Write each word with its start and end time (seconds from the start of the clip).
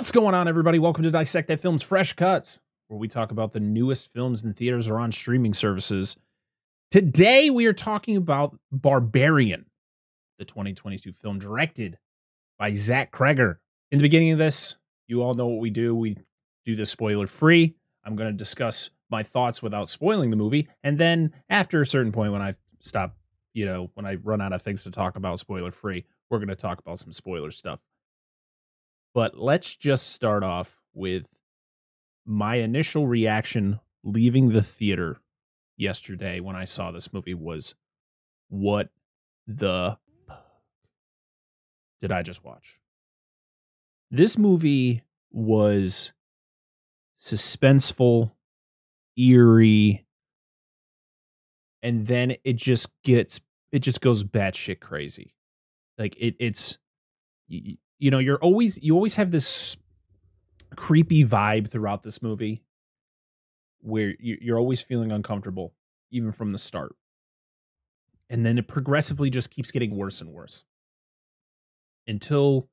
What's 0.00 0.12
going 0.12 0.34
on, 0.34 0.48
everybody? 0.48 0.78
Welcome 0.78 1.04
to 1.04 1.10
Dissect 1.10 1.48
That 1.48 1.60
Film's 1.60 1.82
Fresh 1.82 2.14
Cuts, 2.14 2.58
where 2.88 2.98
we 2.98 3.06
talk 3.06 3.32
about 3.32 3.52
the 3.52 3.60
newest 3.60 4.10
films 4.14 4.42
in 4.42 4.54
theaters 4.54 4.88
or 4.88 4.98
on 4.98 5.12
streaming 5.12 5.52
services. 5.52 6.16
Today, 6.90 7.50
we 7.50 7.66
are 7.66 7.74
talking 7.74 8.16
about 8.16 8.58
Barbarian, 8.72 9.66
the 10.38 10.46
2022 10.46 11.12
film 11.12 11.38
directed 11.38 11.98
by 12.58 12.72
Zach 12.72 13.12
Cregger. 13.12 13.56
In 13.90 13.98
the 13.98 14.02
beginning 14.02 14.30
of 14.30 14.38
this, 14.38 14.78
you 15.06 15.20
all 15.20 15.34
know 15.34 15.48
what 15.48 15.60
we 15.60 15.68
do. 15.68 15.94
We 15.94 16.16
do 16.64 16.74
this 16.74 16.88
spoiler 16.88 17.26
free. 17.26 17.74
I'm 18.02 18.16
going 18.16 18.30
to 18.30 18.34
discuss 18.34 18.88
my 19.10 19.22
thoughts 19.22 19.62
without 19.62 19.90
spoiling 19.90 20.30
the 20.30 20.36
movie. 20.36 20.66
And 20.82 20.96
then, 20.96 21.34
after 21.50 21.78
a 21.82 21.86
certain 21.86 22.10
point, 22.10 22.32
when 22.32 22.40
I 22.40 22.54
stop, 22.80 23.18
you 23.52 23.66
know, 23.66 23.90
when 23.92 24.06
I 24.06 24.14
run 24.14 24.40
out 24.40 24.54
of 24.54 24.62
things 24.62 24.82
to 24.84 24.90
talk 24.90 25.16
about 25.16 25.40
spoiler 25.40 25.70
free, 25.70 26.06
we're 26.30 26.38
going 26.38 26.48
to 26.48 26.56
talk 26.56 26.78
about 26.78 26.98
some 26.98 27.12
spoiler 27.12 27.50
stuff. 27.50 27.82
But 29.14 29.38
let's 29.38 29.74
just 29.74 30.10
start 30.10 30.42
off 30.42 30.76
with 30.94 31.28
my 32.24 32.56
initial 32.56 33.06
reaction 33.06 33.80
leaving 34.04 34.50
the 34.50 34.62
theater 34.62 35.20
yesterday 35.76 36.40
when 36.40 36.56
I 36.56 36.64
saw 36.64 36.90
this 36.90 37.12
movie 37.12 37.34
was 37.34 37.74
what 38.48 38.90
the 39.46 39.98
did 42.00 42.12
I 42.12 42.22
just 42.22 42.44
watch? 42.44 42.78
This 44.10 44.38
movie 44.38 45.02
was 45.30 46.12
suspenseful, 47.20 48.32
eerie, 49.16 50.06
and 51.82 52.06
then 52.06 52.36
it 52.44 52.56
just 52.56 52.90
gets 53.02 53.40
it 53.72 53.80
just 53.80 54.00
goes 54.00 54.24
batshit 54.24 54.80
crazy. 54.80 55.34
Like 55.98 56.16
it 56.18 56.34
it's 56.38 56.78
you 58.00 58.10
know 58.10 58.18
you're 58.18 58.38
always 58.38 58.82
you 58.82 58.94
always 58.94 59.14
have 59.14 59.30
this 59.30 59.76
creepy 60.74 61.24
vibe 61.24 61.68
throughout 61.68 62.02
this 62.02 62.22
movie 62.22 62.64
where 63.82 64.14
you're 64.18 64.58
always 64.58 64.80
feeling 64.80 65.12
uncomfortable 65.12 65.74
even 66.10 66.32
from 66.32 66.50
the 66.50 66.58
start. 66.58 66.94
And 68.28 68.44
then 68.44 68.58
it 68.58 68.68
progressively 68.68 69.30
just 69.30 69.50
keeps 69.50 69.70
getting 69.70 69.96
worse 69.96 70.20
and 70.20 70.30
worse. 70.30 70.64
Until 72.06 72.68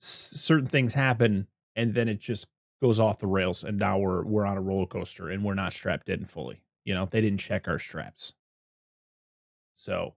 certain 0.00 0.66
things 0.66 0.94
happen 0.94 1.46
and 1.76 1.94
then 1.94 2.08
it 2.08 2.20
just 2.20 2.46
goes 2.82 3.00
off 3.00 3.18
the 3.18 3.26
rails 3.26 3.64
and 3.64 3.78
now 3.78 3.98
we're 3.98 4.24
we're 4.24 4.46
on 4.46 4.56
a 4.56 4.60
roller 4.60 4.86
coaster 4.86 5.30
and 5.30 5.44
we're 5.44 5.54
not 5.54 5.72
strapped 5.72 6.08
in 6.08 6.24
fully. 6.24 6.62
You 6.84 6.94
know 6.94 7.08
they 7.10 7.20
didn't 7.20 7.40
check 7.40 7.68
our 7.68 7.78
straps. 7.78 8.32
So 9.76 10.14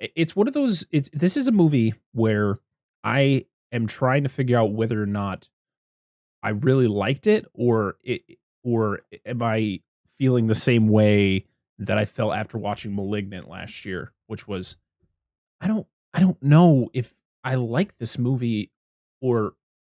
it's 0.00 0.34
one 0.34 0.48
of 0.48 0.54
those 0.54 0.84
it's 0.90 1.10
this 1.12 1.36
is 1.36 1.48
a 1.48 1.52
movie 1.52 1.94
where 2.12 2.58
i 3.04 3.44
am 3.72 3.86
trying 3.86 4.22
to 4.22 4.28
figure 4.28 4.58
out 4.58 4.72
whether 4.72 5.00
or 5.00 5.06
not 5.06 5.48
i 6.42 6.50
really 6.50 6.86
liked 6.86 7.26
it 7.26 7.46
or 7.54 7.96
it 8.02 8.22
or 8.64 9.00
am 9.26 9.42
i 9.42 9.80
feeling 10.18 10.46
the 10.46 10.54
same 10.54 10.88
way 10.88 11.44
that 11.78 11.98
i 11.98 12.04
felt 12.04 12.34
after 12.34 12.58
watching 12.58 12.94
malignant 12.94 13.48
last 13.48 13.84
year 13.84 14.12
which 14.26 14.48
was 14.48 14.76
i 15.60 15.66
don't 15.66 15.86
i 16.14 16.20
don't 16.20 16.42
know 16.42 16.88
if 16.92 17.14
i 17.44 17.54
like 17.54 17.96
this 17.98 18.18
movie 18.18 18.70
or 19.20 19.54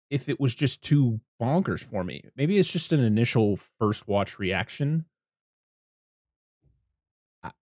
if 0.09 0.30
it 0.30 0.40
was 0.40 0.54
just 0.54 0.84
too 0.84 1.20
bonkers 1.42 1.84
for 1.84 2.04
me. 2.04 2.24
Maybe 2.36 2.58
it's 2.58 2.72
just 2.72 2.92
an 2.92 3.00
initial 3.00 3.59
first 3.80 4.08
watch 4.08 4.40
reaction 4.40 5.06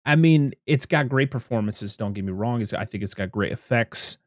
I 0.06 0.16
mean, 0.16 0.54
it's 0.66 0.86
got 0.86 1.08
great 1.08 1.32
performances. 1.32 1.96
Don't 1.96 2.14
get 2.14 2.26
me 2.26 2.32
wrong. 2.32 2.62
It's, 2.62 2.74
I 2.74 2.86
think 2.86 3.04
it's 3.04 3.14
got 3.14 3.32
great 3.32 3.52
effects. 3.52 4.18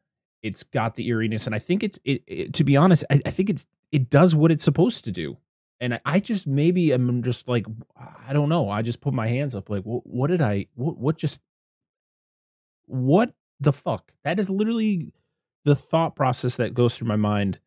It's 0.41 0.63
got 0.63 0.95
the 0.95 1.07
eeriness, 1.07 1.45
and 1.45 1.55
I 1.55 1.59
think 1.59 1.83
it's. 1.83 1.99
It, 2.03 2.23
it, 2.27 2.53
to 2.55 2.63
be 2.63 2.75
honest, 2.75 3.05
I, 3.09 3.21
I, 3.25 3.31
think 3.31 3.49
it's. 3.49 3.67
It 3.91 4.09
does 4.09 4.35
what 4.35 4.51
it's 4.51 4.63
supposed 4.63 5.05
to 5.05 5.11
do, 5.11 5.37
and 5.79 5.93
I, 5.93 6.01
I, 6.05 6.19
just 6.19 6.47
maybe 6.47 6.91
I'm 6.91 7.23
just 7.23 7.47
like 7.47 7.65
I 8.27 8.33
don't 8.33 8.49
know. 8.49 8.69
I 8.69 8.81
just 8.81 8.99
put 8.99 9.13
my 9.13 9.27
hands 9.27 9.55
up, 9.55 9.69
like, 9.69 9.83
what, 9.83 10.05
what 10.05 10.27
did 10.27 10.41
I? 10.41 10.65
What, 10.75 10.97
what 10.97 11.17
just? 11.17 11.39
What 12.87 13.33
the 13.61 13.71
fuck? 13.71 14.11
That 14.23 14.39
is 14.39 14.49
literally 14.49 15.13
the 15.63 15.75
thought 15.75 16.15
process 16.15 16.57
that 16.57 16.73
goes 16.73 16.97
through 16.97 17.07
my 17.07 17.15
mind. 17.15 17.59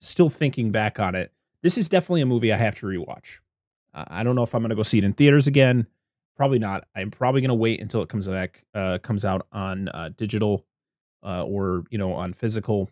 Still 0.00 0.28
thinking 0.28 0.70
back 0.70 1.00
on 1.00 1.14
it, 1.14 1.32
this 1.62 1.78
is 1.78 1.88
definitely 1.88 2.20
a 2.20 2.26
movie 2.26 2.52
I 2.52 2.58
have 2.58 2.76
to 2.76 2.86
rewatch. 2.86 3.38
I 3.94 4.22
don't 4.22 4.34
know 4.36 4.42
if 4.42 4.54
I'm 4.54 4.60
going 4.60 4.70
to 4.70 4.76
go 4.76 4.82
see 4.82 4.98
it 4.98 5.04
in 5.04 5.14
theaters 5.14 5.46
again. 5.46 5.86
Probably 6.36 6.58
not. 6.58 6.86
I'm 6.96 7.10
probably 7.10 7.40
gonna 7.40 7.54
wait 7.54 7.80
until 7.80 8.02
it 8.02 8.08
comes 8.08 8.28
back, 8.28 8.64
uh, 8.74 8.98
comes 8.98 9.24
out 9.24 9.46
on 9.52 9.88
uh, 9.88 10.10
digital, 10.16 10.64
uh, 11.22 11.44
or 11.44 11.84
you 11.90 11.98
know, 11.98 12.12
on 12.12 12.32
physical, 12.32 12.90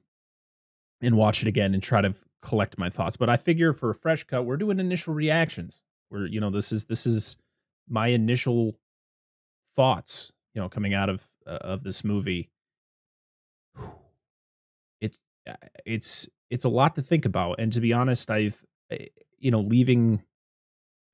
and 1.01 1.17
watch 1.17 1.43
it 1.43 1.49
again 1.49 1.75
and 1.75 1.83
try 1.83 2.01
to 2.01 2.15
collect 2.41 2.79
my 2.79 2.89
thoughts. 2.89 3.17
But 3.17 3.29
I 3.29 3.37
figure 3.37 3.73
for 3.73 3.91
a 3.91 3.95
fresh 3.95 4.25
cut, 4.25 4.45
we're 4.45 4.57
doing 4.57 4.79
initial 4.79 5.13
reactions. 5.15 5.83
Where 6.09 6.27
you 6.27 6.41
know, 6.41 6.51
this 6.51 6.71
is 6.71 6.85
this 6.85 7.05
is 7.05 7.37
my 7.89 8.09
initial 8.09 8.77
thoughts. 9.75 10.33
You 10.55 10.61
know, 10.63 10.69
coming 10.69 10.95
out 10.95 11.09
of 11.09 11.27
uh, 11.47 11.59
of 11.63 11.83
this 11.83 12.05
movie. 12.05 12.51
It's 15.01 15.19
uh, 15.49 15.55
it's 15.85 16.29
it's 16.51 16.65
a 16.65 16.69
lot 16.69 16.95
to 16.95 17.03
think 17.03 17.25
about, 17.25 17.57
and 17.59 17.73
to 17.73 17.81
be 17.81 17.93
honest, 17.93 18.31
I've 18.31 18.63
eh, 18.91 19.07
you 19.39 19.51
know 19.51 19.61
leaving 19.61 20.23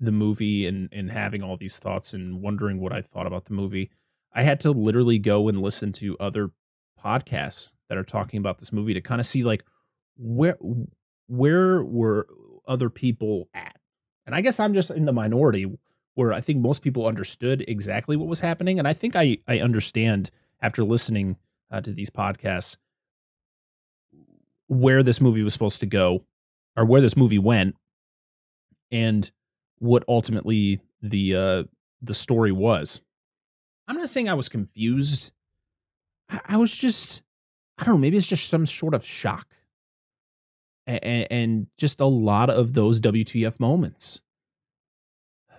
the 0.01 0.13
movie 0.13 0.67
and 0.67 0.89
and 0.93 1.11
having 1.11 1.43
all 1.43 1.57
these 1.57 1.79
thoughts 1.79 2.15
and 2.15 2.41
wondering 2.41 2.81
what 2.81 2.93
I 2.93 3.03
thought 3.03 3.27
about 3.27 3.47
the 3.47 3.55
movie, 3.55 3.91
I 4.33 4.43
had 4.43 4.61
to 4.61 4.71
literally 4.71 5.19
go 5.19 5.49
and 5.49 5.61
listen 5.61 5.93
to 5.95 6.17
other 6.19 6.51
podcasts 7.03 7.73
that 7.89 7.99
are 7.99 8.05
talking 8.05 8.39
about 8.39 8.59
this 8.59 8.73
movie 8.73 8.95
to 8.95 9.01
kind 9.01 9.21
of 9.21 9.27
see 9.27 9.45
like 9.45 9.65
where 10.17 10.57
where 11.27 11.83
were 11.83 12.27
other 12.67 12.91
people 12.91 13.49
at. 13.55 13.77
And 14.27 14.35
I 14.35 14.41
guess 14.41 14.61
I'm 14.61 14.75
just 14.75 14.91
in 14.91 15.07
the 15.07 15.13
minority 15.13 15.67
where 16.15 16.33
I 16.33 16.41
think 16.41 16.61
most 16.61 16.83
people 16.83 17.07
understood 17.07 17.65
exactly 17.67 18.17
what 18.17 18.29
was 18.29 18.41
happening 18.41 18.79
and 18.79 18.87
I 18.87 18.93
think 18.93 19.17
I 19.17 19.39
I 19.47 19.61
understand 19.61 20.31
after 20.61 20.85
listening 20.85 21.37
uh, 21.71 21.81
to 21.81 21.93
these 21.93 22.11
podcasts 22.11 22.77
where 24.67 25.03
this 25.03 25.21
movie 25.21 25.43
was 25.43 25.53
supposed 25.53 25.81
to 25.81 25.87
go 25.87 26.25
or 26.77 26.85
where 26.85 27.01
this 27.01 27.17
movie 27.17 27.39
went 27.39 27.75
and 28.91 29.31
what 29.79 30.05
ultimately 30.09 30.81
the 31.03 31.35
uh 31.35 31.65
the 32.03 32.15
story 32.15 32.53
was. 32.53 33.01
I'm 33.87 33.97
not 33.97 34.09
saying 34.09 34.29
I 34.29 34.35
was 34.35 34.49
confused. 34.49 35.33
I, 36.29 36.41
I 36.49 36.57
was 36.57 36.75
just 36.75 37.23
I 37.79 37.85
don't 37.85 37.95
know, 37.95 37.99
maybe 37.99 38.17
it's 38.17 38.27
just 38.27 38.49
some 38.49 38.67
sort 38.67 38.95
of 38.95 39.05
shock. 39.05 39.47
And, 40.87 41.27
and 41.31 41.67
just 41.77 42.01
a 42.01 42.07
lot 42.07 42.49
of 42.49 42.73
those 42.73 42.99
WTF 43.01 43.61
moments. 43.61 44.23
A 45.51 45.55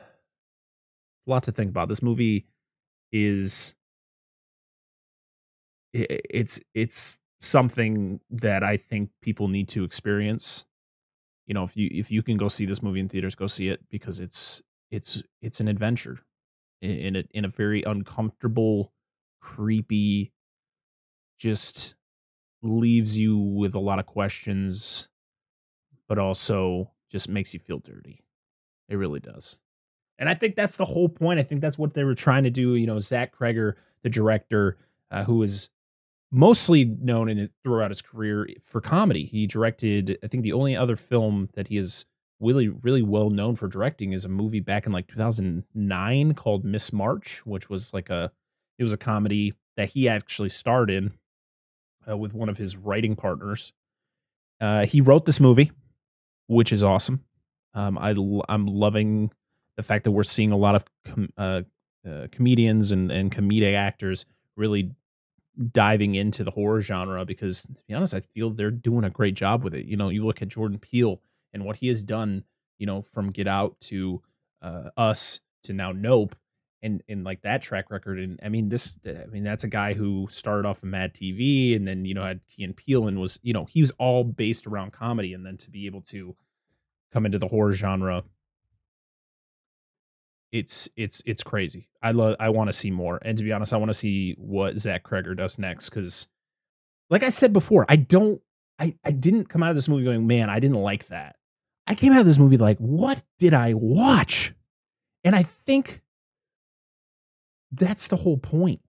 lot 1.30 1.44
to 1.44 1.52
think 1.52 1.70
about. 1.70 1.88
This 1.88 2.02
movie 2.02 2.48
is 3.12 3.74
it's 5.94 6.60
it's 6.74 7.20
something 7.40 8.20
that 8.30 8.64
I 8.64 8.78
think 8.78 9.12
people 9.22 9.48
need 9.48 9.68
to 9.70 9.84
experience 9.84 10.66
you 11.50 11.54
know 11.56 11.64
if 11.64 11.76
you 11.76 11.90
if 11.92 12.10
you 12.12 12.24
can 12.24 12.38
go 12.38 12.48
see 12.48 12.66
this 12.66 12.82
movie 12.82 13.02
in 13.02 13.10
theaters 13.10 13.36
go 13.36 13.48
see 13.48 13.68
it 13.68 13.82
because 13.90 14.22
it's 14.22 14.62
it's 14.92 15.22
it's 15.42 15.60
an 15.60 15.68
adventure 15.68 16.20
in 16.82 17.18
a 17.18 17.24
in 17.32 17.44
a 17.44 17.50
very 17.50 17.84
uncomfortable 17.84 18.94
creepy 19.42 20.32
just 21.38 21.96
leaves 22.62 23.20
you 23.20 23.38
with 23.38 23.74
a 23.74 23.80
lot 23.80 24.00
of 24.00 24.06
questions 24.06 25.10
but 26.08 26.20
also 26.20 26.92
just 27.10 27.30
makes 27.30 27.54
you 27.54 27.60
feel 27.60 27.80
dirty. 27.80 28.24
It 28.88 28.96
really 28.96 29.20
does. 29.20 29.58
And 30.18 30.30
i 30.30 30.34
think 30.34 30.56
that's 30.56 30.76
the 30.76 30.86
whole 30.86 31.10
point. 31.10 31.40
I 31.40 31.44
think 31.44 31.62
that's 31.62 31.78
what 31.78 31.94
they 31.94 32.04
were 32.04 32.16
trying 32.16 32.44
to 32.44 32.50
do 32.50 32.76
you 32.76 32.86
know 32.88 33.00
zach 33.00 33.36
cregger 33.36 33.74
the 34.04 34.10
director 34.10 34.78
uh, 35.12 35.24
who 35.24 35.42
is 35.44 35.70
mostly 36.32 36.86
known 36.86 37.30
in 37.30 37.50
throughout 37.64 37.92
his 37.92 38.02
career 38.02 38.48
for 38.62 38.82
comedy. 38.82 39.26
He 39.26 39.48
directed, 39.48 40.18
I 40.24 40.28
think, 40.28 40.44
the 40.44 40.54
only 40.54 40.76
other 40.76 40.96
film 40.96 41.50
that 41.54 41.68
he 41.68 41.78
is 41.78 42.06
really, 42.40 42.68
really 42.68 43.02
well 43.02 43.30
known 43.30 43.56
for 43.56 43.68
directing 43.68 44.14
is 44.14 44.26
a 44.26 44.30
movie 44.30 44.60
back 44.60 44.86
in 44.86 44.92
like 44.92 45.08
2009 45.08 46.34
called 46.36 46.64
Miss 46.64 46.94
March, 46.94 47.46
which 47.46 47.70
was 47.70 47.94
like 47.94 48.10
a, 48.10 48.32
it 48.78 48.84
was 48.84 48.94
a 48.94 48.98
comedy 48.98 49.54
that 49.76 49.90
he 49.90 50.08
actually 50.08 50.50
starred 50.50 50.90
in 50.90 51.14
uh, 52.10 52.18
with 52.18 52.34
one 52.34 52.50
of 52.50 52.58
his 52.58 52.78
writing 52.78 53.16
partners. 53.16 53.74
Uh, 54.62 54.86
he 54.86 55.02
wrote 55.02 55.26
this 55.26 55.40
movie, 55.40 55.72
which 56.48 56.72
is 56.72 56.84
awesome. 56.84 57.24
Um, 57.74 57.98
I 57.98 58.10
I'm 58.50 58.68
loving 58.68 59.32
the 59.78 59.84
fact 59.84 60.04
that 60.04 60.12
we're 60.12 60.24
seeing 60.24 60.52
a 60.52 60.58
lot 60.58 60.76
of 60.76 60.86
com- 61.06 61.30
uh, 61.38 61.62
uh 62.08 62.28
comedians 62.32 62.92
and 62.92 63.12
and 63.12 63.32
comedic 63.32 63.76
actors 63.76 64.26
really 64.56 64.92
diving 65.72 66.16
into 66.16 66.44
the 66.44 66.52
horror 66.52 66.82
genre 66.82 67.26
because 67.26 67.64
to 67.64 67.84
be 67.88 67.94
honest, 67.94 68.14
I 68.14 68.22
feel 68.22 68.50
they're 68.50 68.72
doing 68.72 69.04
a 69.04 69.10
great 69.10 69.36
job 69.36 69.64
with 69.64 69.74
it. 69.74 69.86
You 69.86 69.98
know, 69.98 70.10
you 70.10 70.26
look 70.26 70.42
at 70.42 70.48
Jordan 70.48 70.80
Peele 70.80 71.22
and 71.54 71.66
what 71.66 71.78
he 71.78 71.88
has 71.88 72.04
done, 72.04 72.44
you 72.78 72.86
know, 72.86 73.02
from 73.02 73.32
Get 73.32 73.48
Out 73.48 73.80
to 73.82 74.22
uh, 74.62 74.90
Us 74.98 75.42
to 75.64 75.74
now 75.74 75.92
Nope, 75.92 76.36
and 76.82 77.04
and 77.10 77.24
like 77.24 77.42
that 77.42 77.62
track 77.62 77.92
record. 77.92 78.20
And 78.20 78.40
I 78.44 78.50
mean, 78.50 78.70
this, 78.70 78.98
I 79.06 79.26
mean, 79.28 79.44
that's 79.44 79.64
a 79.64 79.70
guy 79.70 79.94
who 79.94 80.28
started 80.30 80.68
off 80.68 80.84
in 80.84 80.90
Mad 80.90 81.14
TV, 81.14 81.76
and 81.76 81.88
then 81.88 82.06
you 82.06 82.14
know 82.14 82.24
had 82.24 82.42
Key 82.48 82.64
and 82.64 82.76
Peele, 82.76 83.08
and 83.08 83.20
was 83.20 83.40
you 83.42 83.54
know 83.54 83.66
he 83.66 83.82
was 83.82 83.92
all 83.92 84.24
based 84.24 84.68
around 84.68 84.94
comedy, 84.94 85.34
and 85.34 85.46
then 85.46 85.58
to 85.58 85.70
be 85.70 85.86
able 85.86 86.02
to 86.04 86.36
come 87.12 87.26
into 87.26 87.40
the 87.40 87.48
horror 87.48 87.74
genre, 87.74 88.24
it's 90.52 90.90
it's 90.96 91.22
it's 91.26 91.44
crazy. 91.44 91.90
I 92.02 92.12
love. 92.12 92.36
I 92.40 92.50
want 92.50 92.70
to 92.70 92.74
see 92.74 92.92
more, 92.92 93.20
and 93.24 93.38
to 93.38 93.44
be 93.44 93.52
honest, 93.52 93.74
I 93.74 93.78
want 93.78 93.90
to 93.90 93.98
see 93.98 94.36
what 94.38 94.80
Zach 94.80 95.04
Cregger 95.04 95.36
does 95.36 95.60
next 95.60 95.90
because, 95.90 96.28
like 97.10 97.24
I 97.24 97.30
said 97.30 97.54
before, 97.54 97.86
I 97.88 97.96
don't. 97.98 98.42
I, 98.80 98.96
I 99.04 99.12
didn't 99.12 99.50
come 99.50 99.62
out 99.62 99.72
of 99.72 99.76
this 99.76 99.90
movie 99.90 100.06
going, 100.06 100.26
man, 100.26 100.50
I 100.50 100.62
didn't 100.62 100.78
like 100.78 101.08
that. 101.08 101.36
I 101.86 101.96
came 101.96 102.14
out 102.14 102.22
of 102.22 102.26
this 102.26 102.38
movie 102.38 102.56
like, 102.56 102.78
what 102.78 103.22
did 103.38 103.54
I 103.54 103.74
watch? 103.74 104.54
And 105.26 105.36
I 105.36 105.44
think 105.44 106.02
that's 107.74 108.08
the 108.08 108.16
whole 108.16 108.38
point. 108.38 108.80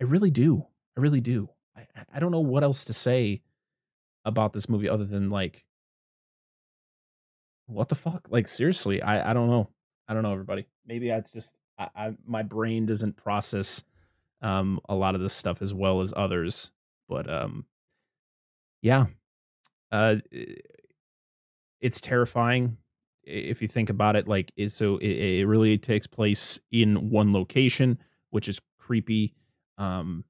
I 0.00 0.04
really 0.04 0.30
do. 0.30 0.64
I 0.96 1.00
really 1.02 1.20
do. 1.20 1.50
I, 1.76 1.86
I 2.14 2.20
don't 2.20 2.32
know 2.32 2.40
what 2.40 2.62
else 2.62 2.84
to 2.84 2.94
say 2.94 3.42
about 4.24 4.54
this 4.54 4.68
movie 4.68 4.88
other 4.88 5.04
than 5.04 5.28
like, 5.28 5.64
what 7.66 7.90
the 7.90 7.94
fuck? 7.94 8.28
Like 8.30 8.48
seriously, 8.48 9.02
I 9.02 9.30
I 9.30 9.34
don't 9.34 9.50
know. 9.50 9.68
I 10.08 10.14
don't 10.14 10.22
know, 10.22 10.32
everybody. 10.32 10.66
Maybe 10.88 11.10
it's 11.10 11.30
just 11.30 11.54
I, 11.78 11.88
I 11.94 12.12
my 12.26 12.42
brain 12.42 12.86
doesn't 12.86 13.16
process 13.16 13.84
um 14.42 14.80
a 14.88 14.94
lot 14.94 15.14
of 15.14 15.20
this 15.20 15.34
stuff 15.34 15.62
as 15.62 15.72
well 15.72 16.00
as 16.00 16.12
others. 16.16 16.72
But 17.08 17.30
um, 17.30 17.64
yeah, 18.82 19.06
uh, 19.92 20.16
it's 21.80 22.00
terrifying 22.00 22.76
if 23.22 23.62
you 23.62 23.68
think 23.68 23.90
about 23.90 24.16
it. 24.16 24.26
Like, 24.26 24.50
is 24.56 24.74
so 24.74 24.96
it, 24.96 25.40
it 25.40 25.46
really 25.46 25.78
takes 25.78 26.06
place 26.06 26.58
in 26.72 27.10
one 27.10 27.32
location 27.32 27.98
which 28.30 28.48
is 28.48 28.60
creepy. 28.78 29.34
Um, 29.76 30.24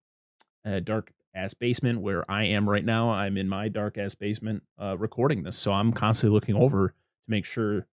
a 0.64 0.80
dark 0.80 1.12
ass 1.34 1.54
basement 1.54 2.00
where 2.00 2.28
I 2.30 2.44
am 2.44 2.68
right 2.68 2.84
now. 2.84 3.10
I'm 3.10 3.36
in 3.36 3.48
my 3.48 3.68
dark 3.68 3.96
ass 3.96 4.14
basement 4.14 4.62
uh, 4.80 4.98
recording 4.98 5.42
this, 5.42 5.56
so 5.56 5.72
I'm 5.72 5.92
constantly 5.92 6.34
looking 6.34 6.54
over 6.54 6.88
to 6.88 6.94
make 7.26 7.44
sure 7.44 7.86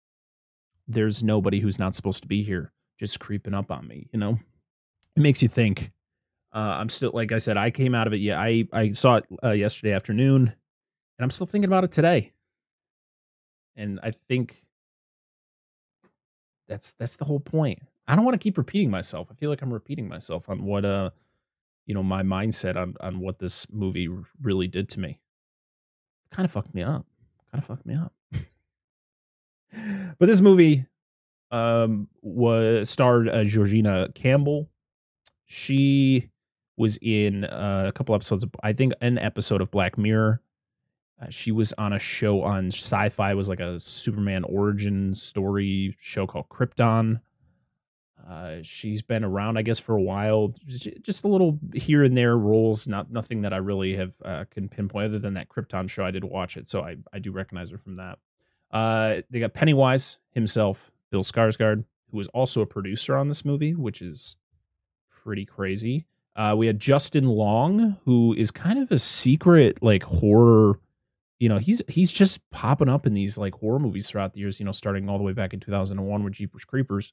there's 0.88 1.22
nobody 1.22 1.60
who's 1.60 1.78
not 1.78 1.94
supposed 1.94 2.22
to 2.22 2.28
be 2.28 2.42
here 2.42 2.72
just 2.98 3.20
creeping 3.20 3.54
up 3.54 3.70
on 3.70 3.86
me. 3.86 4.08
You 4.12 4.18
know, 4.18 4.38
it 5.16 5.20
makes 5.20 5.42
you 5.42 5.48
think. 5.48 5.92
Uh, 6.54 6.58
I'm 6.58 6.88
still, 6.88 7.12
like 7.14 7.32
I 7.32 7.38
said, 7.38 7.56
I 7.56 7.70
came 7.70 7.94
out 7.94 8.06
of 8.06 8.12
it. 8.12 8.18
Yeah, 8.18 8.38
I 8.38 8.68
I 8.72 8.92
saw 8.92 9.16
it 9.16 9.24
uh, 9.42 9.50
yesterday 9.52 9.92
afternoon, 9.92 10.42
and 10.42 11.24
I'm 11.24 11.30
still 11.30 11.46
thinking 11.46 11.68
about 11.68 11.84
it 11.84 11.92
today. 11.92 12.32
And 13.74 13.98
I 14.02 14.10
think 14.10 14.62
that's 16.68 16.92
that's 16.92 17.16
the 17.16 17.24
whole 17.24 17.40
point. 17.40 17.80
I 18.06 18.14
don't 18.16 18.24
want 18.24 18.34
to 18.34 18.42
keep 18.42 18.58
repeating 18.58 18.90
myself. 18.90 19.28
I 19.30 19.34
feel 19.34 19.50
like 19.50 19.62
I'm 19.62 19.72
repeating 19.72 20.08
myself 20.08 20.48
on 20.48 20.64
what 20.64 20.84
uh 20.84 21.10
you 21.86 21.94
know 21.94 22.02
my 22.02 22.22
mindset 22.22 22.76
on 22.76 22.94
on 23.00 23.20
what 23.20 23.38
this 23.38 23.66
movie 23.70 24.08
really 24.40 24.66
did 24.66 24.88
to 24.90 25.00
me. 25.00 25.20
Kind 26.30 26.44
of 26.44 26.50
fucked 26.50 26.74
me 26.74 26.82
up. 26.82 27.06
Kind 27.50 27.62
of 27.62 27.64
fucked 27.64 27.86
me 27.86 27.94
up. 27.94 28.12
But 30.18 30.26
this 30.26 30.40
movie 30.40 30.86
um 31.50 32.08
was 32.22 32.88
starred 32.88 33.28
uh, 33.28 33.44
Georgina 33.44 34.08
Campbell. 34.14 34.70
She 35.46 36.30
was 36.76 36.98
in 37.02 37.44
uh, 37.44 37.84
a 37.88 37.92
couple 37.92 38.14
episodes 38.14 38.42
of 38.42 38.50
I 38.62 38.72
think 38.72 38.92
an 39.00 39.18
episode 39.18 39.60
of 39.60 39.70
Black 39.70 39.98
Mirror. 39.98 40.40
Uh, 41.20 41.26
she 41.30 41.52
was 41.52 41.72
on 41.74 41.92
a 41.92 41.98
show 41.98 42.42
on 42.42 42.70
Syfy. 42.70 43.30
It 43.30 43.34
was 43.34 43.48
like 43.48 43.60
a 43.60 43.78
Superman 43.78 44.44
origin 44.44 45.14
story 45.14 45.94
show 46.00 46.26
called 46.26 46.48
Krypton. 46.48 47.20
Uh, 48.28 48.56
she's 48.62 49.02
been 49.02 49.24
around, 49.24 49.56
I 49.56 49.62
guess, 49.62 49.78
for 49.78 49.96
a 49.96 50.02
while. 50.02 50.52
Just 50.66 51.24
a 51.24 51.28
little 51.28 51.58
here 51.74 52.04
and 52.04 52.16
there 52.16 52.36
roles, 52.36 52.86
not 52.86 53.10
nothing 53.10 53.42
that 53.42 53.52
I 53.52 53.58
really 53.58 53.96
have 53.96 54.14
uh, 54.24 54.44
can 54.50 54.68
pinpoint 54.68 55.06
other 55.06 55.18
than 55.18 55.34
that 55.34 55.48
Krypton 55.48 55.90
show. 55.90 56.04
I 56.04 56.12
did 56.12 56.24
watch 56.24 56.56
it, 56.56 56.68
so 56.68 56.82
I, 56.82 56.96
I 57.12 57.18
do 57.18 57.32
recognize 57.32 57.70
her 57.70 57.78
from 57.78 57.96
that. 57.96 58.18
Uh, 58.72 59.16
they 59.30 59.40
got 59.40 59.54
Pennywise 59.54 60.18
himself, 60.30 60.90
Bill 61.10 61.22
Skarsgård, 61.22 61.84
who 62.10 62.16
was 62.16 62.28
also 62.28 62.62
a 62.62 62.66
producer 62.66 63.16
on 63.16 63.28
this 63.28 63.44
movie, 63.44 63.74
which 63.74 64.00
is 64.00 64.36
pretty 65.10 65.44
crazy. 65.44 66.06
Uh, 66.34 66.54
we 66.56 66.66
had 66.66 66.78
Justin 66.78 67.26
Long, 67.26 67.98
who 68.04 68.34
is 68.34 68.50
kind 68.50 68.78
of 68.78 68.90
a 68.90 68.98
secret 68.98 69.82
like 69.82 70.02
horror. 70.02 70.80
You 71.38 71.48
know, 71.48 71.58
he's 71.58 71.82
he's 71.88 72.10
just 72.10 72.48
popping 72.50 72.88
up 72.88 73.06
in 73.06 73.12
these 73.14 73.36
like 73.36 73.54
horror 73.54 73.78
movies 73.78 74.08
throughout 74.08 74.32
the 74.32 74.40
years. 74.40 74.58
You 74.58 74.64
know, 74.64 74.72
starting 74.72 75.08
all 75.08 75.18
the 75.18 75.24
way 75.24 75.32
back 75.32 75.52
in 75.52 75.60
2001 75.60 76.24
with 76.24 76.32
Jeepers 76.32 76.64
Creepers. 76.64 77.12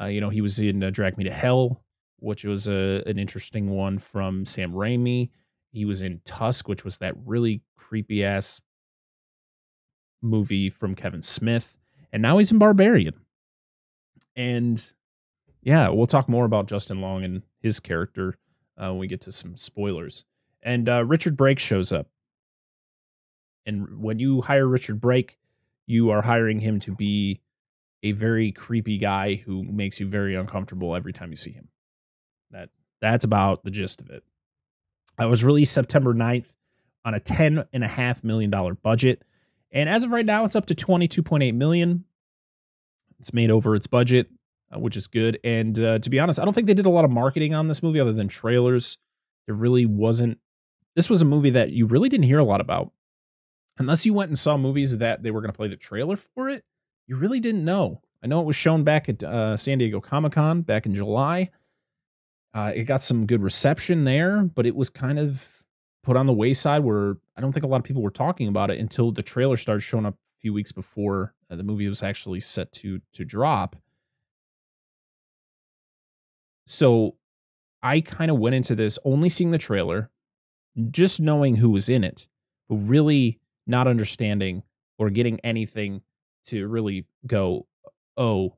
Uh, 0.00 0.06
you 0.06 0.20
know, 0.20 0.30
he 0.30 0.40
was 0.40 0.58
in 0.60 0.82
uh, 0.82 0.90
Drag 0.90 1.18
Me 1.18 1.24
to 1.24 1.32
Hell, 1.32 1.82
which 2.20 2.44
was 2.44 2.68
a, 2.68 3.02
an 3.04 3.18
interesting 3.18 3.68
one 3.70 3.98
from 3.98 4.46
Sam 4.46 4.72
Raimi. 4.72 5.30
He 5.70 5.84
was 5.84 6.02
in 6.02 6.20
Tusk, 6.24 6.68
which 6.68 6.84
was 6.84 6.98
that 6.98 7.14
really 7.26 7.62
creepy 7.76 8.24
ass 8.24 8.60
movie 10.22 10.70
from 10.70 10.94
Kevin 10.94 11.22
Smith. 11.22 11.76
And 12.12 12.22
now 12.22 12.38
he's 12.38 12.50
in 12.52 12.58
Barbarian. 12.58 13.14
And 14.36 14.92
yeah, 15.62 15.88
we'll 15.88 16.06
talk 16.06 16.28
more 16.28 16.44
about 16.44 16.68
Justin 16.68 17.00
Long 17.00 17.24
and 17.24 17.42
his 17.60 17.80
character 17.80 18.38
uh, 18.80 18.88
when 18.88 18.98
we 18.98 19.06
get 19.06 19.20
to 19.22 19.32
some 19.32 19.56
spoilers. 19.56 20.24
And 20.62 20.88
uh, 20.88 21.04
Richard 21.04 21.36
Brake 21.36 21.58
shows 21.58 21.92
up. 21.92 22.08
And 23.66 24.00
when 24.02 24.18
you 24.18 24.40
hire 24.40 24.66
Richard 24.66 25.00
Brake, 25.00 25.38
you 25.86 26.10
are 26.10 26.22
hiring 26.22 26.60
him 26.60 26.80
to 26.80 26.94
be 26.94 27.40
a 28.02 28.12
very 28.12 28.52
creepy 28.52 28.98
guy 28.98 29.34
who 29.34 29.64
makes 29.64 30.00
you 30.00 30.06
very 30.08 30.34
uncomfortable 30.34 30.94
every 30.94 31.12
time 31.12 31.30
you 31.30 31.36
see 31.36 31.52
him. 31.52 31.68
That 32.50 32.70
that's 33.00 33.24
about 33.24 33.64
the 33.64 33.70
gist 33.70 34.00
of 34.00 34.10
it. 34.10 34.22
I 35.18 35.26
was 35.26 35.44
released 35.44 35.74
September 35.74 36.14
9th 36.14 36.46
on 37.04 37.14
a 37.14 37.20
ten 37.20 37.64
and 37.72 37.84
a 37.84 37.88
half 37.88 38.22
million 38.22 38.50
dollar 38.50 38.74
budget. 38.74 39.22
And 39.72 39.88
as 39.88 40.04
of 40.04 40.10
right 40.10 40.24
now, 40.24 40.44
it's 40.44 40.56
up 40.56 40.66
to 40.66 40.74
22.8 40.74 41.54
million. 41.54 42.04
It's 43.20 43.32
made 43.32 43.50
over 43.50 43.74
its 43.74 43.86
budget, 43.86 44.28
uh, 44.74 44.78
which 44.78 44.96
is 44.96 45.06
good. 45.06 45.38
And 45.44 45.78
uh, 45.78 45.98
to 45.98 46.10
be 46.10 46.18
honest, 46.18 46.38
I 46.38 46.44
don't 46.44 46.54
think 46.54 46.66
they 46.66 46.74
did 46.74 46.86
a 46.86 46.90
lot 46.90 47.04
of 47.04 47.10
marketing 47.10 47.54
on 47.54 47.68
this 47.68 47.82
movie 47.82 48.00
other 48.00 48.12
than 48.12 48.28
trailers. 48.28 48.98
There 49.46 49.54
really 49.54 49.86
wasn't. 49.86 50.38
This 50.94 51.10
was 51.10 51.22
a 51.22 51.26
movie 51.26 51.50
that 51.50 51.70
you 51.70 51.86
really 51.86 52.08
didn't 52.08 52.26
hear 52.26 52.38
a 52.38 52.44
lot 52.44 52.60
about. 52.60 52.92
Unless 53.78 54.04
you 54.04 54.14
went 54.14 54.28
and 54.28 54.38
saw 54.38 54.56
movies 54.56 54.98
that 54.98 55.22
they 55.22 55.30
were 55.30 55.40
going 55.40 55.52
to 55.52 55.56
play 55.56 55.68
the 55.68 55.76
trailer 55.76 56.16
for 56.16 56.48
it, 56.48 56.64
you 57.06 57.16
really 57.16 57.40
didn't 57.40 57.64
know. 57.64 58.02
I 58.22 58.26
know 58.26 58.40
it 58.40 58.46
was 58.46 58.56
shown 58.56 58.82
back 58.82 59.08
at 59.08 59.22
uh, 59.22 59.56
San 59.56 59.78
Diego 59.78 60.00
Comic 60.00 60.32
Con 60.32 60.62
back 60.62 60.86
in 60.86 60.94
July. 60.94 61.50
Uh, 62.52 62.72
it 62.74 62.84
got 62.84 63.02
some 63.02 63.26
good 63.26 63.42
reception 63.42 64.04
there, 64.04 64.42
but 64.42 64.66
it 64.66 64.74
was 64.74 64.90
kind 64.90 65.18
of 65.18 65.62
put 66.02 66.16
on 66.16 66.26
the 66.26 66.32
wayside 66.32 66.82
where 66.82 67.16
I 67.38 67.40
don't 67.40 67.52
think 67.52 67.62
a 67.62 67.68
lot 67.68 67.76
of 67.76 67.84
people 67.84 68.02
were 68.02 68.10
talking 68.10 68.48
about 68.48 68.68
it 68.68 68.80
until 68.80 69.12
the 69.12 69.22
trailer 69.22 69.56
started 69.56 69.82
showing 69.82 70.04
up 70.04 70.14
a 70.14 70.40
few 70.40 70.52
weeks 70.52 70.72
before 70.72 71.34
uh, 71.48 71.54
the 71.54 71.62
movie 71.62 71.88
was 71.88 72.02
actually 72.02 72.40
set 72.40 72.72
to 72.72 73.00
to 73.12 73.24
drop. 73.24 73.76
So 76.66 77.14
I 77.80 78.00
kind 78.00 78.32
of 78.32 78.38
went 78.38 78.56
into 78.56 78.74
this 78.74 78.98
only 79.04 79.28
seeing 79.28 79.52
the 79.52 79.58
trailer, 79.58 80.10
just 80.90 81.20
knowing 81.20 81.54
who 81.54 81.70
was 81.70 81.88
in 81.88 82.02
it, 82.02 82.26
but 82.68 82.76
really 82.76 83.38
not 83.68 83.86
understanding 83.86 84.64
or 84.98 85.08
getting 85.08 85.38
anything 85.44 86.02
to 86.46 86.66
really 86.66 87.06
go, 87.24 87.68
oh, 88.16 88.56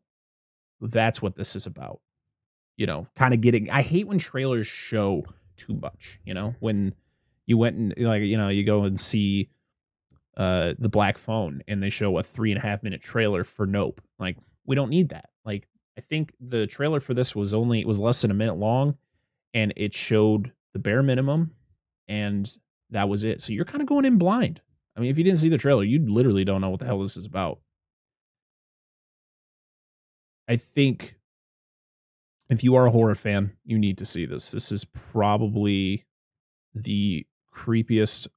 that's 0.81 1.21
what 1.21 1.37
this 1.37 1.55
is 1.55 1.67
about. 1.67 2.01
You 2.79 2.87
know, 2.87 3.09
kind 3.15 3.35
of 3.35 3.43
getting. 3.43 3.69
I 3.69 3.83
hate 3.83 4.09
when 4.09 4.19
trailers 4.19 4.67
show 4.67 5.27
too 5.59 5.75
much. 5.75 6.19
You 6.25 6.33
know, 6.33 6.55
when 6.61 6.95
you 7.51 7.59
went 7.59 7.77
and 7.77 7.93
like 7.99 8.23
you 8.23 8.39
know 8.39 8.49
you 8.49 8.63
go 8.63 8.85
and 8.85 8.99
see 8.99 9.49
uh 10.37 10.73
the 10.79 10.89
Black 10.89 11.19
Phone 11.19 11.63
and 11.67 11.83
they 11.83 11.91
show 11.91 12.17
a 12.17 12.23
three 12.23 12.53
and 12.53 12.59
a 12.59 12.63
half 12.63 12.85
minute 12.85 13.03
trailer 13.03 13.43
for 13.43 13.67
Nope. 13.67 14.01
Like 14.21 14.37
we 14.65 14.77
don't 14.77 14.89
need 14.89 15.09
that. 15.09 15.31
Like 15.45 15.67
I 15.99 16.01
think 16.01 16.33
the 16.39 16.69
trailer 16.69 17.01
for 17.01 17.13
this 17.13 17.35
was 17.35 17.53
only 17.53 17.81
it 17.81 17.89
was 17.89 18.01
less 18.01 18.23
than 18.23 18.31
a 18.31 18.35
minute 18.35 18.55
long, 18.55 18.97
and 19.53 19.75
it 19.77 19.93
showed 19.93 20.53
the 20.75 20.79
bare 20.79 21.03
minimum, 21.03 21.51
and 22.07 22.49
that 22.91 23.09
was 23.09 23.25
it. 23.25 23.43
So 23.43 23.53
you're 23.53 23.65
kind 23.65 23.83
of 23.83 23.89
going 23.89 24.05
in 24.05 24.17
blind. 24.17 24.61
I 24.97 25.01
mean, 25.01 25.11
if 25.11 25.19
you 25.19 25.25
didn't 25.25 25.41
see 25.41 25.49
the 25.49 25.59
trailer, 25.59 25.83
you 25.83 25.99
literally 26.07 26.45
don't 26.45 26.61
know 26.61 26.71
what 26.71 26.79
the 26.79 26.87
hell 26.87 27.01
this 27.01 27.17
is 27.17 27.27
about. 27.27 27.59
I 30.49 30.57
think 30.57 31.17
if 32.49 32.63
you 32.63 32.77
are 32.77 32.87
a 32.87 32.91
horror 32.93 33.17
fan, 33.17 33.57
you 33.65 33.77
need 33.77 33.99
to 33.99 34.07
see 34.07 34.25
this. 34.25 34.53
This 34.53 34.71
is 34.71 34.85
probably 34.85 36.07
the 36.75 37.27
creepiest. 37.55 38.29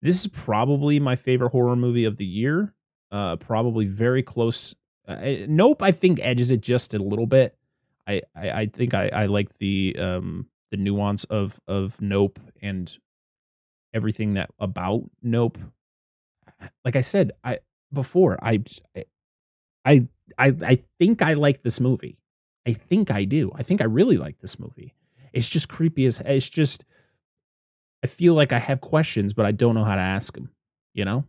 This 0.00 0.20
is 0.20 0.26
probably 0.28 1.00
my 1.00 1.16
favorite 1.16 1.50
horror 1.50 1.76
movie 1.76 2.04
of 2.04 2.16
the 2.16 2.24
year. 2.24 2.74
Uh, 3.10 3.36
probably 3.36 3.86
very 3.86 4.22
close. 4.22 4.74
Uh, 5.06 5.16
nope, 5.48 5.82
I 5.82 5.90
think 5.90 6.20
edges 6.22 6.50
it 6.50 6.60
just 6.60 6.94
a 6.94 6.98
little 6.98 7.26
bit. 7.26 7.56
I 8.06 8.22
I, 8.34 8.50
I 8.50 8.66
think 8.66 8.94
I, 8.94 9.08
I 9.08 9.26
like 9.26 9.56
the 9.58 9.96
um 9.98 10.46
the 10.70 10.76
nuance 10.76 11.24
of 11.24 11.58
of 11.66 12.00
Nope 12.00 12.38
and 12.60 12.96
everything 13.94 14.34
that 14.34 14.50
about 14.58 15.04
Nope. 15.22 15.58
Like 16.84 16.96
I 16.96 17.00
said, 17.00 17.32
I 17.42 17.58
before 17.92 18.38
I 18.42 18.62
I 19.84 20.06
I 20.36 20.54
I 20.62 20.78
think 20.98 21.22
I 21.22 21.34
like 21.34 21.62
this 21.62 21.80
movie. 21.80 22.18
I 22.66 22.74
think 22.74 23.10
I 23.10 23.24
do. 23.24 23.50
I 23.54 23.62
think 23.62 23.80
I 23.80 23.84
really 23.84 24.18
like 24.18 24.38
this 24.40 24.58
movie. 24.58 24.94
It's 25.32 25.48
just 25.48 25.68
creepy 25.68 26.04
as 26.06 26.20
it's 26.24 26.48
just 26.48 26.84
I 28.02 28.06
feel 28.06 28.34
like 28.34 28.52
I 28.52 28.58
have 28.58 28.80
questions, 28.80 29.32
but 29.32 29.46
I 29.46 29.52
don't 29.52 29.74
know 29.74 29.84
how 29.84 29.96
to 29.96 30.00
ask 30.00 30.34
them, 30.34 30.50
you 30.94 31.04
know? 31.04 31.24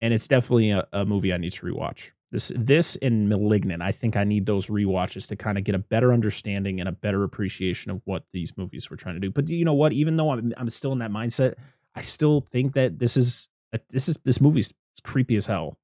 And 0.00 0.12
it's 0.12 0.28
definitely 0.28 0.70
a, 0.70 0.86
a 0.92 1.04
movie 1.04 1.32
I 1.32 1.36
need 1.36 1.52
to 1.52 1.66
rewatch. 1.66 2.10
This 2.32 2.52
this 2.56 2.96
and 2.96 3.28
Malignant, 3.28 3.82
I 3.82 3.92
think 3.92 4.16
I 4.16 4.24
need 4.24 4.46
those 4.46 4.66
rewatches 4.66 5.28
to 5.28 5.36
kind 5.36 5.56
of 5.56 5.64
get 5.64 5.76
a 5.76 5.78
better 5.78 6.12
understanding 6.12 6.80
and 6.80 6.88
a 6.88 6.92
better 6.92 7.22
appreciation 7.22 7.92
of 7.92 8.00
what 8.04 8.24
these 8.32 8.56
movies 8.56 8.90
were 8.90 8.96
trying 8.96 9.14
to 9.14 9.20
do. 9.20 9.30
But 9.30 9.48
you 9.48 9.64
know 9.64 9.74
what? 9.74 9.92
Even 9.92 10.16
though 10.16 10.30
I'm 10.30 10.52
I'm 10.56 10.68
still 10.68 10.92
in 10.92 10.98
that 10.98 11.12
mindset, 11.12 11.54
I 11.94 12.02
still 12.02 12.40
think 12.40 12.74
that 12.74 12.98
this 12.98 13.16
is 13.16 13.48
this 13.90 14.08
is 14.08 14.18
this 14.24 14.40
movie's 14.40 14.74
creepy 15.04 15.36
as 15.36 15.46
hell. 15.46 15.78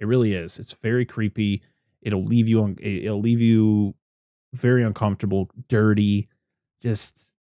It 0.00 0.06
really 0.06 0.34
is. 0.34 0.58
It's 0.58 0.72
very 0.72 1.04
creepy. 1.04 1.62
It'll 2.02 2.24
leave 2.24 2.48
you 2.48 2.62
on. 2.62 2.76
It'll 2.82 3.20
leave 3.20 3.40
you 3.40 3.94
very 4.52 4.82
uncomfortable, 4.82 5.48
dirty. 5.68 6.28
Just 6.82 7.33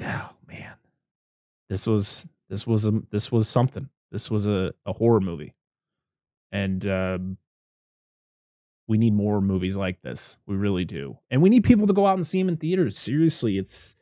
oh 0.00 0.30
man, 0.46 0.74
this 1.68 1.86
was 1.86 2.26
this 2.48 2.66
was 2.66 2.86
a 2.86 2.92
this 3.10 3.32
was 3.32 3.48
something. 3.48 3.88
This 4.10 4.30
was 4.30 4.46
a, 4.46 4.72
a 4.84 4.92
horror 4.92 5.20
movie, 5.20 5.54
and 6.50 6.84
um, 6.86 7.38
we 8.86 8.98
need 8.98 9.14
more 9.14 9.40
movies 9.40 9.76
like 9.76 10.02
this. 10.02 10.38
We 10.46 10.56
really 10.56 10.84
do, 10.84 11.18
and 11.30 11.40
we 11.40 11.48
need 11.48 11.64
people 11.64 11.86
to 11.86 11.94
go 11.94 12.06
out 12.06 12.14
and 12.14 12.26
see 12.26 12.40
them 12.40 12.50
in 12.50 12.56
theaters. 12.58 12.98
Seriously, 12.98 13.56
it's 13.56 13.94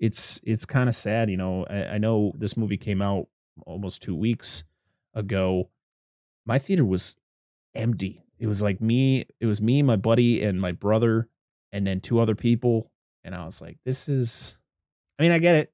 it's 0.00 0.40
it's 0.44 0.64
kind 0.64 0.88
of 0.88 0.94
sad. 0.94 1.30
You 1.30 1.36
know, 1.36 1.66
I, 1.68 1.94
I 1.94 1.98
know 1.98 2.32
this 2.38 2.56
movie 2.56 2.78
came 2.78 3.02
out 3.02 3.28
almost 3.66 4.02
two 4.02 4.14
weeks 4.14 4.64
ago. 5.12 5.68
My 6.46 6.58
theater 6.58 6.84
was 6.84 7.16
empty. 7.74 8.24
It 8.38 8.46
was 8.46 8.62
like 8.62 8.80
me. 8.80 9.26
It 9.40 9.46
was 9.46 9.60
me, 9.60 9.82
my 9.82 9.96
buddy, 9.96 10.42
and 10.42 10.60
my 10.60 10.72
brother, 10.72 11.28
and 11.72 11.86
then 11.86 12.00
two 12.00 12.18
other 12.18 12.34
people. 12.34 12.90
And 13.22 13.34
I 13.34 13.44
was 13.44 13.60
like, 13.60 13.78
"This 13.84 14.08
is." 14.08 14.56
I 15.18 15.22
mean, 15.22 15.32
I 15.32 15.38
get 15.38 15.56
it. 15.56 15.72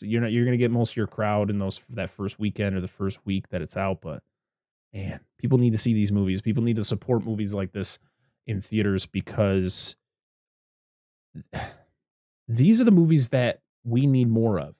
You're 0.00 0.20
not. 0.20 0.32
You're 0.32 0.44
gonna 0.44 0.56
get 0.56 0.70
most 0.70 0.92
of 0.92 0.96
your 0.96 1.06
crowd 1.06 1.50
in 1.50 1.58
those 1.58 1.80
that 1.90 2.10
first 2.10 2.38
weekend 2.38 2.76
or 2.76 2.80
the 2.80 2.88
first 2.88 3.24
week 3.24 3.48
that 3.50 3.62
it's 3.62 3.76
out, 3.76 4.00
but 4.00 4.22
man, 4.92 5.20
people 5.38 5.58
need 5.58 5.72
to 5.72 5.78
see 5.78 5.94
these 5.94 6.12
movies. 6.12 6.40
People 6.40 6.62
need 6.62 6.76
to 6.76 6.84
support 6.84 7.24
movies 7.24 7.54
like 7.54 7.72
this 7.72 7.98
in 8.46 8.60
theaters 8.60 9.06
because 9.06 9.96
these 12.48 12.80
are 12.80 12.84
the 12.84 12.90
movies 12.90 13.28
that 13.28 13.60
we 13.84 14.06
need 14.06 14.28
more 14.28 14.58
of. 14.58 14.74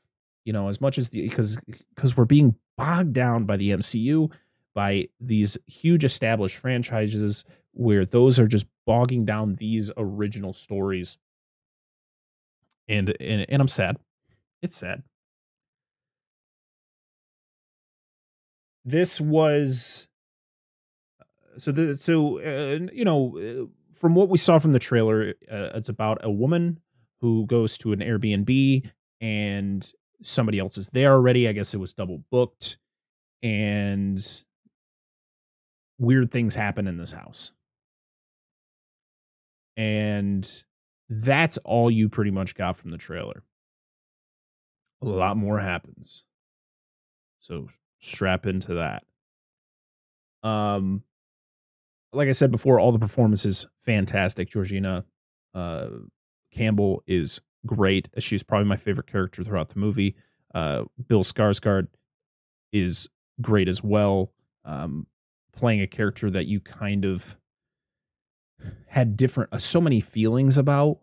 You 0.44 0.52
know, 0.52 0.68
as 0.68 0.80
much 0.80 0.98
as 0.98 1.10
the 1.10 1.22
because 1.22 1.58
because 1.94 2.16
we're 2.16 2.24
being 2.24 2.56
bogged 2.76 3.12
down 3.12 3.44
by 3.44 3.56
the 3.56 3.70
MCU, 3.70 4.32
by 4.74 5.08
these 5.20 5.58
huge 5.66 6.04
established 6.04 6.56
franchises 6.56 7.44
where 7.72 8.04
those 8.04 8.40
are 8.40 8.46
just 8.46 8.66
bogging 8.86 9.24
down 9.24 9.54
these 9.54 9.92
original 9.96 10.52
stories. 10.52 11.16
And 12.90 13.14
and 13.20 13.46
and 13.48 13.62
I'm 13.62 13.68
sad. 13.68 13.96
It's 14.62 14.76
sad. 14.76 15.04
This 18.84 19.20
was 19.20 20.08
so 21.56 21.72
the 21.72 21.94
so 21.94 22.40
uh, 22.40 22.78
you 22.92 23.04
know 23.04 23.38
uh, 23.38 23.66
from 23.92 24.14
what 24.14 24.28
we 24.28 24.38
saw 24.38 24.58
from 24.58 24.72
the 24.72 24.78
trailer 24.78 25.34
uh, 25.50 25.70
it's 25.74 25.88
about 25.88 26.18
a 26.22 26.30
woman 26.30 26.80
who 27.20 27.46
goes 27.46 27.78
to 27.78 27.92
an 27.92 28.00
Airbnb 28.00 28.90
and 29.20 29.92
somebody 30.22 30.58
else 30.58 30.78
is 30.78 30.88
there 30.88 31.12
already 31.12 31.48
I 31.48 31.52
guess 31.52 31.74
it 31.74 31.78
was 31.80 31.92
double 31.92 32.24
booked 32.30 32.78
and 33.42 34.42
weird 35.98 36.30
things 36.30 36.54
happen 36.54 36.86
in 36.86 36.96
this 36.96 37.12
house 37.12 37.52
and 39.76 40.64
that's 41.10 41.58
all 41.58 41.90
you 41.90 42.08
pretty 42.08 42.30
much 42.30 42.54
got 42.54 42.76
from 42.76 42.90
the 42.90 42.96
trailer 42.98 43.42
a 45.02 45.06
lot 45.06 45.36
more 45.36 45.58
happens 45.58 46.24
so 47.40 47.68
strap 47.98 48.46
into 48.46 48.74
that 48.74 49.04
um 50.48 51.02
like 52.12 52.28
I 52.28 52.32
said 52.32 52.50
before, 52.50 52.80
all 52.80 52.92
the 52.92 52.98
performances 52.98 53.66
fantastic. 53.84 54.50
Georgina 54.50 55.04
uh, 55.54 55.86
Campbell 56.52 57.02
is 57.06 57.40
great. 57.66 58.08
She's 58.18 58.42
probably 58.42 58.68
my 58.68 58.76
favorite 58.76 59.06
character 59.06 59.44
throughout 59.44 59.70
the 59.70 59.78
movie. 59.78 60.16
Uh, 60.54 60.84
Bill 61.06 61.22
Skarsgård 61.22 61.88
is 62.72 63.08
great 63.40 63.68
as 63.68 63.82
well, 63.82 64.32
um, 64.64 65.06
playing 65.52 65.82
a 65.82 65.86
character 65.86 66.30
that 66.30 66.46
you 66.46 66.60
kind 66.60 67.04
of 67.04 67.36
had 68.86 69.16
different, 69.16 69.52
uh, 69.52 69.58
so 69.58 69.80
many 69.80 70.00
feelings 70.00 70.58
about, 70.58 70.98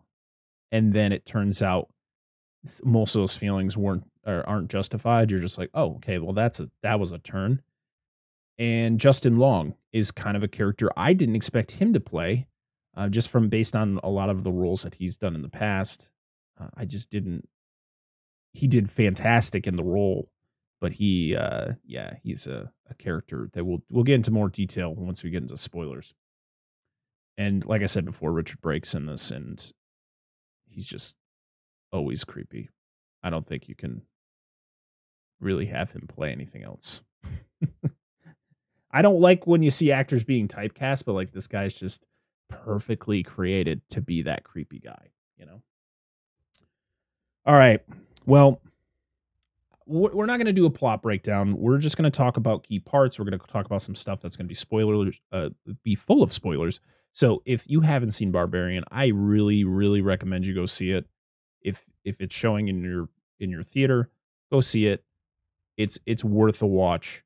and 0.70 0.92
then 0.92 1.12
it 1.12 1.24
turns 1.24 1.62
out 1.62 1.88
most 2.84 3.14
of 3.14 3.22
those 3.22 3.36
feelings 3.36 3.76
weren't 3.76 4.04
or 4.26 4.46
aren't 4.48 4.68
justified. 4.70 5.30
You're 5.30 5.40
just 5.40 5.58
like, 5.58 5.70
oh, 5.74 5.96
okay, 5.96 6.18
well 6.18 6.34
that's 6.34 6.60
a 6.60 6.70
that 6.82 7.00
was 7.00 7.12
a 7.12 7.18
turn. 7.18 7.62
And 8.58 8.98
Justin 8.98 9.38
Long 9.38 9.74
is 9.92 10.10
kind 10.10 10.36
of 10.36 10.42
a 10.42 10.48
character 10.48 10.90
I 10.96 11.12
didn't 11.12 11.36
expect 11.36 11.72
him 11.72 11.92
to 11.92 12.00
play, 12.00 12.46
uh, 12.96 13.08
just 13.08 13.30
from 13.30 13.48
based 13.48 13.76
on 13.76 14.00
a 14.02 14.10
lot 14.10 14.28
of 14.28 14.42
the 14.42 14.52
roles 14.52 14.82
that 14.82 14.96
he's 14.96 15.16
done 15.16 15.34
in 15.34 15.42
the 15.42 15.48
past. 15.48 16.08
Uh, 16.60 16.68
I 16.76 16.84
just 16.84 17.10
didn't. 17.10 17.48
He 18.52 18.66
did 18.66 18.90
fantastic 18.90 19.66
in 19.66 19.76
the 19.76 19.84
role, 19.84 20.30
but 20.80 20.94
he, 20.94 21.36
uh, 21.36 21.74
yeah, 21.86 22.14
he's 22.22 22.46
a, 22.46 22.72
a 22.90 22.94
character 22.94 23.48
that 23.52 23.64
we'll 23.64 23.82
we'll 23.88 24.04
get 24.04 24.16
into 24.16 24.30
more 24.30 24.48
detail 24.48 24.94
once 24.94 25.22
we 25.22 25.30
get 25.30 25.42
into 25.42 25.56
spoilers. 25.56 26.14
And 27.38 27.64
like 27.64 27.82
I 27.82 27.86
said 27.86 28.04
before, 28.04 28.32
Richard 28.32 28.60
Brake's 28.60 28.94
in 28.94 29.06
this, 29.06 29.30
and 29.30 29.62
he's 30.66 30.88
just 30.88 31.14
always 31.92 32.24
creepy. 32.24 32.68
I 33.22 33.30
don't 33.30 33.46
think 33.46 33.68
you 33.68 33.76
can 33.76 34.02
really 35.40 35.66
have 35.66 35.92
him 35.92 36.08
play 36.08 36.32
anything 36.32 36.64
else. 36.64 37.02
I 38.90 39.02
don't 39.02 39.20
like 39.20 39.46
when 39.46 39.62
you 39.62 39.70
see 39.70 39.92
actors 39.92 40.24
being 40.24 40.48
typecast, 40.48 41.04
but 41.04 41.12
like 41.12 41.32
this 41.32 41.46
guy's 41.46 41.76
just 41.76 42.06
perfectly 42.48 43.22
created 43.22 43.82
to 43.90 44.00
be 44.00 44.22
that 44.22 44.42
creepy 44.42 44.80
guy, 44.80 45.10
you 45.36 45.46
know? 45.46 45.62
All 47.46 47.54
right. 47.54 47.80
Well, 48.26 48.60
we're 49.86 50.26
not 50.26 50.36
going 50.36 50.46
to 50.46 50.52
do 50.52 50.66
a 50.66 50.70
plot 50.70 51.02
breakdown. 51.02 51.56
We're 51.56 51.78
just 51.78 51.96
going 51.96 52.10
to 52.10 52.16
talk 52.16 52.36
about 52.36 52.64
key 52.64 52.80
parts. 52.80 53.18
We're 53.18 53.24
going 53.24 53.38
to 53.38 53.46
talk 53.46 53.64
about 53.64 53.80
some 53.80 53.94
stuff 53.94 54.20
that's 54.20 54.36
going 54.36 54.46
to 54.46 54.48
be 54.48 54.54
spoilers, 54.54 55.20
uh, 55.32 55.50
be 55.82 55.94
full 55.94 56.22
of 56.22 56.32
spoilers. 56.32 56.80
So 57.18 57.42
if 57.44 57.68
you 57.68 57.80
haven't 57.80 58.12
seen 58.12 58.30
Barbarian, 58.30 58.84
I 58.92 59.06
really, 59.06 59.64
really 59.64 60.00
recommend 60.00 60.46
you 60.46 60.54
go 60.54 60.66
see 60.66 60.92
it. 60.92 61.04
If 61.60 61.84
if 62.04 62.20
it's 62.20 62.32
showing 62.32 62.68
in 62.68 62.84
your 62.84 63.08
in 63.40 63.50
your 63.50 63.64
theater, 63.64 64.08
go 64.52 64.60
see 64.60 64.86
it. 64.86 65.02
It's 65.76 65.98
it's 66.06 66.22
worth 66.22 66.62
a 66.62 66.66
watch. 66.68 67.24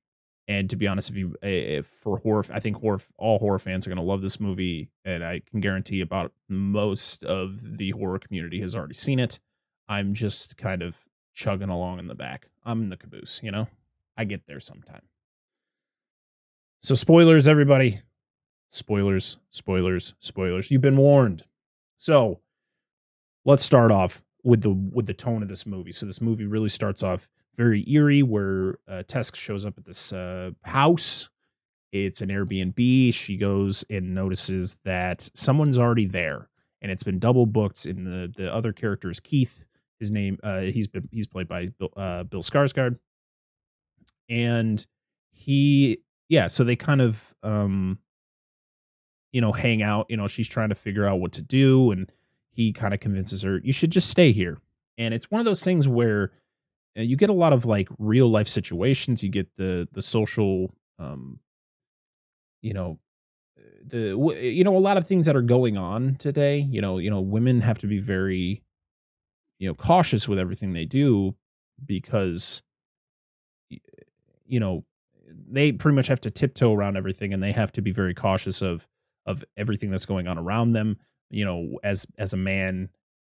And 0.49 0.70
to 0.70 0.76
be 0.76 0.87
honest, 0.87 1.11
if 1.11 1.16
you 1.16 1.37
if 1.42 1.84
for 1.88 2.16
horror, 2.16 2.42
I 2.50 2.58
think 2.58 2.78
horror 2.78 3.00
all 3.18 3.38
horror 3.38 3.58
fans 3.58 3.87
are 3.87 3.94
to 3.94 4.02
love 4.02 4.22
this 4.22 4.40
movie, 4.40 4.88
and 5.04 5.22
I 5.22 5.42
can 5.50 5.61
guarantee 5.61 6.00
about 6.00 6.32
most 6.49 7.22
of 7.22 7.76
the 7.76 7.90
horror 7.90 8.18
community 8.18 8.62
has 8.62 8.75
already 8.75 8.94
seen 8.94 9.20
it. 9.20 9.40
I'm 9.90 10.14
just 10.14 10.56
kind 10.56 10.80
of 10.80 10.96
chugging 11.34 11.68
along 11.68 11.99
in 11.99 12.06
the 12.06 12.14
back. 12.14 12.49
I'm 12.64 12.80
in 12.80 12.88
the 12.88 12.96
caboose, 12.96 13.40
you 13.42 13.50
know. 13.50 13.68
I 14.16 14.25
get 14.25 14.46
there 14.46 14.58
sometime. 14.58 15.02
So 16.80 16.94
spoilers, 16.94 17.46
everybody. 17.46 18.00
Spoilers, 18.72 19.36
spoilers, 19.50 20.14
spoilers. 20.18 20.70
You've 20.70 20.80
been 20.80 20.96
warned. 20.96 21.42
So 21.98 22.40
let's 23.44 23.62
start 23.62 23.92
off 23.92 24.22
with 24.42 24.62
the 24.62 24.70
with 24.70 25.06
the 25.06 25.14
tone 25.14 25.42
of 25.42 25.48
this 25.50 25.66
movie. 25.66 25.92
So 25.92 26.06
this 26.06 26.22
movie 26.22 26.46
really 26.46 26.70
starts 26.70 27.02
off 27.02 27.28
very 27.54 27.84
eerie 27.86 28.22
where 28.22 28.78
uh, 28.88 29.02
Tess 29.06 29.30
shows 29.36 29.66
up 29.66 29.74
at 29.76 29.84
this 29.84 30.10
uh, 30.10 30.52
house. 30.62 31.28
It's 31.92 32.22
an 32.22 32.30
Airbnb. 32.30 33.12
She 33.12 33.36
goes 33.36 33.84
and 33.90 34.14
notices 34.14 34.78
that 34.84 35.28
someone's 35.34 35.78
already 35.78 36.06
there, 36.06 36.48
and 36.80 36.90
it's 36.90 37.02
been 37.02 37.18
double 37.18 37.44
booked. 37.44 37.84
And 37.84 38.06
the 38.06 38.32
the 38.34 38.52
other 38.52 38.72
character 38.72 39.10
is 39.10 39.20
Keith. 39.20 39.62
His 40.00 40.10
name 40.10 40.38
uh, 40.42 40.60
he's 40.60 40.86
been 40.86 41.10
he's 41.12 41.26
played 41.26 41.46
by 41.46 41.66
Bill, 41.78 41.92
uh, 41.94 42.22
Bill 42.22 42.42
Skarsgård, 42.42 42.98
and 44.30 44.84
he 45.30 45.98
yeah. 46.30 46.46
So 46.46 46.64
they 46.64 46.74
kind 46.74 47.02
of 47.02 47.34
um, 47.42 47.98
you 49.32 49.40
know 49.40 49.52
hang 49.52 49.82
out. 49.82 50.06
You 50.08 50.16
know 50.16 50.26
she's 50.26 50.48
trying 50.48 50.68
to 50.68 50.74
figure 50.74 51.06
out 51.06 51.20
what 51.20 51.32
to 51.32 51.42
do, 51.42 51.90
and 51.90 52.10
he 52.50 52.72
kind 52.72 52.94
of 52.94 53.00
convinces 53.00 53.42
her 53.42 53.60
you 53.62 53.72
should 53.72 53.90
just 53.90 54.08
stay 54.08 54.32
here. 54.32 54.58
And 54.98 55.14
it's 55.14 55.30
one 55.30 55.40
of 55.40 55.44
those 55.44 55.64
things 55.64 55.88
where 55.88 56.32
you 56.94 57.16
get 57.16 57.30
a 57.30 57.34
lot 57.34 57.52
of 57.52 57.64
like 57.64 57.88
real 57.98 58.30
life 58.30 58.48
situations. 58.48 59.22
You 59.22 59.30
get 59.30 59.48
the 59.56 59.88
the 59.92 60.02
social, 60.02 60.74
um, 60.98 61.40
you 62.60 62.74
know, 62.74 62.98
the 63.86 64.16
you 64.40 64.64
know 64.64 64.76
a 64.76 64.78
lot 64.78 64.96
of 64.96 65.06
things 65.06 65.26
that 65.26 65.36
are 65.36 65.42
going 65.42 65.76
on 65.76 66.16
today. 66.16 66.58
You 66.58 66.80
know, 66.80 66.98
you 66.98 67.10
know, 67.10 67.20
women 67.20 67.62
have 67.62 67.78
to 67.78 67.86
be 67.86 67.98
very, 67.98 68.62
you 69.58 69.68
know, 69.68 69.74
cautious 69.74 70.28
with 70.28 70.38
everything 70.38 70.72
they 70.72 70.84
do 70.84 71.34
because, 71.84 72.62
you 74.46 74.60
know, 74.60 74.84
they 75.50 75.72
pretty 75.72 75.96
much 75.96 76.08
have 76.08 76.20
to 76.20 76.30
tiptoe 76.30 76.74
around 76.74 76.96
everything, 76.96 77.32
and 77.32 77.42
they 77.42 77.52
have 77.52 77.72
to 77.72 77.82
be 77.82 77.90
very 77.90 78.14
cautious 78.14 78.60
of 78.60 78.86
of 79.26 79.44
everything 79.56 79.90
that's 79.90 80.06
going 80.06 80.26
on 80.26 80.38
around 80.38 80.72
them. 80.72 80.98
You 81.30 81.44
know, 81.44 81.78
as 81.82 82.06
as 82.18 82.34
a 82.34 82.36
man, 82.36 82.90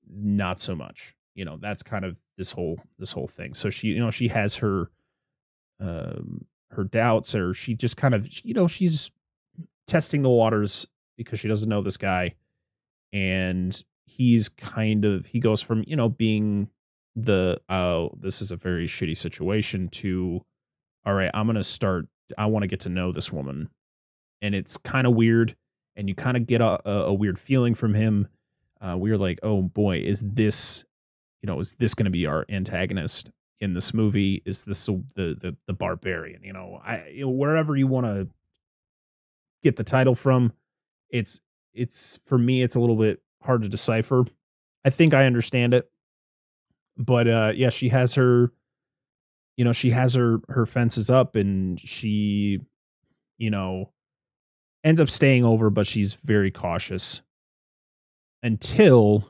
not 0.09 0.59
so 0.59 0.75
much. 0.75 1.15
You 1.35 1.45
know, 1.45 1.57
that's 1.57 1.83
kind 1.83 2.05
of 2.05 2.21
this 2.37 2.51
whole 2.51 2.79
this 2.97 3.11
whole 3.11 3.27
thing. 3.27 3.53
So 3.53 3.69
she, 3.69 3.89
you 3.89 3.99
know, 3.99 4.11
she 4.11 4.27
has 4.29 4.57
her 4.57 4.91
um 5.79 6.45
her 6.71 6.83
doubts 6.83 7.35
or 7.35 7.53
she 7.53 7.73
just 7.73 7.97
kind 7.97 8.13
of 8.13 8.27
you 8.43 8.53
know, 8.53 8.67
she's 8.67 9.11
testing 9.87 10.21
the 10.21 10.29
waters 10.29 10.87
because 11.17 11.39
she 11.39 11.47
doesn't 11.47 11.69
know 11.69 11.81
this 11.81 11.97
guy 11.97 12.33
and 13.13 13.83
he's 14.05 14.49
kind 14.49 15.05
of 15.05 15.25
he 15.25 15.39
goes 15.39 15.61
from, 15.61 15.83
you 15.87 15.95
know, 15.95 16.09
being 16.09 16.69
the 17.15 17.59
oh, 17.69 18.11
this 18.19 18.41
is 18.41 18.51
a 18.51 18.55
very 18.55 18.87
shitty 18.87 19.17
situation 19.17 19.89
to 19.89 20.41
all 21.05 21.13
right, 21.13 21.31
I'm 21.33 21.53
to 21.53 21.63
start 21.63 22.07
I 22.37 22.45
want 22.45 22.63
to 22.63 22.67
get 22.67 22.81
to 22.81 22.89
know 22.89 23.11
this 23.11 23.31
woman. 23.31 23.69
And 24.41 24.55
it's 24.55 24.77
kind 24.77 25.05
of 25.05 25.13
weird 25.13 25.55
and 25.95 26.07
you 26.07 26.15
kind 26.15 26.37
of 26.37 26.47
get 26.47 26.61
a, 26.61 26.87
a, 26.87 27.13
weird 27.13 27.37
feeling 27.37 27.75
from 27.75 27.93
him. 27.93 28.27
Uh, 28.79 28.97
we 28.97 29.11
are 29.11 29.17
like, 29.17 29.39
oh 29.43 29.61
boy, 29.61 29.97
is 29.97 30.23
this, 30.25 30.85
you 31.41 31.47
know, 31.47 31.59
is 31.59 31.75
this 31.75 31.93
going 31.93 32.05
to 32.05 32.11
be 32.11 32.25
our 32.25 32.45
antagonist 32.49 33.31
in 33.59 33.73
this 33.73 33.93
movie? 33.93 34.41
Is 34.45 34.65
this 34.65 34.85
the 34.85 35.03
the 35.15 35.55
the 35.67 35.73
barbarian? 35.73 36.43
You 36.43 36.53
know, 36.53 36.81
I 36.83 37.07
you 37.09 37.25
know, 37.25 37.29
wherever 37.29 37.75
you 37.75 37.87
want 37.87 38.07
to 38.07 38.27
get 39.63 39.75
the 39.75 39.83
title 39.83 40.15
from, 40.15 40.53
it's 41.09 41.41
it's 41.73 42.19
for 42.25 42.37
me, 42.37 42.63
it's 42.63 42.75
a 42.75 42.79
little 42.79 42.95
bit 42.95 43.21
hard 43.43 43.61
to 43.61 43.69
decipher. 43.69 44.25
I 44.83 44.89
think 44.89 45.13
I 45.13 45.25
understand 45.25 45.73
it, 45.73 45.91
but 46.97 47.27
uh, 47.27 47.51
yeah, 47.55 47.69
she 47.69 47.89
has 47.89 48.15
her, 48.15 48.51
you 49.57 49.63
know, 49.63 49.73
she 49.73 49.91
has 49.91 50.15
her 50.15 50.39
her 50.49 50.65
fences 50.65 51.09
up, 51.09 51.35
and 51.35 51.79
she, 51.79 52.59
you 53.37 53.51
know, 53.51 53.91
ends 54.83 55.01
up 55.01 55.09
staying 55.09 55.43
over, 55.45 55.69
but 55.69 55.87
she's 55.87 56.15
very 56.15 56.51
cautious 56.51 57.21
until 58.43 59.29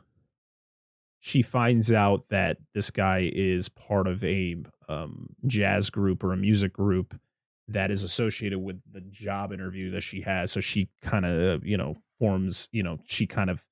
she 1.19 1.41
finds 1.41 1.91
out 1.91 2.27
that 2.29 2.57
this 2.73 2.89
guy 2.89 3.29
is 3.33 3.69
part 3.69 4.07
of 4.07 4.23
a 4.23 4.55
um, 4.89 5.27
jazz 5.45 5.89
group 5.89 6.23
or 6.23 6.33
a 6.33 6.37
music 6.37 6.73
group 6.73 7.19
that 7.67 7.91
is 7.91 8.03
associated 8.03 8.59
with 8.59 8.81
the 8.91 9.01
job 9.01 9.53
interview 9.53 9.91
that 9.91 10.01
she 10.01 10.21
has. 10.21 10.51
So 10.51 10.59
she 10.59 10.89
kind 11.01 11.25
of, 11.25 11.65
you 11.65 11.77
know, 11.77 11.93
forms, 12.17 12.67
you 12.71 12.83
know, 12.83 12.97
she 13.05 13.27
kind 13.27 13.49
of 13.49 13.65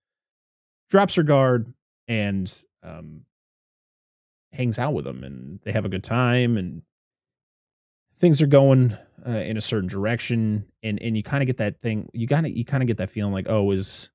drops 0.89 1.15
her 1.15 1.23
guard 1.23 1.73
and 2.07 2.51
um, 2.83 3.21
hangs 4.53 4.79
out 4.79 4.93
with 4.93 5.07
him 5.07 5.23
and 5.23 5.59
they 5.63 5.71
have 5.71 5.85
a 5.85 5.89
good 5.89 6.03
time 6.03 6.57
and 6.57 6.81
things 8.19 8.41
are 8.41 8.47
going 8.47 8.97
uh, 9.25 9.31
in 9.31 9.57
a 9.57 9.61
certain 9.61 9.89
direction 9.89 10.65
and 10.83 11.01
and 11.01 11.15
you 11.15 11.23
kind 11.23 11.43
of 11.43 11.47
get 11.47 11.57
that 11.57 11.81
thing 11.81 12.09
you 12.13 12.27
got 12.27 12.41
to 12.41 12.49
you 12.49 12.65
kind 12.65 12.83
of 12.83 12.87
get 12.87 12.97
that 12.97 13.09
feeling 13.09 13.33
like 13.33 13.47
oh 13.49 13.71
is 13.71 14.09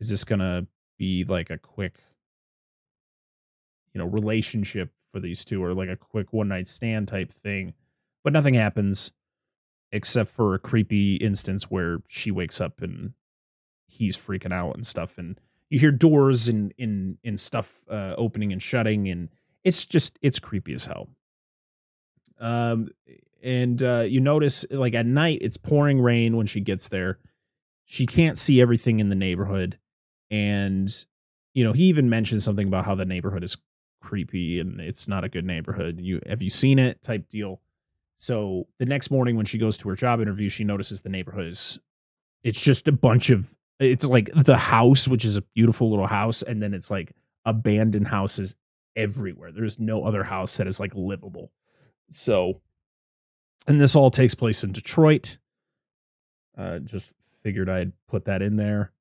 is 0.00 0.08
this 0.08 0.24
gonna 0.24 0.66
be 0.98 1.24
like 1.24 1.50
a 1.50 1.58
quick 1.58 1.96
you 3.92 3.98
know 3.98 4.06
relationship 4.06 4.90
for 5.12 5.20
these 5.20 5.44
two 5.44 5.62
or 5.62 5.74
like 5.74 5.88
a 5.88 5.96
quick 5.96 6.32
one 6.32 6.48
night 6.48 6.66
stand 6.66 7.08
type 7.08 7.30
thing 7.30 7.74
but 8.24 8.32
nothing 8.32 8.54
happens 8.54 9.12
except 9.90 10.30
for 10.30 10.54
a 10.54 10.58
creepy 10.58 11.16
instance 11.16 11.64
where 11.64 11.98
she 12.08 12.30
wakes 12.30 12.60
up 12.60 12.80
and 12.80 13.12
he's 13.86 14.16
freaking 14.16 14.52
out 14.52 14.74
and 14.74 14.86
stuff 14.86 15.18
and 15.18 15.38
you 15.68 15.78
hear 15.78 15.90
doors 15.90 16.48
and 16.48 16.72
in 16.78 17.18
in 17.22 17.36
stuff 17.36 17.84
uh, 17.90 18.14
opening 18.16 18.52
and 18.52 18.62
shutting 18.62 19.08
and 19.08 19.28
it's 19.64 19.84
just 19.84 20.18
it's 20.22 20.38
creepy 20.38 20.72
as 20.72 20.86
hell 20.86 21.08
um, 22.42 22.88
and 23.42 23.82
uh, 23.82 24.00
you 24.00 24.20
notice 24.20 24.66
like 24.70 24.94
at 24.94 25.06
night 25.06 25.38
it's 25.40 25.56
pouring 25.56 26.00
rain 26.00 26.36
when 26.36 26.46
she 26.46 26.60
gets 26.60 26.88
there. 26.88 27.18
She 27.84 28.06
can't 28.06 28.36
see 28.36 28.60
everything 28.60 29.00
in 29.00 29.08
the 29.08 29.14
neighborhood, 29.14 29.78
and 30.30 30.92
you 31.54 31.64
know 31.64 31.72
he 31.72 31.84
even 31.84 32.10
mentions 32.10 32.44
something 32.44 32.66
about 32.66 32.84
how 32.84 32.94
the 32.94 33.04
neighborhood 33.04 33.44
is 33.44 33.56
creepy 34.02 34.58
and 34.58 34.80
it's 34.80 35.06
not 35.06 35.24
a 35.24 35.28
good 35.28 35.44
neighborhood. 35.44 36.00
You 36.00 36.20
have 36.28 36.42
you 36.42 36.50
seen 36.50 36.78
it 36.78 37.02
type 37.02 37.28
deal. 37.28 37.60
So 38.18 38.66
the 38.78 38.86
next 38.86 39.10
morning 39.10 39.36
when 39.36 39.46
she 39.46 39.58
goes 39.58 39.76
to 39.78 39.88
her 39.88 39.96
job 39.96 40.20
interview, 40.20 40.48
she 40.48 40.64
notices 40.64 41.02
the 41.02 41.08
neighborhood 41.08 41.46
is 41.46 41.78
it's 42.42 42.60
just 42.60 42.88
a 42.88 42.92
bunch 42.92 43.30
of 43.30 43.54
it's 43.78 44.04
like 44.04 44.30
the 44.34 44.56
house, 44.56 45.08
which 45.08 45.24
is 45.24 45.36
a 45.36 45.42
beautiful 45.54 45.90
little 45.90 46.06
house, 46.06 46.42
and 46.42 46.62
then 46.62 46.74
it's 46.74 46.90
like 46.90 47.12
abandoned 47.44 48.08
houses 48.08 48.54
everywhere. 48.96 49.50
There's 49.52 49.78
no 49.78 50.04
other 50.04 50.24
house 50.24 50.56
that 50.56 50.66
is 50.66 50.78
like 50.78 50.94
livable. 50.94 51.50
So, 52.12 52.60
and 53.66 53.80
this 53.80 53.96
all 53.96 54.10
takes 54.10 54.34
place 54.34 54.62
in 54.62 54.72
Detroit. 54.72 55.38
Uh, 56.56 56.78
just 56.80 57.12
figured 57.42 57.68
I'd 57.68 57.92
put 58.08 58.26
that 58.26 58.42
in 58.42 58.56
there. 58.56 58.92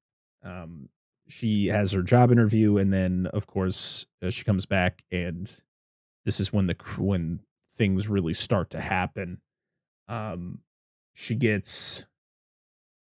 Um, 0.44 0.90
she 1.28 1.68
has 1.68 1.92
her 1.92 2.02
job 2.02 2.32
interview, 2.32 2.78
and 2.78 2.92
then 2.92 3.28
of 3.34 3.48
course 3.48 4.06
uh, 4.24 4.30
she 4.30 4.44
comes 4.44 4.66
back, 4.66 5.04
and 5.12 5.62
this 6.26 6.40
is 6.40 6.52
when 6.52 6.68
the 6.68 6.76
when 6.98 7.40
things 7.78 8.08
really 8.08 8.34
start 8.34 8.70
to 8.72 8.82
happen. 8.82 9.40
Um, 10.08 10.60
she 11.14 11.36
gets 11.36 12.06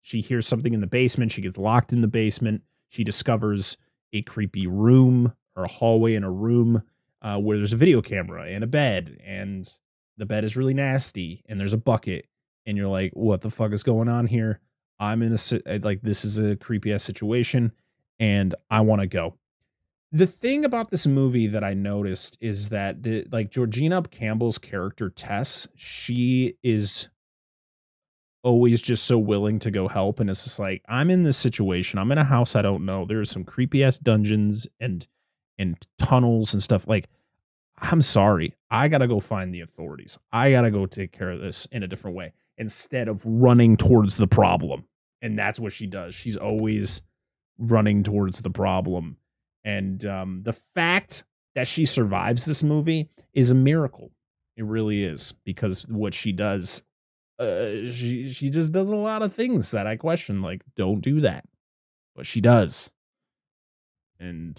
she 0.03 0.21
hears 0.21 0.47
something 0.47 0.73
in 0.73 0.81
the 0.81 0.87
basement. 0.87 1.33
She 1.33 1.43
gets 1.43 1.59
locked 1.59 1.93
in 1.93 2.01
the 2.01 2.09
basement. 2.09 2.63
She 2.89 3.05
discovers 3.05 3.77
a 4.13 4.23
creepy 4.23 4.67
room 4.67 5.35
or 5.57 5.65
a 5.65 5.69
hallway 5.69 6.15
in 6.15 6.25
a 6.25 6.31
room 6.31 6.83
uh, 7.23 7.39
where 7.39 7.57
there's 7.57 7.73
a 7.73 7.77
video 7.77 8.01
camera 8.03 8.47
and 8.49 8.63
a 8.63 8.69
bed 8.69 9.19
and 9.25 9.69
the 10.17 10.27
bed 10.27 10.45
is 10.45 10.57
really 10.57 10.75
nasty 10.75 11.43
and 11.49 11.59
there's 11.61 11.73
a 11.73 11.79
bucket 11.79 12.27
and 12.67 12.77
you're 12.77 12.89
like 12.89 13.13
what 13.13 13.41
the 13.41 13.51
fuck 13.51 13.73
is 13.73 13.83
going 13.83 14.09
on 14.09 14.27
here? 14.27 14.61
I'm 14.99 15.23
in 15.23 15.33
a 15.33 15.57
uh, 15.67 15.79
like 15.83 16.03
this 16.03 16.25
is 16.25 16.39
a 16.39 16.57
creepy 16.57 16.93
ass 16.93 17.03
situation 17.03 17.73
and 18.19 18.55
i 18.71 18.81
want 18.81 19.03
to 19.03 19.07
go. 19.07 19.35
The 20.13 20.27
thing 20.27 20.65
about 20.65 20.91
this 20.91 21.07
movie 21.07 21.47
that 21.49 21.63
i 21.63 21.75
noticed 21.75 22.39
is 22.41 22.71
that 22.71 23.03
the, 23.03 23.27
like 23.31 23.51
georgina 23.51 24.03
campbell's 24.03 24.59
character 24.59 25.11
tess 25.11 25.69
she 25.77 26.57
is 26.63 27.09
always 28.43 28.81
just 28.81 29.05
so 29.05 29.19
willing 29.19 29.59
to 29.59 29.71
go 29.71 29.89
help 29.89 30.21
and 30.21 30.31
it's 30.31 30.45
just 30.45 30.59
like 30.59 30.83
i'm 30.89 31.11
in 31.11 31.25
this 31.25 31.37
situation. 31.37 31.99
I'm 31.99 32.13
in 32.13 32.19
a 32.19 32.25
house 32.25 32.57
i 32.57 32.63
don't 32.63 32.85
know. 32.85 33.05
There's 33.05 33.31
some 33.31 33.45
creepy 33.45 33.85
ass 33.85 33.99
dungeons 33.99 34.67
and 34.81 35.07
and 35.59 35.77
tunnels 35.99 36.53
and 36.53 36.63
stuff. 36.63 36.87
Like 36.87 37.09
I'm 37.79 38.03
sorry. 38.03 38.55
I 38.71 38.89
got 38.89 38.99
to 38.99 39.09
go 39.09 39.21
find 39.21 39.55
the 39.55 39.61
authorities. 39.61 40.19
I 40.33 40.51
got 40.51 40.63
to 40.63 40.71
go 40.71 40.87
take 40.87 41.13
care 41.13 41.31
of 41.31 41.41
this 41.41 41.67
in 41.67 41.83
a 41.83 41.89
different 41.89 42.17
way 42.17 42.33
instead 42.59 43.09
of 43.09 43.23
running 43.25 43.77
towards 43.77 44.17
the 44.17 44.27
problem. 44.27 44.85
And 45.21 45.39
that's 45.39 45.61
what 45.61 45.73
she 45.73 45.87
does. 45.87 46.15
She's 46.15 46.37
always 46.37 47.03
running 47.59 48.03
towards 48.03 48.41
the 48.41 48.51
problem. 48.51 49.17
And 49.65 50.05
um, 50.05 50.43
the 50.45 50.55
fact 50.75 51.25
that 51.55 51.67
she 51.67 51.85
survives 51.85 52.45
this 52.45 52.63
movie 52.63 53.11
is 53.35 53.51
a 53.51 53.55
miracle. 53.55 54.11
It 54.57 54.65
really 54.65 55.05
is 55.05 55.35
because 55.45 55.87
what 55.89 56.15
she 56.15 56.33
does, 56.33 56.83
uh, 57.39 57.91
she 57.91 58.29
she 58.31 58.49
just 58.49 58.73
does 58.73 58.91
a 58.91 58.97
lot 58.97 59.23
of 59.23 59.35
things 59.35 59.73
that 59.73 59.87
I 59.87 59.97
question. 59.97 60.41
Like, 60.41 60.63
don't 60.77 61.01
do 61.01 61.21
that, 61.21 61.45
but 62.15 62.25
she 62.25 62.41
does, 62.41 62.91
and 64.19 64.59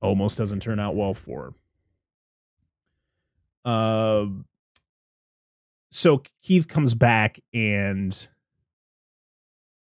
almost 0.00 0.38
doesn't 0.38 0.60
turn 0.60 0.78
out 0.78 0.94
well 0.94 1.14
for 1.14 1.42
her. 1.42 1.52
Uh, 3.64 4.26
so 5.90 6.22
Keith 6.42 6.68
comes 6.68 6.94
back 6.94 7.40
and 7.52 8.28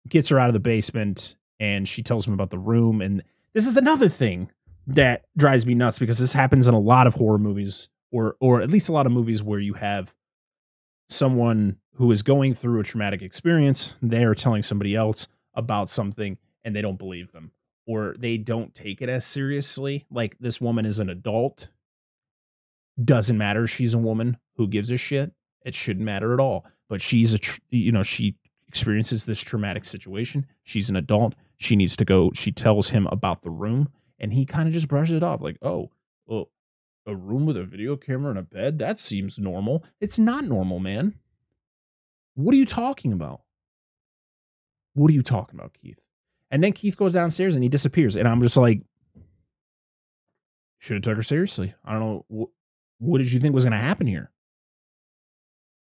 gets 0.07 0.29
her 0.29 0.39
out 0.39 0.49
of 0.49 0.53
the 0.53 0.59
basement, 0.59 1.35
and 1.59 1.87
she 1.87 2.03
tells 2.03 2.25
him 2.25 2.33
about 2.33 2.49
the 2.49 2.59
room. 2.59 3.01
And 3.01 3.23
this 3.53 3.67
is 3.67 3.77
another 3.77 4.07
thing 4.07 4.51
that 4.85 5.25
drives 5.35 5.65
me 5.65 5.73
nuts 5.73 5.99
because 5.99 6.17
this 6.17 6.33
happens 6.33 6.67
in 6.67 6.73
a 6.73 6.79
lot 6.79 7.07
of 7.07 7.15
horror 7.15 7.39
movies, 7.39 7.89
or 8.11 8.35
or 8.39 8.61
at 8.61 8.71
least 8.71 8.89
a 8.89 8.93
lot 8.93 9.05
of 9.05 9.11
movies 9.11 9.43
where 9.43 9.59
you 9.59 9.73
have 9.73 10.13
someone 11.09 11.77
who 11.95 12.11
is 12.11 12.21
going 12.21 12.53
through 12.53 12.79
a 12.79 12.83
traumatic 12.83 13.21
experience. 13.21 13.95
They 14.01 14.23
are 14.23 14.35
telling 14.35 14.63
somebody 14.63 14.95
else 14.95 15.27
about 15.55 15.89
something, 15.89 16.37
and 16.63 16.75
they 16.75 16.81
don't 16.81 16.99
believe 16.99 17.31
them, 17.31 17.51
or 17.85 18.15
they 18.17 18.37
don't 18.37 18.73
take 18.73 19.01
it 19.01 19.09
as 19.09 19.25
seriously. 19.25 20.05
Like 20.11 20.37
this 20.39 20.61
woman 20.61 20.85
is 20.85 20.99
an 20.99 21.09
adult 21.09 21.69
doesn't 23.03 23.37
matter. 23.37 23.67
She's 23.67 23.93
a 23.93 23.99
woman 23.99 24.37
who 24.55 24.67
gives 24.67 24.91
a 24.91 24.97
shit. 24.97 25.31
It 25.65 25.75
shouldn't 25.75 26.05
matter 26.05 26.33
at 26.33 26.39
all. 26.39 26.65
But 26.89 27.01
she's 27.01 27.33
a, 27.33 27.37
tr- 27.37 27.59
you 27.69 27.91
know, 27.91 28.03
she 28.03 28.35
experiences 28.67 29.25
this 29.25 29.39
traumatic 29.39 29.85
situation. 29.85 30.45
She's 30.63 30.89
an 30.89 30.95
adult. 30.95 31.35
She 31.57 31.75
needs 31.75 31.95
to 31.97 32.05
go. 32.05 32.31
She 32.33 32.51
tells 32.51 32.89
him 32.89 33.07
about 33.07 33.41
the 33.41 33.49
room, 33.49 33.89
and 34.19 34.33
he 34.33 34.45
kind 34.45 34.67
of 34.67 34.73
just 34.73 34.87
brushes 34.87 35.15
it 35.15 35.23
off, 35.23 35.41
like, 35.41 35.57
"Oh, 35.61 35.91
well, 36.25 36.51
a 37.05 37.15
room 37.15 37.45
with 37.45 37.57
a 37.57 37.63
video 37.63 37.95
camera 37.95 38.29
and 38.29 38.39
a 38.39 38.43
bed. 38.43 38.79
That 38.79 38.99
seems 38.99 39.39
normal. 39.39 39.83
It's 39.99 40.19
not 40.19 40.45
normal, 40.45 40.79
man. 40.79 41.15
What 42.35 42.53
are 42.53 42.57
you 42.57 42.65
talking 42.65 43.11
about? 43.11 43.41
What 44.93 45.09
are 45.09 45.13
you 45.13 45.23
talking 45.23 45.59
about, 45.59 45.73
Keith?" 45.73 45.99
And 46.51 46.63
then 46.63 46.73
Keith 46.73 46.95
goes 46.95 47.13
downstairs 47.13 47.55
and 47.55 47.63
he 47.63 47.69
disappears, 47.69 48.15
and 48.15 48.27
I'm 48.27 48.41
just 48.41 48.55
like, 48.55 48.81
should 50.79 50.95
have 50.95 51.03
took 51.03 51.17
her 51.17 51.23
seriously. 51.23 51.73
I 51.83 51.91
don't 51.91 51.99
know 52.29 52.51
what 52.99 53.19
did 53.19 53.31
you 53.31 53.39
think 53.39 53.53
was 53.53 53.63
going 53.63 53.71
to 53.71 53.77
happen 53.77 54.07
here? 54.07 54.31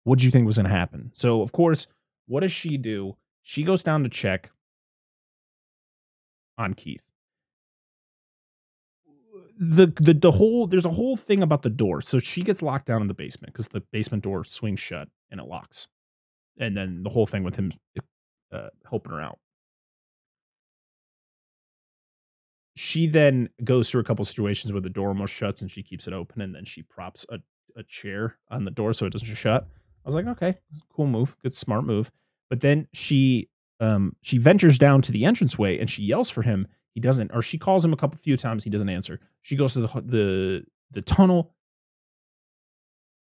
What 0.04 0.20
did 0.20 0.26
you 0.26 0.32
think 0.32 0.46
was 0.46 0.58
going 0.58 0.70
to 0.70 0.76
happen? 0.76 1.12
So, 1.14 1.42
of 1.42 1.52
course, 1.52 1.88
what 2.28 2.42
does 2.42 2.52
she 2.52 2.78
do? 2.78 3.16
She 3.42 3.64
goes 3.64 3.84
down 3.84 4.04
to 4.04 4.10
check 4.10 4.52
on 6.58 6.74
Keith. 6.74 7.04
The, 9.60 9.86
the 9.86 10.14
the 10.16 10.32
whole 10.32 10.66
there's 10.66 10.86
a 10.86 10.90
whole 10.90 11.16
thing 11.16 11.44
about 11.44 11.62
the 11.62 11.70
door. 11.70 12.02
So 12.02 12.20
she 12.20 12.42
gets 12.42 12.62
locked 12.62 12.88
down 12.88 13.02
in 13.02 13.08
the 13.08 13.14
basement 13.14 13.54
because 13.54 13.68
the 13.68 13.82
basement 13.92 14.24
door 14.24 14.44
swings 14.44 14.80
shut 14.80 15.10
and 15.30 15.40
it 15.40 15.46
locks, 15.46 15.88
and 16.58 16.76
then 16.76 17.04
the 17.04 17.10
whole 17.12 17.28
thing 17.28 17.44
with 17.44 17.56
him 17.56 17.72
uh, 18.52 18.70
helping 18.90 19.12
her 19.12 19.22
out. 19.22 19.40
She 22.76 23.08
then 23.08 23.50
goes 23.64 23.90
through 23.90 24.02
a 24.02 24.04
couple 24.04 24.26
situations 24.26 24.72
where 24.72 24.82
the 24.82 24.90
door 24.90 25.10
almost 25.10 25.34
shuts 25.34 25.62
and 25.62 25.70
she 25.70 25.84
keeps 25.84 26.08
it 26.08 26.14
open, 26.14 26.42
and 26.42 26.56
then 26.56 26.66
she 26.66 26.82
props 26.82 27.26
a, 27.30 27.40
a 27.78 27.84
chair 27.84 28.38
on 28.50 28.66
the 28.66 28.72
door 28.72 28.94
so 28.94 29.06
it 29.06 29.14
doesn't 29.14 29.36
shut. 29.36 29.68
I 30.06 30.10
was 30.10 30.16
like, 30.16 30.28
okay, 30.28 30.58
cool 30.90 31.08
move, 31.08 31.36
good 31.42 31.54
smart 31.54 31.86
move. 31.86 32.12
But 32.50 32.62
then 32.62 32.88
she 32.94 33.50
um 33.80 34.16
she 34.22 34.38
ventures 34.38 34.78
down 34.78 35.02
to 35.04 35.12
the 35.12 35.24
entranceway 35.26 35.80
and 35.80 35.90
she 35.90 36.04
yells 36.04 36.30
for 36.30 36.42
him. 36.42 36.68
He 36.94 37.00
doesn't, 37.00 37.32
or 37.34 37.42
she 37.42 37.58
calls 37.58 37.84
him 37.84 37.94
a 37.94 37.98
couple 37.98 38.20
few 38.20 38.38
times. 38.38 38.64
He 38.64 38.70
doesn't 38.70 38.90
answer. 38.90 39.20
She 39.42 39.56
goes 39.56 39.74
to 39.74 39.82
the 39.82 39.88
the 40.02 40.64
the 40.92 41.02
tunnel 41.02 41.54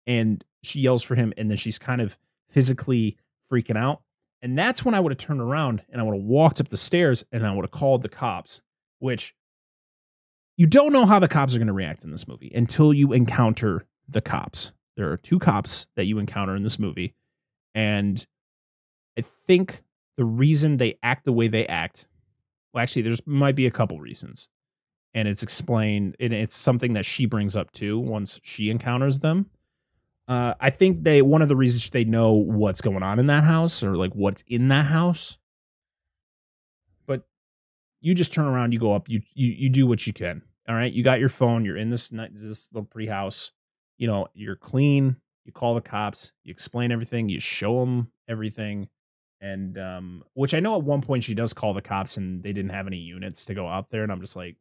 and 0.06 0.44
she 0.62 0.80
yells 0.80 1.02
for 1.02 1.14
him, 1.14 1.32
and 1.36 1.50
then 1.50 1.56
she's 1.56 1.78
kind 1.78 2.00
of 2.00 2.18
physically 2.50 3.18
freaking 3.52 3.76
out. 3.76 4.02
And 4.40 4.58
that's 4.58 4.84
when 4.84 4.94
I 4.94 5.00
would 5.00 5.12
have 5.12 5.18
turned 5.18 5.40
around 5.40 5.82
and 5.90 6.00
I 6.00 6.04
would 6.04 6.14
have 6.14 6.24
walked 6.24 6.60
up 6.60 6.68
the 6.68 6.76
stairs 6.76 7.24
and 7.32 7.46
I 7.46 7.52
would 7.54 7.64
have 7.64 7.72
called 7.72 8.02
the 8.02 8.08
cops, 8.08 8.62
which 8.98 9.34
you 10.56 10.66
don't 10.66 10.92
know 10.92 11.06
how 11.06 11.18
the 11.18 11.28
cops 11.28 11.54
are 11.54 11.58
going 11.58 11.68
to 11.68 11.72
react 11.72 12.04
in 12.04 12.10
this 12.10 12.26
movie 12.26 12.50
until 12.54 12.92
you 12.92 13.12
encounter 13.12 13.86
the 14.08 14.20
cops. 14.20 14.72
There 14.96 15.10
are 15.12 15.16
two 15.16 15.38
cops 15.38 15.86
that 15.94 16.06
you 16.06 16.18
encounter 16.18 16.56
in 16.56 16.64
this 16.64 16.78
movie. 16.78 17.14
And 17.74 18.26
I 19.16 19.22
think 19.46 19.84
the 20.16 20.24
reason 20.24 20.76
they 20.76 20.98
act 21.02 21.24
the 21.24 21.32
way 21.32 21.46
they 21.46 21.66
act, 21.66 22.06
well, 22.74 22.82
actually, 22.82 23.02
there's 23.02 23.24
might 23.24 23.54
be 23.54 23.66
a 23.66 23.70
couple 23.70 24.00
reasons. 24.00 24.48
And 25.14 25.28
it's 25.28 25.42
explained, 25.42 26.16
and 26.18 26.32
it's 26.32 26.56
something 26.56 26.92
that 26.94 27.04
she 27.04 27.24
brings 27.24 27.54
up 27.54 27.70
too 27.72 27.98
once 27.98 28.40
she 28.42 28.68
encounters 28.68 29.20
them. 29.20 29.46
Uh, 30.26 30.54
I 30.60 30.70
think 30.70 31.04
they 31.04 31.22
one 31.22 31.40
of 31.40 31.48
the 31.48 31.56
reasons 31.56 31.88
they 31.88 32.04
know 32.04 32.32
what's 32.32 32.80
going 32.80 33.02
on 33.02 33.18
in 33.18 33.28
that 33.28 33.44
house 33.44 33.82
or 33.82 33.96
like 33.96 34.12
what's 34.12 34.42
in 34.46 34.68
that 34.68 34.86
house. 34.86 35.38
You 38.00 38.14
just 38.14 38.32
turn 38.32 38.46
around, 38.46 38.72
you 38.72 38.78
go 38.78 38.92
up, 38.92 39.08
you 39.08 39.22
you 39.34 39.48
you 39.48 39.68
do 39.68 39.86
what 39.86 40.06
you 40.06 40.12
can. 40.12 40.42
All 40.68 40.74
right, 40.74 40.92
you 40.92 41.02
got 41.02 41.20
your 41.20 41.28
phone, 41.28 41.64
you're 41.64 41.76
in 41.76 41.90
this 41.90 42.08
this 42.08 42.68
little 42.72 42.86
pretty 42.86 43.08
house. 43.08 43.50
You 43.96 44.06
know, 44.06 44.28
you're 44.34 44.56
clean. 44.56 45.16
You 45.44 45.52
call 45.52 45.74
the 45.74 45.80
cops, 45.80 46.30
you 46.44 46.50
explain 46.50 46.92
everything, 46.92 47.30
you 47.30 47.40
show 47.40 47.80
them 47.80 48.12
everything, 48.28 48.88
and 49.40 49.78
um, 49.78 50.22
which 50.34 50.52
I 50.52 50.60
know 50.60 50.76
at 50.76 50.84
one 50.84 51.00
point 51.00 51.24
she 51.24 51.32
does 51.32 51.54
call 51.54 51.72
the 51.72 51.80
cops, 51.80 52.18
and 52.18 52.42
they 52.42 52.52
didn't 52.52 52.72
have 52.72 52.86
any 52.86 52.98
units 52.98 53.46
to 53.46 53.54
go 53.54 53.66
out 53.66 53.88
there, 53.88 54.02
and 54.02 54.12
I'm 54.12 54.20
just 54.20 54.36
like, 54.36 54.56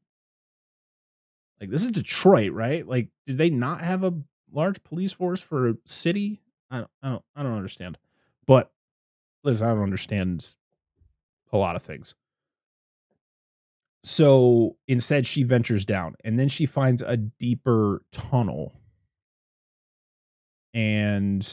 like 1.60 1.70
this 1.70 1.84
is 1.84 1.92
Detroit, 1.92 2.54
right? 2.54 2.88
Like, 2.88 3.10
did 3.26 3.38
they 3.38 3.50
not 3.50 3.82
have 3.82 4.06
a 4.06 4.14
large 4.54 4.82
police 4.84 5.12
force 5.12 5.42
for 5.42 5.68
a 5.68 5.74
city? 5.84 6.40
I 6.72 6.78
don't, 6.78 6.92
I 7.04 7.10
don't, 7.10 7.24
I 7.36 7.44
don't 7.44 7.58
understand. 7.58 7.98
But 8.46 8.72
listen, 9.44 9.68
I 9.68 9.72
don't 9.74 9.84
understand 9.84 10.56
a 11.52 11.58
lot 11.58 11.76
of 11.76 11.82
things. 11.82 12.16
So 14.08 14.78
instead, 14.88 15.26
she 15.26 15.44
ventures 15.44 15.84
down, 15.84 16.16
and 16.24 16.40
then 16.40 16.48
she 16.48 16.66
finds 16.66 17.02
a 17.02 17.18
deeper 17.18 18.04
tunnel, 18.10 18.74
and 20.74 21.46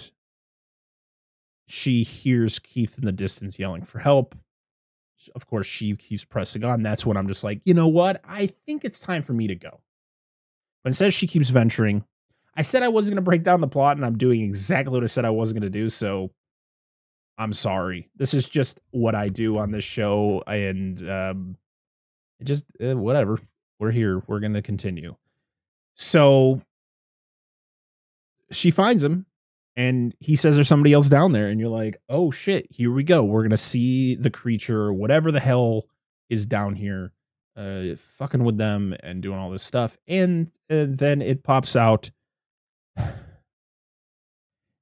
she 1.67 2.05
hears 2.05 2.61
Keith 2.61 2.97
in 2.97 3.07
the 3.07 3.11
distance 3.11 3.59
yelling 3.59 3.83
for 3.83 3.99
help. 3.99 4.37
Of 5.35 5.49
course, 5.49 5.67
she 5.67 5.97
keeps 5.97 6.23
pressing 6.23 6.62
on. 6.62 6.85
That's 6.85 7.05
when 7.05 7.17
I'm 7.17 7.27
just 7.27 7.43
like, 7.43 7.61
you 7.64 7.75
know 7.75 7.88
what? 7.88 8.21
I 8.25 8.51
think 8.67 8.85
it's 8.85 9.01
time 9.01 9.23
for 9.23 9.33
me 9.33 9.49
to 9.49 9.57
go. 9.57 9.81
But 10.85 10.90
instead, 10.90 11.12
she 11.12 11.27
keeps 11.27 11.49
venturing. 11.51 12.05
I 12.57 12.62
said 12.62 12.85
I 12.85 12.88
wasn't 12.88 13.14
going 13.14 13.25
to 13.25 13.29
break 13.29 13.43
down 13.43 13.62
the 13.62 13.67
plot, 13.67 13.97
and 13.97 14.07
I'm 14.07 14.17
doing 14.17 14.43
exactly 14.43 14.95
what 14.95 15.03
I 15.03 15.07
said 15.07 15.25
I 15.25 15.31
wasn't 15.31 15.61
going 15.61 15.73
to 15.73 15.77
do. 15.77 15.88
So 15.88 16.31
I'm 17.37 17.53
sorry. 17.53 18.11
This 18.14 18.33
is 18.33 18.49
just 18.49 18.79
what 18.93 19.17
I 19.17 19.27
do 19.27 19.59
on 19.59 19.73
this 19.73 19.83
show, 19.83 20.45
and 20.47 21.11
um, 21.11 21.57
just 22.44 22.64
uh, 22.83 22.96
whatever. 22.96 23.38
We're 23.78 23.90
here. 23.90 24.22
We're 24.26 24.40
going 24.40 24.54
to 24.54 24.62
continue. 24.62 25.16
So 25.94 26.62
she 28.50 28.70
finds 28.70 29.02
him, 29.02 29.26
and 29.76 30.14
he 30.20 30.37
says 30.37 30.54
there's 30.54 30.68
somebody 30.68 30.92
else 30.92 31.09
down 31.09 31.33
there, 31.33 31.48
and 31.48 31.59
you're 31.59 31.68
like, 31.68 32.00
oh 32.09 32.30
shit, 32.30 32.66
here 32.70 32.92
we 32.92 33.04
go. 33.04 33.24
We're 33.24 33.42
going 33.42 33.50
to 33.50 33.57
see 33.57 34.14
the 34.14 34.30
creature, 34.30 34.92
whatever 34.92 35.33
the 35.33 35.40
hell 35.40 35.85
is 36.30 36.46
down 36.46 36.76
here 36.76 37.12
uh, 37.57 37.96
fucking 38.18 38.44
with 38.44 38.57
them 38.59 38.94
and 39.00 39.22
doing 39.22 39.38
all 39.38 39.50
this 39.50 39.62
stuff. 39.62 39.96
And, 40.09 40.50
and 40.68 40.98
then 40.98 41.22
it 41.22 41.42
pops 41.42 41.76
out. 41.76 42.11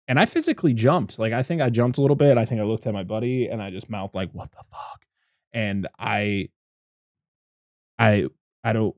And 0.09 0.19
I 0.19 0.27
physically 0.27 0.75
jumped. 0.75 1.19
Like, 1.19 1.33
I 1.33 1.43
think 1.43 1.63
I 1.63 1.71
jumped 1.71 1.99
a 1.99 2.01
little 2.01 2.17
bit. 2.17 2.37
I 2.37 2.45
think 2.45 2.61
I 2.61 2.65
looked 2.65 2.87
at 2.87 2.93
my 2.93 3.05
buddy 3.05 3.47
and 3.47 3.63
I 3.63 3.71
just 3.71 3.89
mouthed, 3.89 4.15
like, 4.15 4.31
what 4.33 4.51
the 4.51 4.63
fuck? 4.71 5.07
And 5.53 5.89
I, 5.99 6.49
I, 8.03 8.27
I 8.65 8.73
don't, 8.73 8.95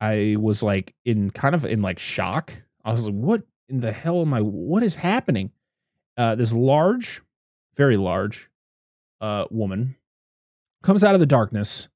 I 0.00 0.36
was 0.38 0.62
like 0.62 0.94
in 1.04 1.30
kind 1.30 1.54
of 1.54 1.64
in 1.64 1.82
like 1.82 1.98
shock. 1.98 2.52
I 2.84 2.90
was 2.90 3.06
like, 3.06 3.14
what 3.14 3.42
in 3.68 3.80
the 3.80 3.92
hell 3.92 4.20
am 4.20 4.34
I, 4.34 4.40
what 4.40 4.82
is 4.82 4.96
happening? 4.96 5.50
Uh, 6.16 6.34
this 6.34 6.52
large, 6.52 7.22
very 7.76 7.96
large, 7.96 8.50
uh, 9.20 9.44
woman 9.50 9.96
comes 10.82 11.04
out 11.04 11.14
of 11.14 11.20
the 11.20 11.26
darkness 11.26 11.88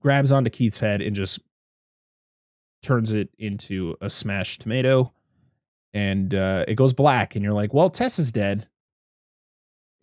grabs 0.00 0.32
onto 0.32 0.50
Keith's 0.50 0.80
head 0.80 1.02
and 1.02 1.14
just 1.14 1.40
turns 2.82 3.12
it 3.12 3.28
into 3.38 3.96
a 4.00 4.08
smashed 4.08 4.60
tomato 4.60 5.12
and 5.92 6.34
uh, 6.34 6.64
it 6.68 6.76
goes 6.76 6.92
black 6.92 7.34
and 7.34 7.44
you're 7.44 7.52
like 7.54 7.74
well 7.74 7.90
tess 7.90 8.18
is 8.18 8.30
dead 8.30 8.68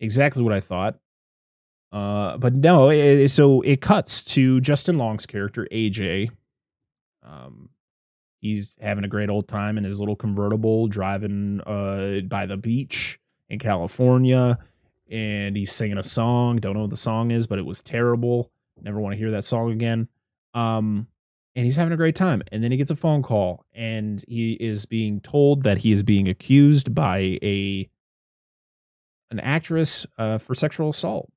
exactly 0.00 0.42
what 0.42 0.52
i 0.52 0.60
thought 0.60 0.98
uh, 1.92 2.36
but 2.36 2.54
no 2.54 2.90
it, 2.90 3.28
so 3.28 3.60
it 3.62 3.80
cuts 3.80 4.24
to 4.24 4.60
justin 4.60 4.98
long's 4.98 5.26
character 5.26 5.66
aj 5.72 6.30
um, 7.22 7.70
he's 8.40 8.76
having 8.80 9.04
a 9.04 9.08
great 9.08 9.30
old 9.30 9.48
time 9.48 9.78
in 9.78 9.84
his 9.84 9.98
little 9.98 10.16
convertible 10.16 10.86
driving 10.88 11.60
uh, 11.66 12.20
by 12.28 12.46
the 12.46 12.56
beach 12.56 13.18
in 13.48 13.58
california 13.58 14.58
and 15.10 15.56
he's 15.56 15.72
singing 15.72 15.98
a 15.98 16.02
song 16.02 16.56
don't 16.56 16.74
know 16.74 16.82
what 16.82 16.90
the 16.90 16.96
song 16.96 17.30
is 17.30 17.46
but 17.46 17.58
it 17.58 17.66
was 17.66 17.82
terrible 17.82 18.50
Never 18.82 19.00
want 19.00 19.14
to 19.14 19.18
hear 19.18 19.30
that 19.32 19.44
song 19.44 19.72
again. 19.72 20.08
Um, 20.54 21.06
and 21.54 21.64
he's 21.64 21.76
having 21.76 21.92
a 21.92 21.96
great 21.96 22.14
time. 22.14 22.42
And 22.52 22.62
then 22.62 22.70
he 22.70 22.76
gets 22.76 22.90
a 22.90 22.96
phone 22.96 23.22
call, 23.22 23.64
and 23.74 24.22
he 24.28 24.52
is 24.52 24.84
being 24.86 25.20
told 25.20 25.62
that 25.62 25.78
he 25.78 25.90
is 25.90 26.02
being 26.02 26.28
accused 26.28 26.94
by 26.94 27.38
a 27.42 27.88
an 29.30 29.40
actress 29.40 30.06
uh, 30.18 30.38
for 30.38 30.54
sexual 30.54 30.90
assault. 30.90 31.30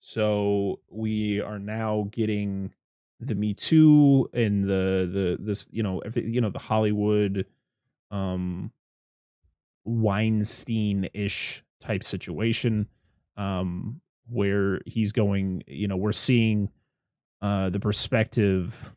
So 0.00 0.80
we 0.90 1.40
are 1.40 1.58
now 1.58 2.08
getting 2.10 2.72
the 3.20 3.34
Me 3.34 3.54
Too 3.54 4.30
and 4.32 4.64
the 4.64 5.08
the 5.12 5.36
this 5.40 5.66
you 5.70 5.82
know 5.82 6.00
it, 6.00 6.16
you 6.16 6.40
know 6.40 6.50
the 6.50 6.58
Hollywood 6.58 7.46
um 8.10 8.72
Weinstein 9.84 11.08
ish 11.14 11.64
type 11.80 12.04
situation. 12.04 12.88
Um, 13.36 14.00
where 14.30 14.80
he's 14.84 15.12
going 15.12 15.62
you 15.66 15.88
know 15.88 15.96
we're 15.96 16.12
seeing 16.12 16.68
uh 17.40 17.70
the 17.70 17.80
perspective 17.80 18.92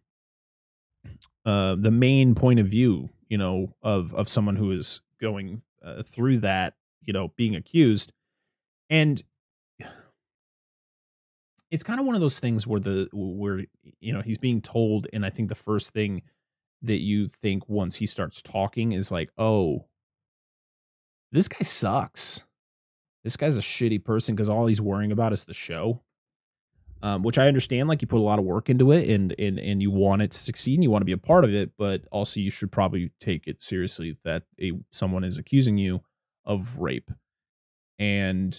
uh 1.45 1.75
the 1.75 1.91
main 1.91 2.35
point 2.35 2.59
of 2.59 2.67
view 2.67 3.09
you 3.29 3.37
know 3.37 3.73
of 3.81 4.13
of 4.13 4.27
someone 4.27 4.55
who 4.55 4.71
is 4.71 5.01
going 5.21 5.61
uh, 5.85 6.03
through 6.03 6.39
that 6.39 6.73
you 7.01 7.13
know 7.13 7.31
being 7.37 7.55
accused 7.55 8.11
and 8.89 9.23
it's 11.71 11.83
kind 11.83 11.99
of 11.99 12.05
one 12.05 12.15
of 12.15 12.21
those 12.21 12.39
things 12.39 12.67
where 12.67 12.79
the 12.79 13.07
where 13.13 13.63
you 13.99 14.13
know 14.13 14.21
he's 14.21 14.37
being 14.37 14.61
told 14.61 15.07
and 15.13 15.25
i 15.25 15.29
think 15.29 15.49
the 15.49 15.55
first 15.55 15.91
thing 15.91 16.21
that 16.83 16.99
you 16.99 17.27
think 17.27 17.67
once 17.67 17.95
he 17.95 18.05
starts 18.05 18.41
talking 18.41 18.91
is 18.91 19.11
like 19.11 19.29
oh 19.37 19.85
this 21.31 21.47
guy 21.47 21.61
sucks 21.61 22.43
this 23.23 23.37
guy's 23.37 23.57
a 23.57 23.61
shitty 23.61 24.03
person 24.03 24.35
because 24.35 24.49
all 24.49 24.65
he's 24.65 24.81
worrying 24.81 25.11
about 25.11 25.33
is 25.33 25.43
the 25.43 25.53
show. 25.53 26.01
Um, 27.03 27.23
which 27.23 27.39
I 27.39 27.47
understand, 27.47 27.89
like 27.89 28.03
you 28.03 28.07
put 28.07 28.19
a 28.19 28.21
lot 28.21 28.37
of 28.37 28.45
work 28.45 28.69
into 28.69 28.91
it 28.91 29.09
and 29.09 29.33
and 29.39 29.57
and 29.57 29.81
you 29.81 29.89
want 29.89 30.21
it 30.21 30.31
to 30.31 30.37
succeed 30.37 30.75
and 30.75 30.83
you 30.83 30.91
want 30.91 31.01
to 31.01 31.07
be 31.07 31.11
a 31.11 31.17
part 31.17 31.43
of 31.43 31.51
it, 31.51 31.71
but 31.75 32.03
also 32.11 32.39
you 32.39 32.51
should 32.51 32.71
probably 32.71 33.09
take 33.19 33.47
it 33.47 33.59
seriously 33.59 34.17
that 34.23 34.43
a 34.61 34.73
someone 34.91 35.23
is 35.23 35.39
accusing 35.39 35.79
you 35.79 36.01
of 36.45 36.77
rape. 36.77 37.09
And 37.97 38.55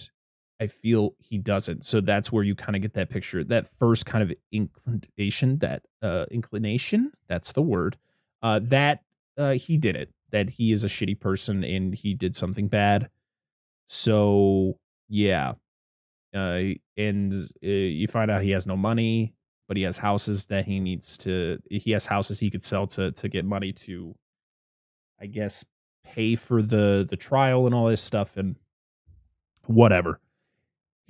I 0.63 0.67
feel 0.67 1.15
he 1.19 1.37
doesn't. 1.37 1.85
So 1.85 2.01
that's 2.01 2.31
where 2.31 2.43
you 2.43 2.55
kind 2.55 2.75
of 2.75 2.81
get 2.81 2.93
that 2.93 3.09
picture, 3.09 3.43
that 3.43 3.67
first 3.79 4.05
kind 4.05 4.23
of 4.23 4.37
inclination, 4.51 5.59
that 5.59 5.83
uh 6.01 6.25
inclination, 6.31 7.11
that's 7.27 7.51
the 7.51 7.61
word, 7.61 7.97
uh 8.41 8.59
that 8.63 9.03
uh 9.37 9.53
he 9.53 9.77
did 9.77 9.95
it, 9.95 10.09
that 10.31 10.49
he 10.51 10.71
is 10.71 10.83
a 10.83 10.87
shitty 10.87 11.19
person 11.19 11.63
and 11.63 11.95
he 11.95 12.13
did 12.13 12.35
something 12.35 12.67
bad 12.67 13.09
so 13.87 14.77
yeah, 15.09 15.53
uh, 16.35 16.59
and 16.97 17.33
uh, 17.63 17.67
you 17.67 18.07
find 18.07 18.31
out 18.31 18.41
he 18.41 18.51
has 18.51 18.65
no 18.65 18.75
money, 18.75 19.35
but 19.67 19.77
he 19.77 19.83
has 19.83 19.97
houses 19.97 20.45
that 20.45 20.65
he 20.65 20.79
needs 20.79 21.17
to 21.19 21.59
he 21.69 21.91
has 21.91 22.07
houses 22.07 22.39
he 22.39 22.49
could 22.49 22.63
sell 22.63 22.87
to 22.87 23.11
to 23.11 23.29
get 23.29 23.45
money 23.45 23.71
to 23.71 24.15
I 25.21 25.27
guess 25.27 25.65
pay 26.03 26.35
for 26.35 26.61
the 26.61 27.05
the 27.07 27.17
trial 27.17 27.65
and 27.65 27.75
all 27.75 27.87
this 27.87 28.01
stuff 28.01 28.35
and 28.37 28.55
whatever. 29.67 30.19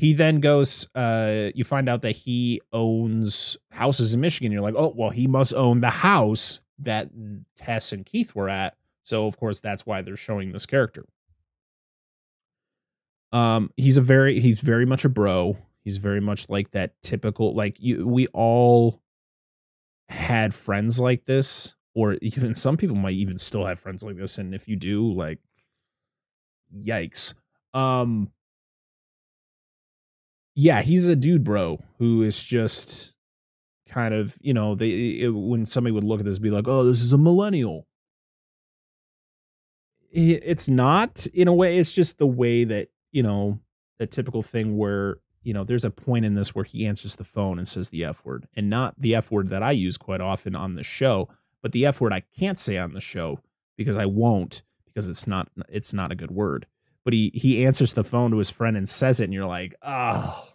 He 0.03 0.13
then 0.13 0.41
goes 0.41 0.85
uh 0.95 1.51
you 1.55 1.63
find 1.63 1.87
out 1.87 2.01
that 2.01 2.11
he 2.11 2.61
owns 2.73 3.55
houses 3.71 4.13
in 4.13 4.19
Michigan. 4.19 4.51
You're 4.51 4.59
like, 4.61 4.75
"Oh, 4.77 4.91
well, 4.93 5.11
he 5.11 5.27
must 5.27 5.53
own 5.53 5.79
the 5.79 5.91
house 5.91 6.59
that 6.79 7.07
Tess 7.55 7.93
and 7.93 8.05
Keith 8.05 8.35
were 8.35 8.49
at." 8.49 8.75
So, 9.03 9.27
of 9.27 9.37
course, 9.37 9.61
that's 9.61 9.85
why 9.85 10.01
they're 10.01 10.17
showing 10.17 10.51
this 10.51 10.65
character. 10.65 11.05
Um 13.31 13.71
he's 13.77 13.95
a 13.95 14.01
very 14.01 14.41
he's 14.41 14.59
very 14.59 14.85
much 14.85 15.05
a 15.05 15.09
bro. 15.09 15.57
He's 15.85 15.95
very 15.95 16.19
much 16.19 16.49
like 16.49 16.71
that 16.71 17.01
typical 17.01 17.55
like 17.55 17.79
you 17.79 18.05
we 18.05 18.27
all 18.33 18.99
had 20.09 20.53
friends 20.53 20.99
like 20.99 21.23
this 21.23 21.75
or 21.95 22.15
even 22.21 22.55
some 22.55 22.75
people 22.75 22.97
might 22.97 23.13
even 23.13 23.37
still 23.37 23.65
have 23.65 23.79
friends 23.79 24.03
like 24.03 24.17
this 24.17 24.37
and 24.37 24.53
if 24.53 24.67
you 24.67 24.75
do 24.75 25.13
like 25.13 25.39
yikes 26.75 27.33
um 27.73 28.29
yeah 30.55 30.81
he's 30.81 31.07
a 31.07 31.15
dude 31.15 31.43
bro 31.43 31.79
who 31.99 32.23
is 32.23 32.43
just 32.43 33.13
kind 33.87 34.13
of 34.13 34.37
you 34.41 34.53
know 34.53 34.75
they 34.75 34.89
it, 35.21 35.29
when 35.29 35.65
somebody 35.65 35.91
would 35.91 36.03
look 36.03 36.19
at 36.19 36.25
this 36.25 36.39
be 36.39 36.49
like 36.49 36.67
oh 36.67 36.83
this 36.83 37.01
is 37.01 37.13
a 37.13 37.17
millennial 37.17 37.87
it, 40.11 40.41
it's 40.43 40.67
not 40.67 41.25
in 41.27 41.47
a 41.47 41.53
way 41.53 41.77
it's 41.77 41.93
just 41.93 42.17
the 42.17 42.25
way 42.25 42.63
that 42.63 42.89
you 43.11 43.23
know 43.23 43.59
the 43.99 44.07
typical 44.07 44.41
thing 44.41 44.77
where 44.77 45.17
you 45.43 45.53
know 45.53 45.63
there's 45.63 45.85
a 45.85 45.89
point 45.89 46.25
in 46.25 46.33
this 46.33 46.55
where 46.55 46.65
he 46.65 46.85
answers 46.85 47.15
the 47.15 47.23
phone 47.23 47.59
and 47.59 47.67
says 47.67 47.89
the 47.89 48.03
f 48.03 48.23
word 48.25 48.47
and 48.55 48.69
not 48.69 48.95
the 48.99 49.13
f 49.13 49.29
word 49.29 49.49
that 49.49 49.61
i 49.61 49.71
use 49.71 49.97
quite 49.97 50.21
often 50.21 50.55
on 50.55 50.75
the 50.75 50.83
show 50.83 51.29
but 51.63 51.71
the 51.71 51.87
F 51.87 51.99
word 51.99 52.13
I 52.13 52.21
can't 52.37 52.59
say 52.59 52.77
on 52.77 52.93
the 52.93 52.99
show 52.99 53.39
because 53.75 53.97
I 53.97 54.05
won't 54.05 54.61
because 54.85 55.07
it's 55.07 55.25
not 55.25 55.47
it's 55.69 55.93
not 55.93 56.11
a 56.11 56.15
good 56.15 56.29
word. 56.29 56.67
But 57.05 57.13
he 57.13 57.31
he 57.33 57.65
answers 57.65 57.93
the 57.93 58.03
phone 58.03 58.31
to 58.31 58.37
his 58.37 58.49
friend 58.49 58.77
and 58.77 58.87
says 58.87 59.19
it, 59.19 59.25
and 59.25 59.33
you're 59.33 59.45
like, 59.45 59.75
oh, 59.81 60.47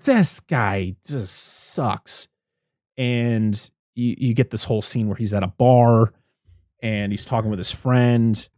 this 0.00 0.40
guy 0.40 0.96
just 1.06 1.34
sucks. 1.74 2.28
And 2.96 3.54
you, 3.94 4.14
you 4.18 4.34
get 4.34 4.50
this 4.50 4.64
whole 4.64 4.82
scene 4.82 5.08
where 5.08 5.16
he's 5.16 5.34
at 5.34 5.42
a 5.42 5.48
bar 5.48 6.12
and 6.82 7.12
he's 7.12 7.24
talking 7.24 7.50
with 7.50 7.58
his 7.58 7.70
friend 7.70 8.48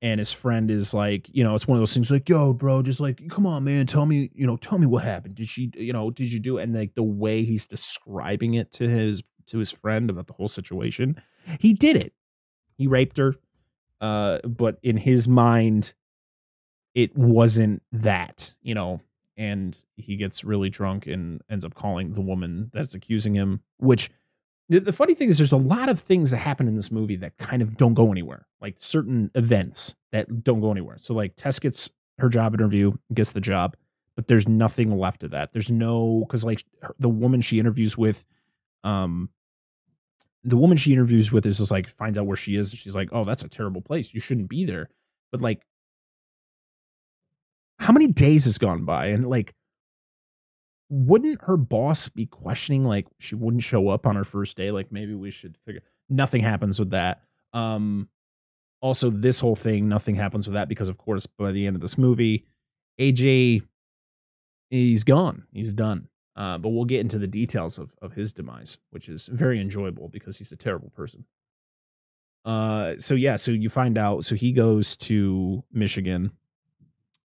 and 0.00 0.18
his 0.18 0.32
friend 0.32 0.70
is 0.70 0.92
like, 0.92 1.28
you 1.32 1.44
know, 1.44 1.54
it's 1.54 1.68
one 1.68 1.78
of 1.78 1.80
those 1.80 1.94
things 1.94 2.10
like, 2.10 2.28
yo, 2.28 2.52
bro, 2.52 2.82
just 2.82 3.00
like, 3.00 3.28
come 3.28 3.46
on, 3.46 3.64
man, 3.64 3.86
tell 3.86 4.04
me, 4.04 4.30
you 4.34 4.46
know, 4.46 4.56
tell 4.56 4.78
me 4.78 4.86
what 4.86 5.04
happened. 5.04 5.36
Did 5.36 5.48
she, 5.48 5.70
you 5.76 5.92
know, 5.92 6.10
did 6.10 6.32
you 6.32 6.40
do 6.40 6.58
it? 6.58 6.64
And 6.64 6.74
like 6.74 6.94
the 6.94 7.04
way 7.04 7.44
he's 7.44 7.66
describing 7.68 8.54
it 8.54 8.72
to 8.72 8.88
his 8.88 9.22
to 9.46 9.58
his 9.58 9.70
friend 9.70 10.10
about 10.10 10.26
the 10.26 10.32
whole 10.32 10.48
situation. 10.48 11.20
He 11.60 11.72
did 11.72 11.96
it. 11.96 12.14
He 12.76 12.86
raped 12.86 13.18
her. 13.18 13.34
Uh, 14.02 14.38
but 14.44 14.78
in 14.82 14.96
his 14.96 15.28
mind, 15.28 15.94
it 16.94 17.16
wasn't 17.16 17.82
that, 17.92 18.54
you 18.60 18.74
know, 18.74 19.00
and 19.36 19.82
he 19.96 20.16
gets 20.16 20.44
really 20.44 20.68
drunk 20.68 21.06
and 21.06 21.40
ends 21.48 21.64
up 21.64 21.74
calling 21.74 22.12
the 22.12 22.20
woman 22.20 22.70
that's 22.74 22.94
accusing 22.94 23.34
him, 23.34 23.60
which 23.78 24.10
the, 24.68 24.80
the 24.80 24.92
funny 24.92 25.14
thing 25.14 25.28
is 25.28 25.38
there's 25.38 25.52
a 25.52 25.56
lot 25.56 25.88
of 25.88 26.00
things 26.00 26.32
that 26.32 26.38
happen 26.38 26.66
in 26.66 26.74
this 26.74 26.90
movie 26.90 27.16
that 27.16 27.38
kind 27.38 27.62
of 27.62 27.76
don't 27.76 27.94
go 27.94 28.10
anywhere, 28.10 28.46
like 28.60 28.74
certain 28.78 29.30
events 29.36 29.94
that 30.10 30.42
don't 30.42 30.60
go 30.60 30.72
anywhere. 30.72 30.98
So 30.98 31.14
like 31.14 31.36
Tess 31.36 31.60
gets 31.60 31.88
her 32.18 32.28
job 32.28 32.54
interview, 32.54 32.92
gets 33.14 33.32
the 33.32 33.40
job, 33.40 33.76
but 34.16 34.26
there's 34.26 34.48
nothing 34.48 34.98
left 34.98 35.22
of 35.22 35.30
that. 35.30 35.52
There's 35.52 35.70
no 35.70 36.24
because 36.26 36.44
like 36.44 36.64
the 36.98 37.08
woman 37.08 37.40
she 37.40 37.60
interviews 37.60 37.96
with, 37.96 38.24
um, 38.82 39.30
the 40.44 40.56
woman 40.56 40.76
she 40.76 40.92
interviews 40.92 41.30
with 41.30 41.46
is 41.46 41.58
just 41.58 41.70
like 41.70 41.88
finds 41.88 42.18
out 42.18 42.26
where 42.26 42.36
she 42.36 42.56
is. 42.56 42.72
She's 42.72 42.94
like, 42.94 43.10
"Oh, 43.12 43.24
that's 43.24 43.44
a 43.44 43.48
terrible 43.48 43.80
place. 43.80 44.12
You 44.12 44.20
shouldn't 44.20 44.48
be 44.48 44.64
there." 44.64 44.88
But 45.30 45.40
like, 45.40 45.62
how 47.78 47.92
many 47.92 48.08
days 48.08 48.44
has 48.44 48.58
gone 48.58 48.84
by, 48.84 49.06
and 49.06 49.28
like, 49.28 49.54
wouldn't 50.88 51.42
her 51.42 51.56
boss 51.56 52.08
be 52.08 52.26
questioning 52.26 52.84
like 52.84 53.06
she 53.18 53.34
wouldn't 53.34 53.62
show 53.62 53.88
up 53.88 54.06
on 54.06 54.16
her 54.16 54.24
first 54.24 54.56
day? 54.56 54.70
Like, 54.70 54.92
maybe 54.92 55.14
we 55.14 55.30
should 55.30 55.56
figure. 55.64 55.82
Nothing 56.08 56.42
happens 56.42 56.78
with 56.78 56.90
that. 56.90 57.22
Um, 57.52 58.08
also, 58.80 59.10
this 59.10 59.40
whole 59.40 59.56
thing, 59.56 59.88
nothing 59.88 60.16
happens 60.16 60.46
with 60.46 60.54
that 60.54 60.68
because, 60.68 60.88
of 60.88 60.98
course, 60.98 61.26
by 61.26 61.52
the 61.52 61.66
end 61.66 61.76
of 61.76 61.82
this 61.82 61.96
movie, 61.96 62.44
AJ, 63.00 63.62
he's 64.70 65.04
gone. 65.04 65.44
He's 65.52 65.72
done. 65.72 66.08
Uh, 66.34 66.56
but 66.56 66.70
we'll 66.70 66.86
get 66.86 67.00
into 67.00 67.18
the 67.18 67.26
details 67.26 67.78
of, 67.78 67.94
of 68.00 68.14
his 68.14 68.32
demise, 68.32 68.78
which 68.90 69.08
is 69.08 69.26
very 69.26 69.60
enjoyable 69.60 70.08
because 70.08 70.38
he's 70.38 70.52
a 70.52 70.56
terrible 70.56 70.90
person. 70.90 71.26
Uh, 72.44 72.94
so 72.98 73.14
yeah, 73.14 73.36
so 73.36 73.52
you 73.52 73.68
find 73.68 73.98
out. 73.98 74.24
So 74.24 74.34
he 74.34 74.52
goes 74.52 74.96
to 74.96 75.62
Michigan 75.72 76.32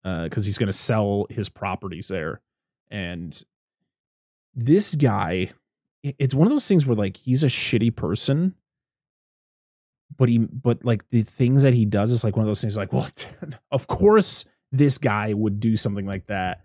because 0.02 0.44
uh, 0.44 0.46
he's 0.46 0.58
going 0.58 0.68
to 0.68 0.72
sell 0.72 1.26
his 1.30 1.48
properties 1.48 2.08
there, 2.08 2.40
and 2.90 3.42
this 4.54 4.94
guy, 4.94 5.52
it's 6.02 6.34
one 6.34 6.46
of 6.46 6.52
those 6.52 6.66
things 6.66 6.86
where 6.86 6.96
like 6.96 7.16
he's 7.16 7.44
a 7.44 7.48
shitty 7.48 7.94
person, 7.94 8.54
but 10.16 10.28
he, 10.28 10.38
but 10.38 10.84
like 10.84 11.08
the 11.10 11.22
things 11.22 11.62
that 11.64 11.74
he 11.74 11.84
does 11.84 12.10
is 12.10 12.24
like 12.24 12.36
one 12.36 12.44
of 12.44 12.48
those 12.48 12.60
things. 12.60 12.76
Like, 12.76 12.92
well, 12.92 13.08
of 13.70 13.86
course 13.86 14.44
this 14.70 14.96
guy 14.96 15.34
would 15.34 15.60
do 15.60 15.76
something 15.76 16.06
like 16.06 16.26
that 16.26 16.64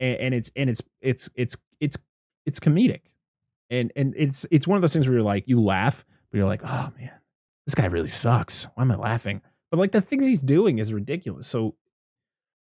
and, 0.00 0.16
and 0.16 0.34
it's 0.34 0.50
and 0.56 0.70
it's 0.70 0.82
it's 1.00 1.30
it's 1.36 1.56
it's 1.78 1.98
it's 2.46 2.58
comedic, 2.58 3.02
and 3.70 3.92
and 3.94 4.14
it's 4.16 4.46
it's 4.50 4.66
one 4.66 4.76
of 4.76 4.82
those 4.82 4.92
things 4.92 5.06
where 5.06 5.14
you're 5.14 5.22
like 5.22 5.46
you 5.46 5.62
laugh, 5.62 6.04
but 6.30 6.38
you're 6.38 6.48
like, 6.48 6.62
oh 6.64 6.90
man, 6.98 7.12
this 7.66 7.74
guy 7.74 7.86
really 7.86 8.08
sucks. 8.08 8.66
Why 8.74 8.82
am 8.82 8.90
I 8.90 8.96
laughing? 8.96 9.42
But 9.70 9.78
like 9.78 9.92
the 9.92 10.00
things 10.00 10.26
he's 10.26 10.42
doing 10.42 10.78
is 10.78 10.92
ridiculous. 10.92 11.46
So 11.46 11.76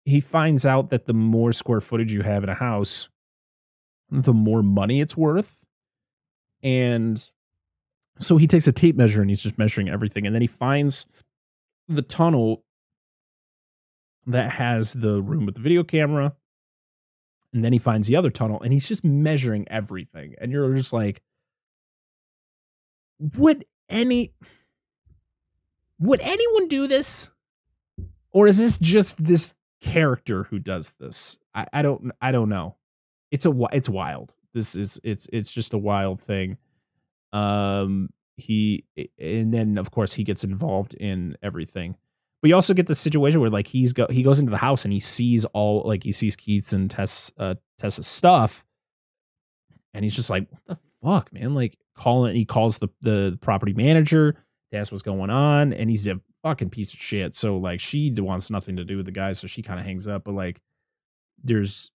he 0.03 0.19
finds 0.19 0.65
out 0.65 0.89
that 0.89 1.05
the 1.05 1.13
more 1.13 1.53
square 1.53 1.79
footage 1.79 2.11
you 2.11 2.23
have 2.23 2.43
in 2.43 2.49
a 2.49 2.55
house, 2.55 3.07
the 4.09 4.33
more 4.33 4.63
money 4.63 4.99
it's 4.99 5.15
worth. 5.15 5.63
And 6.63 7.31
so 8.19 8.37
he 8.37 8.47
takes 8.47 8.67
a 8.67 8.71
tape 8.71 8.95
measure 8.95 9.21
and 9.21 9.29
he's 9.29 9.41
just 9.41 9.57
measuring 9.57 9.89
everything. 9.89 10.25
And 10.25 10.35
then 10.35 10.41
he 10.41 10.47
finds 10.47 11.05
the 11.87 12.01
tunnel 12.01 12.63
that 14.27 14.51
has 14.51 14.93
the 14.93 15.21
room 15.21 15.45
with 15.45 15.55
the 15.55 15.61
video 15.61 15.83
camera, 15.83 16.35
and 17.53 17.63
then 17.63 17.73
he 17.73 17.79
finds 17.79 18.07
the 18.07 18.15
other 18.15 18.29
tunnel 18.29 18.61
and 18.61 18.71
he's 18.71 18.87
just 18.87 19.03
measuring 19.03 19.67
everything. 19.69 20.35
And 20.39 20.51
you're 20.51 20.73
just 20.75 20.93
like, 20.93 21.21
would 23.37 23.65
any 23.89 24.33
would 25.99 26.21
anyone 26.21 26.67
do 26.67 26.87
this? 26.87 27.29
Or 28.31 28.47
is 28.47 28.57
this 28.57 28.77
just 28.77 29.23
this 29.23 29.53
character 29.81 30.43
who 30.43 30.59
does 30.59 30.91
this? 30.99 31.37
I, 31.53 31.67
I 31.73 31.81
don't 31.81 32.11
I 32.21 32.31
don't 32.31 32.49
know. 32.49 32.77
It's 33.31 33.45
a 33.45 33.53
it's 33.71 33.89
wild. 33.89 34.33
This 34.53 34.75
is 34.75 34.99
it's 35.03 35.27
it's 35.31 35.51
just 35.51 35.73
a 35.73 35.77
wild 35.77 36.21
thing. 36.21 36.57
Um 37.33 38.09
he 38.37 38.85
and 39.19 39.53
then 39.53 39.77
of 39.77 39.91
course 39.91 40.13
he 40.13 40.23
gets 40.23 40.43
involved 40.43 40.93
in 40.93 41.37
everything. 41.43 41.95
But 42.41 42.49
you 42.49 42.55
also 42.55 42.73
get 42.73 42.87
the 42.87 42.95
situation 42.95 43.39
where 43.39 43.49
like 43.49 43.67
he's 43.67 43.93
go 43.93 44.07
he 44.09 44.23
goes 44.23 44.39
into 44.39 44.49
the 44.49 44.57
house 44.57 44.83
and 44.83 44.93
he 44.93 44.99
sees 44.99 45.45
all 45.45 45.83
like 45.85 46.03
he 46.03 46.11
sees 46.11 46.35
Keith's 46.35 46.73
and 46.73 46.89
Tess 46.89 47.31
uh 47.37 47.55
Tessa's 47.77 48.07
stuff, 48.07 48.65
and 49.93 50.03
he's 50.03 50.15
just 50.15 50.29
like, 50.29 50.47
what 50.49 50.61
the 50.67 50.77
fuck, 51.03 51.33
man? 51.33 51.53
Like 51.53 51.77
calling 51.95 52.35
he 52.35 52.45
calls 52.45 52.79
the 52.79 52.89
the 53.01 53.37
property 53.41 53.73
manager, 53.73 54.35
asks 54.73 54.91
what's 54.91 55.03
going 55.03 55.29
on, 55.29 55.71
and 55.71 55.89
he's 55.89 56.07
a 56.07 56.19
fucking 56.41 56.71
piece 56.71 56.93
of 56.93 56.99
shit. 56.99 57.35
So 57.35 57.57
like 57.57 57.79
she 57.79 58.11
wants 58.17 58.49
nothing 58.49 58.75
to 58.77 58.83
do 58.83 58.97
with 58.97 59.05
the 59.05 59.11
guy, 59.11 59.33
so 59.33 59.45
she 59.45 59.61
kind 59.61 59.79
of 59.79 59.85
hangs 59.85 60.07
up. 60.07 60.23
But 60.23 60.33
like 60.33 60.61
there's 61.43 61.91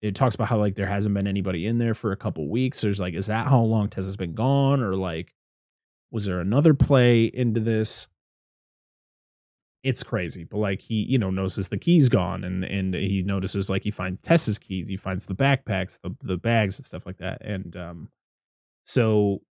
it 0.00 0.14
talks 0.14 0.34
about 0.34 0.48
how 0.48 0.58
like 0.58 0.74
there 0.74 0.86
hasn't 0.86 1.14
been 1.14 1.26
anybody 1.26 1.66
in 1.66 1.78
there 1.78 1.94
for 1.94 2.12
a 2.12 2.16
couple 2.16 2.48
weeks. 2.48 2.80
There's 2.80 2.98
like, 2.98 3.14
is 3.14 3.26
that 3.26 3.46
how 3.46 3.60
long 3.60 3.88
Tessa's 3.88 4.16
been 4.16 4.34
gone? 4.34 4.82
Or 4.82 4.96
like 4.96 5.34
was 6.10 6.24
there 6.24 6.40
another 6.40 6.74
play 6.74 7.24
into 7.24 7.60
this? 7.60 8.06
It's 9.82 10.02
crazy. 10.02 10.44
But 10.44 10.58
like 10.58 10.80
he, 10.80 11.04
you 11.08 11.18
know, 11.18 11.30
notices 11.30 11.68
the 11.68 11.78
keys 11.78 12.08
gone 12.08 12.44
and 12.44 12.64
and 12.64 12.94
he 12.94 13.22
notices 13.22 13.68
like 13.68 13.82
he 13.82 13.90
finds 13.90 14.20
Tessa's 14.20 14.58
keys, 14.58 14.88
he 14.88 14.96
finds 14.96 15.26
the 15.26 15.34
backpacks, 15.34 15.98
the 16.02 16.14
the 16.22 16.36
bags 16.36 16.78
and 16.78 16.86
stuff 16.86 17.06
like 17.06 17.18
that. 17.18 17.42
And 17.44 17.76
um 17.76 18.08
so 18.84 19.42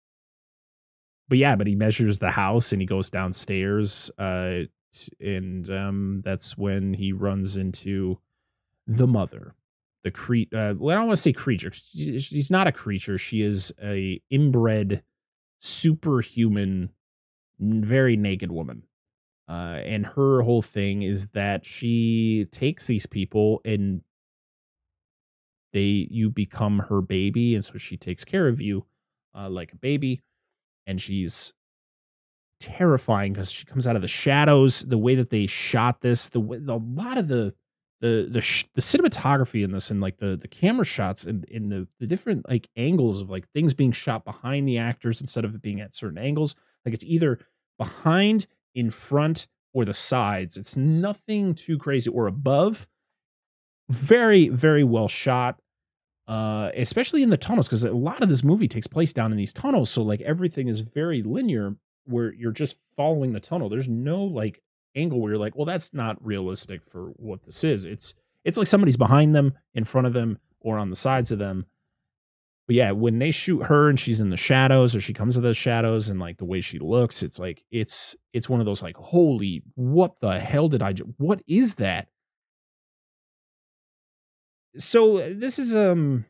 but 1.29 1.39
yeah, 1.39 1.57
but 1.57 1.67
he 1.67 1.75
measures 1.75 2.19
the 2.19 2.31
house 2.31 2.73
and 2.73 2.81
he 2.83 2.87
goes 2.87 3.11
downstairs 3.11 4.11
uh 4.19 4.61
and 5.21 5.71
um 5.71 6.23
that's 6.25 6.59
when 6.59 6.95
he 6.95 7.13
runs 7.13 7.57
into 7.57 8.19
the 8.87 9.07
mother 9.07 9.55
the 10.03 10.11
cre 10.11 10.43
uh, 10.55 10.75
well, 10.79 10.97
I 10.97 10.99
don't 10.99 11.09
want 11.09 11.17
to 11.17 11.23
say 11.23 11.33
creature. 11.33 11.71
She's 11.73 12.51
not 12.51 12.67
a 12.67 12.73
creature. 12.73 13.19
She 13.19 13.43
is 13.43 13.73
a 13.83 14.21
inbred, 14.31 15.03
superhuman, 15.59 16.91
very 17.59 18.17
naked 18.17 18.51
woman. 18.51 18.85
Uh, 19.51 19.81
and 19.85 20.07
her 20.07 20.43
whole 20.43 20.63
thing 20.63 21.03
is 21.03 21.31
that 21.31 21.65
she 21.65 22.47
takes 22.53 22.87
these 22.87 23.05
people 23.05 23.61
and 23.65 24.01
they 25.73 26.07
you 26.09 26.31
become 26.31 26.79
her 26.89 27.01
baby 27.01 27.57
and 27.57 27.65
so 27.65 27.77
she 27.77 27.97
takes 27.97 28.25
care 28.25 28.47
of 28.47 28.61
you 28.61 28.87
uh, 29.37 29.51
like 29.51 29.73
a 29.73 29.77
baby 29.77 30.21
and 30.87 31.01
she's 31.01 31.53
terrifying 32.61 33.33
because 33.33 33.51
she 33.51 33.65
comes 33.65 33.89
out 33.89 33.97
of 33.97 34.03
the 34.03 34.09
shadows 34.09 34.83
the 34.83 34.99
way 34.99 35.17
that 35.17 35.31
they 35.31 35.47
shot 35.47 36.01
this 36.01 36.29
the 36.29 36.39
way 36.39 36.59
a 36.69 36.77
lot 36.77 37.19
of 37.19 37.27
the 37.27 37.53
the 38.01 38.29
the 38.31 38.41
sh- 38.41 38.67
the 38.75 38.81
cinematography 38.81 39.65
in 39.65 39.73
this 39.73 39.91
and 39.91 40.01
like 40.01 40.19
the 40.19 40.37
the 40.37 40.49
camera 40.49 40.85
shots 40.85 41.25
and 41.25 41.45
in, 41.47 41.71
the 41.71 41.89
the 41.99 42.07
different 42.07 42.49
like 42.49 42.69
angles 42.77 43.21
of 43.21 43.31
like 43.31 43.49
things 43.49 43.75
being 43.75 43.91
shot 43.91 44.25
behind 44.25 44.69
the 44.69 44.79
actors 44.79 45.21
instead 45.21 45.45
of 45.45 45.57
it 45.57 45.63
being 45.63 45.81
at 45.81 45.93
certain 45.93 46.19
angles 46.19 46.55
like 46.85 46.95
it's 46.95 47.05
either 47.05 47.39
behind 47.79 48.47
in 48.75 48.91
front 48.91 49.47
or 49.73 49.85
the 49.85 49.95
sides. 49.95 50.57
It's 50.57 50.77
nothing 50.77 51.55
too 51.55 51.79
crazy 51.79 52.11
or 52.11 52.27
above. 52.27 52.87
Very 53.89 54.49
very 54.49 54.85
well 54.85 55.09
shot 55.09 55.61
uh 56.29 56.71
especially 56.77 57.25
in 57.25 57.31
the 57.31 57.37
tunnels 57.37 57.67
because 57.67 57.83
a 57.83 57.91
lot 57.91 58.23
of 58.23 58.29
this 58.29 58.45
movie 58.45 58.69
takes 58.69 58.87
place 58.87 59.13
down 59.13 59.33
in 59.33 59.39
these 59.39 59.53
tunnels 59.53 59.91
so 59.91 60.01
like 60.01 60.21
everything 60.21 60.69
is 60.69 60.79
very 60.79 61.25
linear 61.25 61.75
where 62.05 62.33
you're 62.33 62.53
just 62.53 62.77
following 62.97 63.33
the 63.33 63.41
tunnel. 63.41 63.69
There's 63.69 63.89
no 63.89 64.23
like 64.23 64.63
angle 64.95 65.21
where 65.21 65.33
you're 65.33 65.41
like 65.41 65.57
well 65.57 65.67
that's 65.67 65.93
not 65.93 66.25
realistic 66.25 66.83
for 66.83 67.07
what 67.17 67.43
this 67.45 67.65
is. 67.65 67.85
It's 67.85 68.15
it's 68.45 68.57
like 68.57 68.67
somebody's 68.67 68.97
behind 68.97 69.35
them 69.35 69.55
in 69.75 69.85
front 69.85 70.07
of 70.07 70.13
them 70.13 70.39
or 70.61 70.79
on 70.79 70.91
the 70.91 70.97
sides 70.97 71.33
of 71.33 71.39
them 71.39 71.67
but 72.67 72.77
yeah 72.77 72.91
when 72.91 73.19
they 73.19 73.31
shoot 73.31 73.63
her 73.65 73.89
and 73.89 73.99
she's 73.99 74.21
in 74.21 74.31
the 74.31 74.37
shadows 74.37 74.95
or 74.95 75.01
she 75.01 75.13
comes 75.13 75.35
to 75.35 75.41
the 75.41 75.55
shadows 75.55 76.09
and 76.09 76.21
like 76.21 76.39
the 76.39 76.45
way 76.45 76.61
she 76.61 76.79
looks 76.79 77.23
it's 77.23 77.39
like 77.39 77.65
it's 77.71 78.17
it's 78.33 78.49
one 78.49 78.61
of 78.61 78.67
those 78.67 78.83
like 78.83 78.97
holy 78.97 79.63
what 79.75 80.21
the 80.21 80.39
hell 80.39 80.69
did 80.69 80.83
i 80.83 80.93
ju- 80.93 81.15
what 81.19 81.43
is 81.47 81.77
that 81.77 82.09
so 84.79 85.19
uh, 85.19 85.31
this 85.35 85.59
is 85.59 85.75
um 85.75 86.25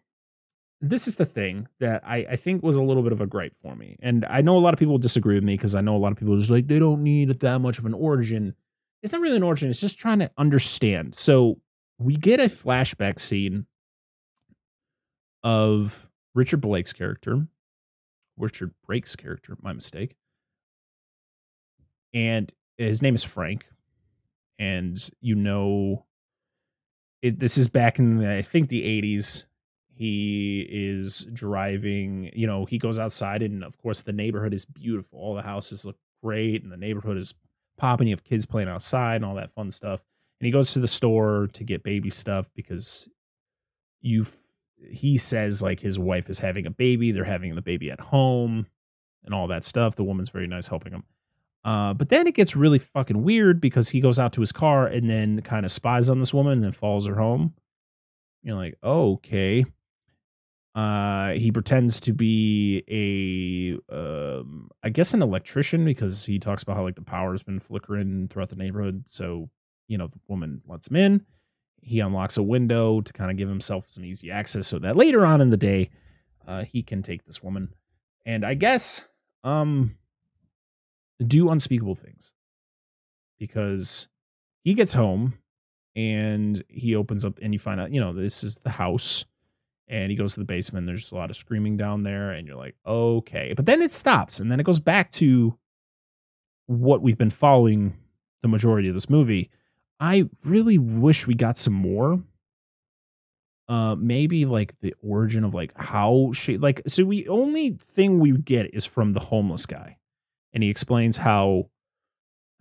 this 0.80 1.06
is 1.06 1.16
the 1.16 1.26
thing 1.26 1.68
that 1.78 2.02
I, 2.06 2.26
I 2.30 2.36
think 2.36 2.62
was 2.62 2.76
a 2.76 2.82
little 2.82 3.02
bit 3.02 3.12
of 3.12 3.20
a 3.20 3.26
gripe 3.26 3.54
for 3.60 3.76
me. 3.76 3.96
And 4.00 4.24
I 4.24 4.40
know 4.40 4.56
a 4.56 4.60
lot 4.60 4.72
of 4.72 4.78
people 4.80 4.96
disagree 4.96 5.34
with 5.34 5.44
me 5.44 5.54
because 5.54 5.74
I 5.74 5.82
know 5.82 5.94
a 5.94 5.98
lot 5.98 6.12
of 6.12 6.18
people 6.18 6.34
are 6.34 6.38
just 6.38 6.50
like, 6.50 6.68
they 6.68 6.78
don't 6.78 7.02
need 7.02 7.38
that 7.40 7.58
much 7.58 7.78
of 7.78 7.84
an 7.84 7.92
origin. 7.92 8.54
It's 9.02 9.12
not 9.12 9.20
really 9.20 9.36
an 9.36 9.42
origin, 9.42 9.68
it's 9.68 9.80
just 9.80 9.98
trying 9.98 10.20
to 10.20 10.30
understand. 10.38 11.14
So 11.14 11.60
we 11.98 12.16
get 12.16 12.40
a 12.40 12.44
flashback 12.44 13.18
scene 13.20 13.66
of 15.42 16.08
Richard 16.34 16.60
Blake's 16.60 16.92
character, 16.92 17.46
Richard 18.36 18.72
Brake's 18.86 19.16
character, 19.16 19.56
my 19.60 19.72
mistake. 19.72 20.16
And 22.12 22.52
his 22.78 23.02
name 23.02 23.14
is 23.14 23.24
Frank. 23.24 23.66
And 24.58 24.98
you 25.20 25.34
know 25.34 26.04
it, 27.22 27.38
this 27.38 27.58
is 27.58 27.68
back 27.68 27.98
in 27.98 28.18
the, 28.18 28.36
I 28.36 28.42
think 28.42 28.68
the 28.68 28.82
80s. 28.82 29.44
He 29.92 30.66
is 30.70 31.26
driving, 31.30 32.30
you 32.34 32.46
know, 32.46 32.64
he 32.64 32.78
goes 32.78 32.98
outside 32.98 33.42
and 33.42 33.62
of 33.62 33.76
course 33.76 34.00
the 34.00 34.12
neighborhood 34.12 34.54
is 34.54 34.64
beautiful. 34.64 35.18
All 35.18 35.34
the 35.34 35.42
houses 35.42 35.84
look 35.84 35.96
great 36.22 36.62
and 36.62 36.72
the 36.72 36.78
neighborhood 36.78 37.18
is 37.18 37.34
popping. 37.76 38.08
You 38.08 38.14
have 38.14 38.24
kids 38.24 38.46
playing 38.46 38.70
outside 38.70 39.16
and 39.16 39.26
all 39.26 39.34
that 39.34 39.52
fun 39.52 39.70
stuff. 39.70 40.02
And 40.40 40.46
he 40.46 40.52
goes 40.52 40.72
to 40.72 40.80
the 40.80 40.86
store 40.86 41.48
to 41.52 41.64
get 41.64 41.82
baby 41.82 42.08
stuff 42.08 42.48
because 42.54 43.10
you 44.00 44.24
he 44.88 45.18
says 45.18 45.62
like 45.62 45.80
his 45.80 45.98
wife 45.98 46.28
is 46.30 46.38
having 46.38 46.66
a 46.66 46.70
baby, 46.70 47.12
they're 47.12 47.24
having 47.24 47.54
the 47.54 47.62
baby 47.62 47.90
at 47.90 48.00
home 48.00 48.66
and 49.24 49.34
all 49.34 49.48
that 49.48 49.64
stuff. 49.64 49.96
The 49.96 50.04
woman's 50.04 50.30
very 50.30 50.46
nice 50.46 50.68
helping 50.68 50.92
him. 50.92 51.04
Uh, 51.64 51.92
but 51.92 52.08
then 52.08 52.26
it 52.26 52.34
gets 52.34 52.56
really 52.56 52.78
fucking 52.78 53.22
weird 53.22 53.60
because 53.60 53.90
he 53.90 54.00
goes 54.00 54.18
out 54.18 54.32
to 54.32 54.40
his 54.40 54.52
car 54.52 54.86
and 54.86 55.10
then 55.10 55.42
kind 55.42 55.66
of 55.66 55.72
spies 55.72 56.08
on 56.08 56.18
this 56.18 56.32
woman 56.32 56.54
and 56.54 56.64
then 56.64 56.72
follows 56.72 57.06
her 57.06 57.16
home. 57.16 57.54
You're 58.42 58.56
like, 58.56 58.78
oh, 58.82 59.14
okay. 59.14 59.66
Uh, 60.74 61.30
he 61.32 61.50
pretends 61.52 62.00
to 62.00 62.12
be 62.14 62.82
a, 62.88 63.94
um, 63.94 64.70
I 64.82 64.88
guess, 64.88 65.12
an 65.12 65.20
electrician 65.20 65.84
because 65.84 66.24
he 66.24 66.38
talks 66.38 66.62
about 66.62 66.76
how 66.76 66.84
like 66.84 66.94
the 66.94 67.02
power's 67.02 67.42
been 67.42 67.60
flickering 67.60 68.28
throughout 68.28 68.48
the 68.48 68.56
neighborhood. 68.56 69.04
So, 69.06 69.50
you 69.88 69.98
know, 69.98 70.06
the 70.06 70.20
woman 70.28 70.62
lets 70.66 70.88
him 70.88 70.96
in. 70.96 71.26
He 71.80 72.00
unlocks 72.00 72.36
a 72.36 72.42
window 72.42 73.00
to 73.00 73.12
kind 73.12 73.30
of 73.30 73.36
give 73.36 73.48
himself 73.48 73.90
some 73.90 74.04
easy 74.04 74.30
access 74.30 74.66
so 74.66 74.78
that 74.80 74.96
later 74.96 75.24
on 75.24 75.40
in 75.40 75.50
the 75.50 75.56
day, 75.56 75.90
uh, 76.46 76.64
he 76.64 76.82
can 76.82 77.02
take 77.02 77.24
this 77.24 77.42
woman. 77.42 77.70
And 78.26 78.44
I 78.44 78.54
guess, 78.54 79.02
um, 79.44 79.96
do 81.26 81.50
unspeakable 81.50 81.94
things 81.94 82.32
because 83.38 84.08
he 84.62 84.74
gets 84.74 84.92
home 84.92 85.34
and 85.96 86.62
he 86.68 86.94
opens 86.94 87.24
up 87.24 87.38
and 87.42 87.52
you 87.52 87.58
find 87.58 87.80
out, 87.80 87.92
you 87.92 88.00
know, 88.00 88.12
this 88.12 88.44
is 88.44 88.58
the 88.58 88.70
house 88.70 89.24
and 89.88 90.10
he 90.10 90.16
goes 90.16 90.34
to 90.34 90.40
the 90.40 90.46
basement. 90.46 90.86
There's 90.86 91.12
a 91.12 91.16
lot 91.16 91.30
of 91.30 91.36
screaming 91.36 91.76
down 91.76 92.04
there 92.04 92.30
and 92.30 92.46
you're 92.46 92.56
like, 92.56 92.76
okay. 92.86 93.52
But 93.56 93.66
then 93.66 93.82
it 93.82 93.92
stops 93.92 94.40
and 94.40 94.50
then 94.50 94.60
it 94.60 94.64
goes 94.64 94.78
back 94.78 95.10
to 95.12 95.58
what 96.66 97.02
we've 97.02 97.18
been 97.18 97.30
following 97.30 97.96
the 98.42 98.48
majority 98.48 98.88
of 98.88 98.94
this 98.94 99.10
movie. 99.10 99.50
I 100.00 100.28
really 100.44 100.78
wish 100.78 101.26
we 101.26 101.34
got 101.34 101.58
some 101.58 101.74
more. 101.74 102.22
Uh, 103.68 103.94
maybe 103.94 104.46
like 104.46 104.74
the 104.80 104.94
origin 105.00 105.44
of 105.44 105.54
like 105.54 105.72
how 105.76 106.32
she 106.34 106.58
like 106.58 106.82
so 106.88 107.04
we 107.04 107.28
only 107.28 107.70
thing 107.70 108.18
we 108.18 108.32
get 108.32 108.74
is 108.74 108.84
from 108.84 109.12
the 109.12 109.20
homeless 109.20 109.64
guy 109.64 109.96
and 110.52 110.64
he 110.64 110.70
explains 110.70 111.18
how 111.18 111.70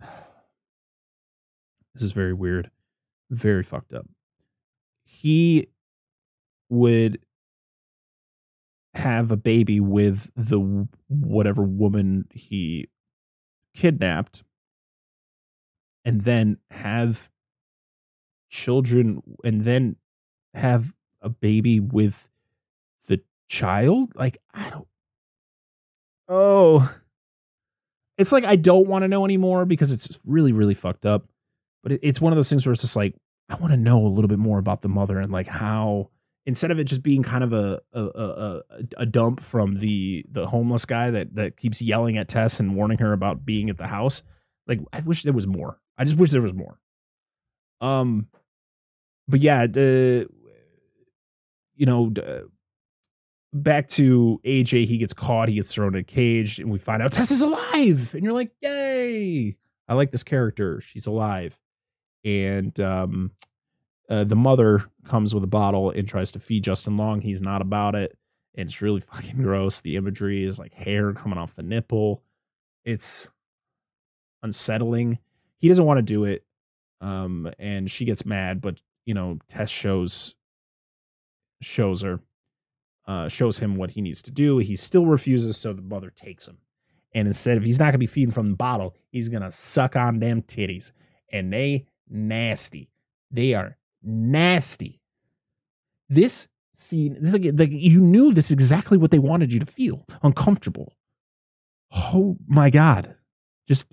this 1.94 2.04
is 2.04 2.12
very 2.12 2.32
weird, 2.32 2.70
very 3.28 3.64
fucked 3.64 3.92
up. 3.92 4.06
He 5.02 5.66
would 6.68 7.18
have 8.94 9.30
a 9.30 9.36
baby 9.36 9.80
with 9.80 10.30
the 10.36 10.86
whatever 11.08 11.62
woman 11.62 12.26
he 12.32 12.88
kidnapped 13.74 14.44
and 16.04 16.22
then 16.22 16.58
have 16.70 17.28
children 18.48 19.22
and 19.44 19.64
then 19.64 19.96
have 20.54 20.92
a 21.22 21.28
baby 21.28 21.78
with 21.78 22.28
the 23.06 23.20
child 23.48 24.12
like 24.16 24.38
i 24.52 24.68
don't 24.70 24.88
oh 26.28 26.92
it's 28.20 28.32
like 28.32 28.44
I 28.44 28.56
don't 28.56 28.86
want 28.86 29.02
to 29.02 29.08
know 29.08 29.24
anymore 29.24 29.64
because 29.64 29.92
it's 29.92 30.18
really, 30.26 30.52
really 30.52 30.74
fucked 30.74 31.06
up. 31.06 31.24
But 31.82 31.92
it's 32.02 32.20
one 32.20 32.34
of 32.34 32.36
those 32.36 32.50
things 32.50 32.66
where 32.66 32.72
it's 32.74 32.82
just 32.82 32.94
like 32.94 33.14
I 33.48 33.54
want 33.54 33.72
to 33.72 33.78
know 33.78 34.06
a 34.06 34.08
little 34.08 34.28
bit 34.28 34.38
more 34.38 34.58
about 34.58 34.82
the 34.82 34.90
mother 34.90 35.18
and 35.18 35.32
like 35.32 35.48
how 35.48 36.10
instead 36.44 36.70
of 36.70 36.78
it 36.78 36.84
just 36.84 37.02
being 37.02 37.22
kind 37.22 37.42
of 37.42 37.54
a 37.54 37.80
a, 37.94 38.02
a 38.02 38.62
a 38.98 39.06
dump 39.06 39.40
from 39.40 39.76
the 39.76 40.26
the 40.30 40.46
homeless 40.46 40.84
guy 40.84 41.10
that 41.10 41.34
that 41.34 41.56
keeps 41.56 41.80
yelling 41.80 42.18
at 42.18 42.28
Tess 42.28 42.60
and 42.60 42.74
warning 42.76 42.98
her 42.98 43.14
about 43.14 43.46
being 43.46 43.70
at 43.70 43.78
the 43.78 43.86
house. 43.86 44.22
Like 44.66 44.80
I 44.92 45.00
wish 45.00 45.22
there 45.22 45.32
was 45.32 45.46
more. 45.46 45.78
I 46.00 46.04
just 46.04 46.16
wish 46.16 46.30
there 46.30 46.40
was 46.40 46.54
more. 46.54 46.80
Um, 47.82 48.26
but 49.28 49.40
yeah, 49.40 49.66
the 49.66 50.28
you 51.76 51.84
know 51.84 52.10
back 53.52 53.86
to 53.88 54.40
AJ, 54.44 54.86
he 54.86 54.96
gets 54.96 55.12
caught, 55.12 55.50
he 55.50 55.56
gets 55.56 55.72
thrown 55.72 55.94
in 55.94 56.00
a 56.00 56.04
cage, 56.04 56.58
and 56.58 56.70
we 56.70 56.78
find 56.78 57.02
out 57.02 57.12
Tess 57.12 57.30
is 57.30 57.42
alive. 57.42 58.14
And 58.14 58.24
you're 58.24 58.32
like, 58.32 58.50
yay! 58.62 59.56
I 59.88 59.94
like 59.94 60.10
this 60.10 60.22
character. 60.22 60.80
She's 60.80 61.06
alive. 61.06 61.58
And 62.24 62.78
um, 62.80 63.32
uh, 64.08 64.24
the 64.24 64.36
mother 64.36 64.84
comes 65.04 65.34
with 65.34 65.44
a 65.44 65.48
bottle 65.48 65.90
and 65.90 66.08
tries 66.08 66.32
to 66.32 66.38
feed 66.38 66.64
Justin 66.64 66.96
Long. 66.96 67.20
He's 67.20 67.42
not 67.42 67.60
about 67.60 67.94
it. 67.94 68.16
And 68.54 68.68
it's 68.68 68.80
really 68.80 69.00
fucking 69.12 69.42
gross. 69.42 69.80
The 69.80 69.96
imagery 69.96 70.44
is 70.46 70.58
like 70.58 70.72
hair 70.72 71.12
coming 71.12 71.38
off 71.38 71.56
the 71.56 71.62
nipple. 71.62 72.22
It's 72.86 73.28
unsettling. 74.42 75.18
He 75.60 75.68
doesn't 75.68 75.84
want 75.84 75.98
to 75.98 76.02
do 76.02 76.24
it. 76.24 76.44
Um, 77.00 77.50
and 77.58 77.90
she 77.90 78.04
gets 78.04 78.26
mad, 78.26 78.60
but 78.60 78.80
you 79.06 79.14
know, 79.14 79.38
Tess 79.48 79.70
shows 79.70 80.34
shows 81.62 82.02
her 82.02 82.20
uh, 83.06 83.28
shows 83.28 83.58
him 83.58 83.76
what 83.76 83.92
he 83.92 84.00
needs 84.00 84.22
to 84.22 84.30
do. 84.30 84.58
He 84.58 84.76
still 84.76 85.06
refuses, 85.06 85.56
so 85.56 85.72
the 85.72 85.82
mother 85.82 86.10
takes 86.10 86.46
him. 86.46 86.58
And 87.14 87.26
instead, 87.26 87.56
if 87.56 87.64
he's 87.64 87.78
not 87.78 87.86
gonna 87.86 87.98
be 87.98 88.06
feeding 88.06 88.32
from 88.32 88.50
the 88.50 88.56
bottle, 88.56 88.94
he's 89.10 89.28
gonna 89.28 89.50
suck 89.50 89.96
on 89.96 90.18
them 90.18 90.42
titties, 90.42 90.92
and 91.32 91.52
they 91.52 91.86
nasty. 92.08 92.90
They 93.30 93.54
are 93.54 93.78
nasty. 94.02 95.00
This 96.08 96.48
scene, 96.74 97.16
this, 97.20 97.32
like, 97.32 97.52
like 97.54 97.70
you 97.72 98.00
knew 98.00 98.32
this 98.32 98.46
is 98.46 98.52
exactly 98.52 98.98
what 98.98 99.10
they 99.10 99.18
wanted 99.18 99.52
you 99.52 99.60
to 99.60 99.66
feel 99.66 100.06
uncomfortable. 100.22 100.94
Oh 101.92 102.36
my 102.46 102.70
god, 102.70 103.16
just 103.66 103.86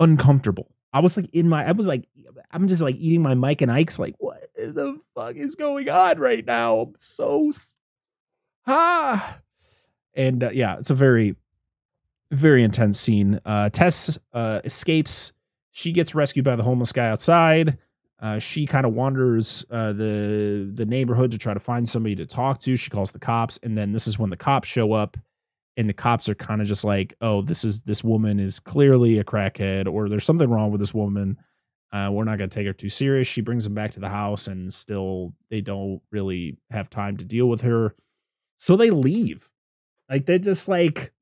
uncomfortable. 0.00 0.70
I 0.92 1.00
was 1.00 1.16
like 1.16 1.28
in 1.32 1.48
my, 1.48 1.66
I 1.66 1.72
was 1.72 1.86
like, 1.86 2.06
I'm 2.52 2.68
just 2.68 2.82
like 2.82 2.96
eating 2.96 3.22
my 3.22 3.34
Mike 3.34 3.60
and 3.62 3.70
Ike's, 3.70 3.98
like, 3.98 4.14
what 4.18 4.48
the 4.56 4.98
fuck 5.14 5.36
is 5.36 5.54
going 5.54 5.88
on 5.88 6.18
right 6.18 6.44
now? 6.44 6.78
I'm 6.80 6.94
so 6.96 7.52
ah 8.66 9.38
and 10.14 10.42
uh, 10.42 10.50
yeah 10.52 10.76
it's 10.78 10.90
a 10.90 10.94
very 10.94 11.36
very 12.32 12.64
intense 12.64 12.98
scene 12.98 13.40
uh 13.44 13.68
tess 13.70 14.18
uh 14.32 14.60
escapes 14.64 15.32
she 15.70 15.92
gets 15.92 16.14
rescued 16.14 16.44
by 16.44 16.56
the 16.56 16.62
homeless 16.64 16.92
guy 16.92 17.08
outside 17.08 17.78
Uh, 18.18 18.38
she 18.38 18.66
kind 18.66 18.86
of 18.86 18.94
wanders 18.94 19.66
uh, 19.70 19.92
the 19.92 20.72
the 20.74 20.86
neighborhood 20.86 21.30
to 21.30 21.36
try 21.38 21.52
to 21.52 21.60
find 21.60 21.86
somebody 21.86 22.16
to 22.16 22.24
talk 22.24 22.58
to. 22.60 22.74
She 22.74 22.88
calls 22.88 23.12
the 23.12 23.18
cops, 23.18 23.58
and 23.62 23.76
then 23.76 23.92
this 23.92 24.06
is 24.06 24.18
when 24.18 24.30
the 24.30 24.38
cops 24.38 24.66
show 24.66 24.94
up, 24.94 25.18
and 25.76 25.88
the 25.88 25.92
cops 25.92 26.28
are 26.28 26.34
kind 26.34 26.60
of 26.60 26.66
just 26.66 26.84
like, 26.84 27.14
"Oh, 27.20 27.42
this 27.42 27.64
is 27.64 27.80
this 27.80 28.02
woman 28.02 28.38
is 28.40 28.60
clearly 28.60 29.18
a 29.18 29.24
crackhead, 29.24 29.86
or 29.92 30.08
there's 30.08 30.24
something 30.24 30.48
wrong 30.48 30.70
with 30.70 30.80
this 30.80 30.94
woman. 30.94 31.38
Uh, 31.92 32.10
we're 32.12 32.24
not 32.24 32.38
going 32.38 32.50
to 32.50 32.54
take 32.54 32.66
her 32.66 32.72
too 32.72 32.88
serious." 32.88 33.26
She 33.26 33.40
brings 33.40 33.64
them 33.64 33.74
back 33.74 33.92
to 33.92 34.00
the 34.00 34.08
house, 34.08 34.46
and 34.46 34.72
still 34.72 35.34
they 35.50 35.60
don't 35.60 36.00
really 36.10 36.58
have 36.70 36.90
time 36.90 37.16
to 37.18 37.24
deal 37.24 37.46
with 37.46 37.62
her, 37.62 37.94
so 38.58 38.76
they 38.76 38.90
leave. 38.90 39.48
Like 40.08 40.26
they're 40.26 40.38
just 40.38 40.68
like, 40.68 41.12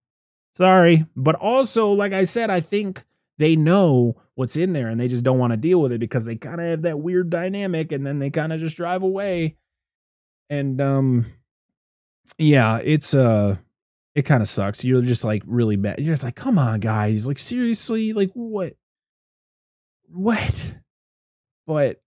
"Sorry," 0.57 1.07
but 1.17 1.35
also, 1.37 1.93
like 1.93 2.13
I 2.13 2.25
said, 2.25 2.51
I 2.51 2.61
think 2.61 3.05
they 3.39 3.57
know 3.57 4.17
what's 4.35 4.57
in 4.57 4.73
there 4.73 4.89
and 4.89 5.01
they 5.01 5.09
just 5.09 5.25
don't 5.25 5.39
want 5.39 5.53
to 5.53 5.57
deal 5.57 5.81
with 5.81 5.93
it 5.93 5.99
because 5.99 6.25
they 6.25 6.37
kind 6.37 6.61
of 6.61 6.67
have 6.67 6.83
that 6.83 6.99
weird 6.99 7.31
dynamic 7.31 7.93
and 7.93 8.07
then 8.07 8.19
they 8.19 8.31
kind 8.31 8.53
of 8.53 8.61
just 8.61 8.77
drive 8.77 9.03
away 9.03 9.57
and 10.51 10.81
um 10.81 11.27
yeah 12.39 12.79
it's 12.83 13.15
uh 13.15 13.57
it 14.15 14.23
kind 14.23 14.43
of 14.43 14.49
sucks. 14.49 14.85
You're 14.85 15.03
just 15.03 15.25
like 15.25 15.43
really 15.47 15.77
bad 15.77 15.99
you're 15.99 16.13
just 16.13 16.25
like 16.25 16.37
come 16.37 16.59
on 16.59 16.81
guys. 16.81 17.27
Like 17.27 17.39
seriously? 17.39 18.13
Like 18.13 18.31
what? 18.35 18.75
What? 20.09 20.75
But 21.67 22.01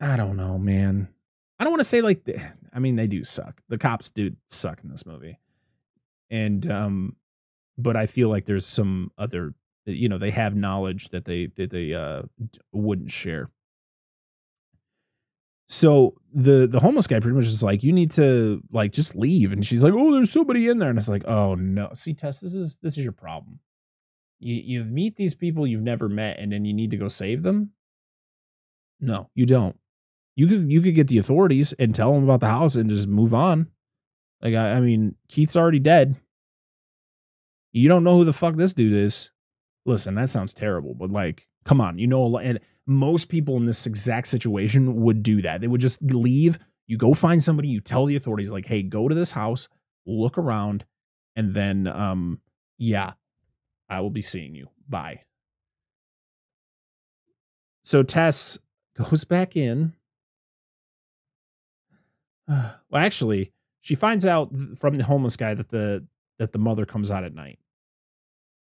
i 0.00 0.16
don't 0.16 0.36
know 0.36 0.58
man. 0.58 1.08
I 1.58 1.64
don't 1.64 1.72
want 1.72 1.80
to 1.80 1.84
say 1.84 2.00
like 2.02 2.26
i 2.72 2.78
mean 2.78 2.96
they 2.96 3.06
do 3.06 3.24
suck. 3.24 3.60
The 3.68 3.78
cops 3.78 4.10
do 4.10 4.32
suck 4.48 4.80
in 4.82 4.90
this 4.90 5.06
movie. 5.06 5.38
And 6.30 6.70
um 6.70 7.16
but 7.76 7.96
i 7.96 8.06
feel 8.06 8.28
like 8.28 8.44
there's 8.44 8.66
some 8.66 9.12
other 9.16 9.54
you 9.86 10.08
know 10.08 10.18
they 10.18 10.30
have 10.30 10.54
knowledge 10.54 11.10
that 11.10 11.24
they 11.24 11.46
that 11.56 11.70
they 11.70 11.94
uh 11.94 12.22
wouldn't 12.72 13.10
share 13.10 13.50
so 15.68 16.14
the 16.32 16.66
the 16.66 16.80
homeless 16.80 17.06
guy 17.06 17.20
pretty 17.20 17.36
much 17.36 17.44
is 17.44 17.62
like 17.62 17.82
you 17.82 17.92
need 17.92 18.10
to 18.12 18.62
like 18.72 18.92
just 18.92 19.14
leave. 19.14 19.52
And 19.52 19.64
she's 19.64 19.84
like 19.84 19.92
oh 19.94 20.12
there's 20.12 20.32
somebody 20.32 20.68
in 20.68 20.78
there. 20.78 20.88
And 20.88 20.98
it's 20.98 21.08
like 21.08 21.26
oh 21.28 21.54
no. 21.54 21.90
See 21.92 22.14
tess 22.14 22.40
this 22.40 22.54
is 22.54 22.78
this 22.82 22.96
is 22.96 23.04
your 23.04 23.12
problem. 23.12 23.60
You 24.40 24.54
you 24.54 24.84
meet 24.84 25.16
these 25.16 25.34
people 25.34 25.66
you've 25.66 25.82
never 25.82 26.08
met 26.08 26.38
and 26.38 26.50
then 26.52 26.64
you 26.64 26.72
need 26.72 26.90
to 26.92 26.96
go 26.96 27.08
save 27.08 27.42
them? 27.42 27.72
No 28.98 29.28
you 29.34 29.44
don't. 29.44 29.76
You 30.36 30.46
could 30.46 30.72
you 30.72 30.80
could 30.80 30.94
get 30.94 31.08
the 31.08 31.18
authorities 31.18 31.74
and 31.74 31.94
tell 31.94 32.14
them 32.14 32.24
about 32.24 32.40
the 32.40 32.48
house 32.48 32.74
and 32.74 32.88
just 32.88 33.06
move 33.06 33.34
on. 33.34 33.68
Like 34.40 34.54
i, 34.54 34.72
I 34.72 34.80
mean 34.80 35.16
keith's 35.28 35.56
already 35.56 35.80
dead. 35.80 36.16
You 37.72 37.88
don't 37.88 38.04
know 38.04 38.16
who 38.16 38.24
the 38.24 38.32
fuck 38.32 38.56
this 38.56 38.72
dude 38.72 38.94
is. 38.94 39.30
Listen, 39.84 40.14
that 40.14 40.30
sounds 40.30 40.54
terrible, 40.54 40.94
but 40.94 41.10
like, 41.10 41.46
come 41.64 41.80
on, 41.80 41.98
you 41.98 42.06
know, 42.06 42.38
and 42.38 42.58
most 42.88 43.28
people 43.28 43.56
in 43.56 43.66
this 43.66 43.86
exact 43.86 44.26
situation 44.26 45.02
would 45.02 45.22
do 45.22 45.42
that. 45.42 45.60
They 45.60 45.66
would 45.66 45.80
just 45.80 46.02
leave. 46.02 46.58
You 46.86 46.96
go 46.96 47.12
find 47.12 47.42
somebody, 47.42 47.68
you 47.68 47.80
tell 47.80 48.06
the 48.06 48.16
authorities, 48.16 48.50
like, 48.50 48.66
hey, 48.66 48.82
go 48.82 49.08
to 49.08 49.14
this 49.14 49.30
house, 49.30 49.68
look 50.06 50.38
around, 50.38 50.86
and 51.36 51.52
then, 51.52 51.86
um, 51.86 52.40
yeah, 52.78 53.12
I 53.90 54.00
will 54.00 54.10
be 54.10 54.22
seeing 54.22 54.54
you. 54.54 54.68
Bye. 54.88 55.22
So 57.82 58.02
Tess 58.02 58.58
goes 58.96 59.24
back 59.24 59.54
in. 59.54 59.92
well, 62.48 62.72
actually, 62.94 63.52
she 63.82 63.94
finds 63.94 64.24
out 64.24 64.50
from 64.76 64.96
the 64.96 65.04
homeless 65.04 65.36
guy 65.36 65.54
that 65.54 65.68
the 65.68 66.06
that 66.38 66.52
the 66.52 66.58
mother 66.58 66.86
comes 66.86 67.10
out 67.10 67.24
at 67.24 67.34
night. 67.34 67.58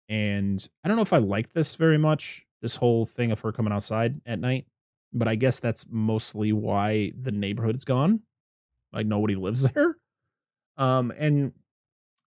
And 0.09 0.67
I 0.83 0.87
don't 0.87 0.97
know 0.97 1.03
if 1.03 1.13
I 1.13 1.19
like 1.19 1.53
this 1.53 1.75
very 1.75 1.97
much, 1.97 2.45
this 2.61 2.75
whole 2.75 3.05
thing 3.05 3.31
of 3.31 3.39
her 3.41 3.51
coming 3.51 3.73
outside 3.73 4.21
at 4.25 4.39
night, 4.39 4.65
but 5.13 5.27
I 5.27 5.35
guess 5.35 5.59
that's 5.59 5.85
mostly 5.89 6.53
why 6.53 7.11
the 7.19 7.31
neighborhood 7.31 7.75
is 7.75 7.85
gone. 7.85 8.21
Like 8.93 9.05
nobody 9.05 9.35
lives 9.37 9.67
there. 9.69 9.97
Um, 10.77 11.11
and 11.17 11.53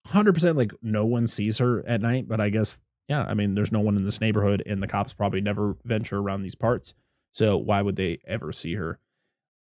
100% 0.08 0.56
like 0.56 0.72
no 0.82 1.04
one 1.04 1.26
sees 1.26 1.58
her 1.58 1.86
at 1.86 2.00
night, 2.00 2.28
but 2.28 2.40
I 2.40 2.50
guess, 2.50 2.80
yeah, 3.08 3.22
I 3.22 3.34
mean, 3.34 3.54
there's 3.54 3.72
no 3.72 3.80
one 3.80 3.96
in 3.96 4.04
this 4.04 4.20
neighborhood 4.20 4.62
and 4.66 4.82
the 4.82 4.86
cops 4.86 5.12
probably 5.12 5.40
never 5.40 5.76
venture 5.84 6.18
around 6.18 6.42
these 6.42 6.54
parts. 6.54 6.94
So 7.32 7.56
why 7.56 7.82
would 7.82 7.96
they 7.96 8.18
ever 8.26 8.52
see 8.52 8.74
her? 8.74 8.98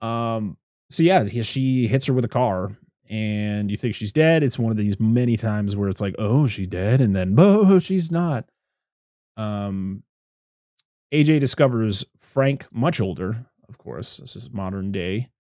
Um, 0.01 0.57
so 0.91 1.03
yeah, 1.03 1.27
she 1.43 1.87
hits 1.87 2.07
her 2.07 2.15
with 2.15 2.25
a 2.25 2.29
car 2.29 2.79
and 3.11 3.71
you 3.71 3.77
think 3.77 3.95
she's 3.95 4.13
dead. 4.13 4.43
It's 4.43 4.59
one 4.59 4.71
of 4.71 4.77
these 4.77 5.01
many 5.01 5.37
times 5.37 5.75
where 5.75 5.89
it's 5.89 6.01
like, 6.01 6.15
oh, 6.19 6.47
she's 6.47 6.67
dead, 6.67 7.01
and 7.01 7.17
then, 7.17 7.35
oh, 7.39 7.79
she's 7.79 8.11
not. 8.11 8.45
Um, 9.37 10.03
AJ 11.13 11.41
discovers 11.41 12.05
Frank 12.21 12.67
much 12.71 13.01
older, 13.01 13.47
of 13.69 13.79
course. 13.79 14.19
This 14.19 14.37
is 14.37 14.51
modern 14.51 14.93
day. 14.93 15.31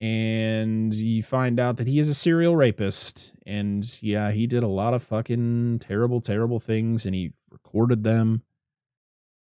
And 0.00 0.92
you 0.94 1.22
find 1.22 1.60
out 1.60 1.76
that 1.76 1.86
he 1.86 1.98
is 1.98 2.08
a 2.08 2.14
serial 2.14 2.56
rapist. 2.56 3.32
And 3.46 3.84
yeah, 4.02 4.30
he 4.30 4.46
did 4.46 4.62
a 4.62 4.68
lot 4.68 4.94
of 4.94 5.02
fucking 5.02 5.80
terrible, 5.80 6.20
terrible 6.20 6.58
things 6.58 7.04
and 7.06 7.14
he 7.14 7.32
recorded 7.50 8.02
them. 8.02 8.42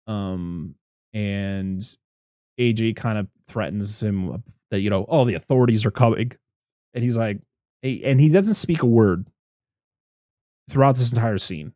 Um, 0.07 0.75
and 1.15 1.81
AJ 2.59 2.97
kind 2.97 3.19
of 3.19 3.29
threatens 3.47 4.03
him 4.03 4.43
that, 4.71 4.81
you 4.81 4.91
know, 4.91 5.05
all 5.05 5.25
the 5.25 5.35
authorities 5.35 5.87
are 5.87 5.91
coming 5.93 6.33
and 6.95 7.05
he's 7.05 7.17
like, 7.17 7.39
hey, 7.83 8.03
and 8.05 8.21
he 8.21 8.29
doesn't 8.29 8.55
speak 8.55 8.83
a 8.83 8.87
word 8.87 9.27
throughout 10.71 10.97
this 10.97 11.13
entire 11.13 11.39
scene. 11.39 11.73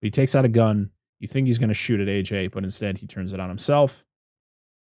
But 0.00 0.06
He 0.06 0.10
takes 0.10 0.34
out 0.34 0.44
a 0.44 0.48
gun. 0.48 0.90
You 1.20 1.28
think 1.28 1.46
he's 1.46 1.58
going 1.58 1.68
to 1.68 1.74
shoot 1.74 2.00
at 2.00 2.06
AJ, 2.06 2.52
but 2.52 2.64
instead 2.64 2.98
he 2.98 3.06
turns 3.06 3.32
it 3.32 3.40
on 3.40 3.48
himself. 3.48 4.04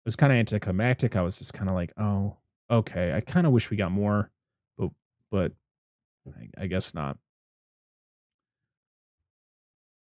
It 0.05 0.07
was 0.07 0.17
kind 0.17 0.33
of 0.33 0.39
anticlimactic. 0.39 1.17
I 1.17 1.23
was 1.23 1.39
just 1.39 1.53
kind 1.53 1.69
of 1.69 1.75
like, 1.75 1.93
oh, 1.99 2.37
okay. 2.71 3.13
I 3.13 3.21
kind 3.21 3.47
of 3.47 3.53
wish 3.53 3.71
we 3.71 3.77
got 3.77 3.93
more, 3.93 4.31
but 4.79 4.91
but 5.31 5.53
I, 6.29 6.63
I 6.63 6.67
guess 6.67 6.95
not. 6.95 7.19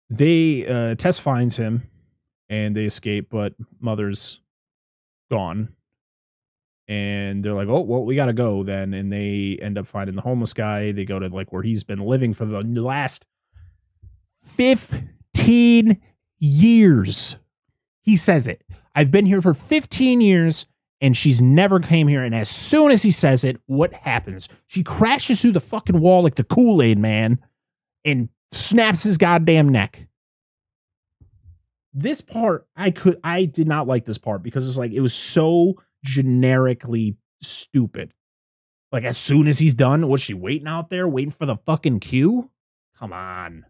They 0.10 0.66
uh, 0.68 0.96
Tess 0.96 1.20
finds 1.20 1.58
him 1.58 1.90
and 2.50 2.76
they 2.76 2.86
escape, 2.86 3.30
but 3.30 3.54
mother's 3.80 4.42
gone 5.30 5.76
and 6.90 7.46
they're 7.46 7.54
like, 7.54 7.68
"Oh, 7.68 7.82
well, 7.82 8.04
we 8.04 8.16
got 8.16 8.26
to 8.26 8.34
go 8.34 8.64
then." 8.64 8.96
And 8.96 9.14
they 9.14 9.60
end 9.62 9.78
up 9.78 9.86
finding 9.86 10.16
the 10.16 10.24
homeless 10.24 10.54
guy. 10.54 10.92
They 10.92 11.06
go 11.06 11.20
to 11.20 11.28
like 11.28 11.54
where 11.54 11.62
he's 11.62 11.84
been 11.84 12.00
living 12.00 12.34
for 12.34 12.46
the 12.46 12.64
last 12.64 13.26
15 15.40 16.02
years. 16.40 17.38
He 18.02 18.16
says 18.16 18.48
it. 18.48 18.62
I've 18.94 19.10
been 19.10 19.26
here 19.26 19.42
for 19.42 19.54
15 19.54 20.20
years 20.22 20.66
and 21.00 21.16
she's 21.16 21.42
never 21.42 21.80
came 21.80 22.08
here 22.08 22.24
and 22.24 22.36
as 22.36 22.50
soon 22.50 22.92
as 22.92 23.04
he 23.04 23.12
says 23.12 23.46
it, 23.46 23.58
what 23.66 23.94
happens? 23.94 24.50
She 24.68 24.84
crashes 24.84 25.42
through 25.42 25.54
the 25.54 25.62
fucking 25.62 26.00
wall 26.00 26.24
like 26.24 26.36
the 26.36 26.44
Kool-Aid 26.44 26.98
man 27.00 27.40
and 28.04 28.30
snaps 28.52 29.04
his 29.04 29.18
goddamn 29.18 29.70
neck. 29.70 30.08
This 31.94 32.22
part 32.22 32.68
I 32.76 32.92
could 32.92 33.20
I 33.24 33.46
did 33.46 33.68
not 33.68 33.88
like 33.88 34.06
this 34.06 34.18
part 34.18 34.44
because 34.44 34.68
it's 34.68 34.78
like 34.78 34.92
it 34.92 35.02
was 35.02 35.14
so 35.14 35.76
generically 36.04 37.18
stupid. 37.42 38.14
Like 38.92 39.06
as 39.06 39.18
soon 39.18 39.48
as 39.48 39.60
he's 39.60 39.74
done, 39.74 40.08
was 40.10 40.22
she 40.22 40.34
waiting 40.34 40.68
out 40.68 40.90
there 40.90 41.08
waiting 41.08 41.32
for 41.32 41.46
the 41.46 41.58
fucking 41.66 42.02
cue? 42.02 42.52
Come 42.98 43.14
on. 43.14 43.66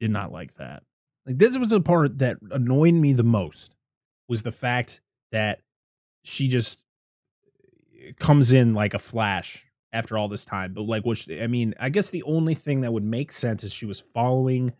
Did 0.00 0.10
not 0.10 0.32
like 0.32 0.54
that. 0.56 0.82
Like 1.26 1.38
this 1.38 1.58
was 1.58 1.70
the 1.70 1.80
part 1.80 2.18
that 2.18 2.36
annoyed 2.50 2.94
me 2.94 3.12
the 3.12 3.22
most 3.22 3.74
was 4.28 4.42
the 4.42 4.52
fact 4.52 5.00
that 5.32 5.60
she 6.22 6.48
just 6.48 6.82
eh, 8.00 8.12
comes 8.18 8.52
in 8.52 8.74
like 8.74 8.94
a 8.94 8.98
flash 8.98 9.64
after 9.92 10.18
all 10.18 10.28
this 10.28 10.44
time. 10.44 10.72
But 10.72 10.82
like 10.82 11.04
which 11.04 11.28
I 11.30 11.46
mean, 11.46 11.74
I 11.80 11.88
guess 11.88 12.10
the 12.10 12.22
only 12.24 12.54
thing 12.54 12.82
that 12.82 12.92
would 12.92 13.04
make 13.04 13.32
sense 13.32 13.64
is 13.64 13.72
she 13.72 13.86
was 13.86 14.00
following 14.14 14.72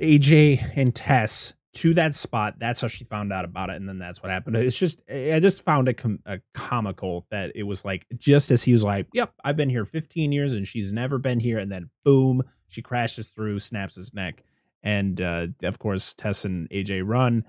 AJ 0.00 0.76
and 0.76 0.94
Tess 0.94 1.54
to 1.78 1.94
that 1.94 2.14
spot. 2.14 2.54
That's 2.58 2.80
how 2.80 2.88
she 2.88 3.04
found 3.04 3.32
out 3.32 3.44
about 3.44 3.70
it, 3.70 3.76
and 3.76 3.88
then 3.88 3.98
that's 3.98 4.22
what 4.22 4.32
happened. 4.32 4.56
It's 4.56 4.76
just 4.76 5.00
I 5.08 5.38
just 5.40 5.64
found 5.64 5.88
it 5.88 5.94
com- 5.94 6.20
a 6.26 6.38
comical 6.54 7.26
that 7.30 7.52
it 7.54 7.62
was 7.62 7.84
like 7.84 8.06
just 8.16 8.50
as 8.50 8.64
he 8.64 8.72
was 8.72 8.82
like, 8.82 9.06
"Yep, 9.12 9.32
I've 9.44 9.56
been 9.56 9.70
here 9.70 9.84
15 9.84 10.32
years 10.32 10.54
and 10.54 10.66
she's 10.66 10.92
never 10.92 11.18
been 11.18 11.40
here," 11.40 11.58
and 11.58 11.70
then 11.70 11.90
boom, 12.04 12.42
she 12.66 12.82
crashes 12.82 13.28
through, 13.28 13.60
snaps 13.60 13.94
his 13.94 14.12
neck, 14.12 14.42
and 14.82 15.20
uh, 15.20 15.46
of 15.62 15.78
course 15.78 16.14
Tess 16.14 16.44
and 16.44 16.68
AJ 16.70 17.02
run, 17.04 17.44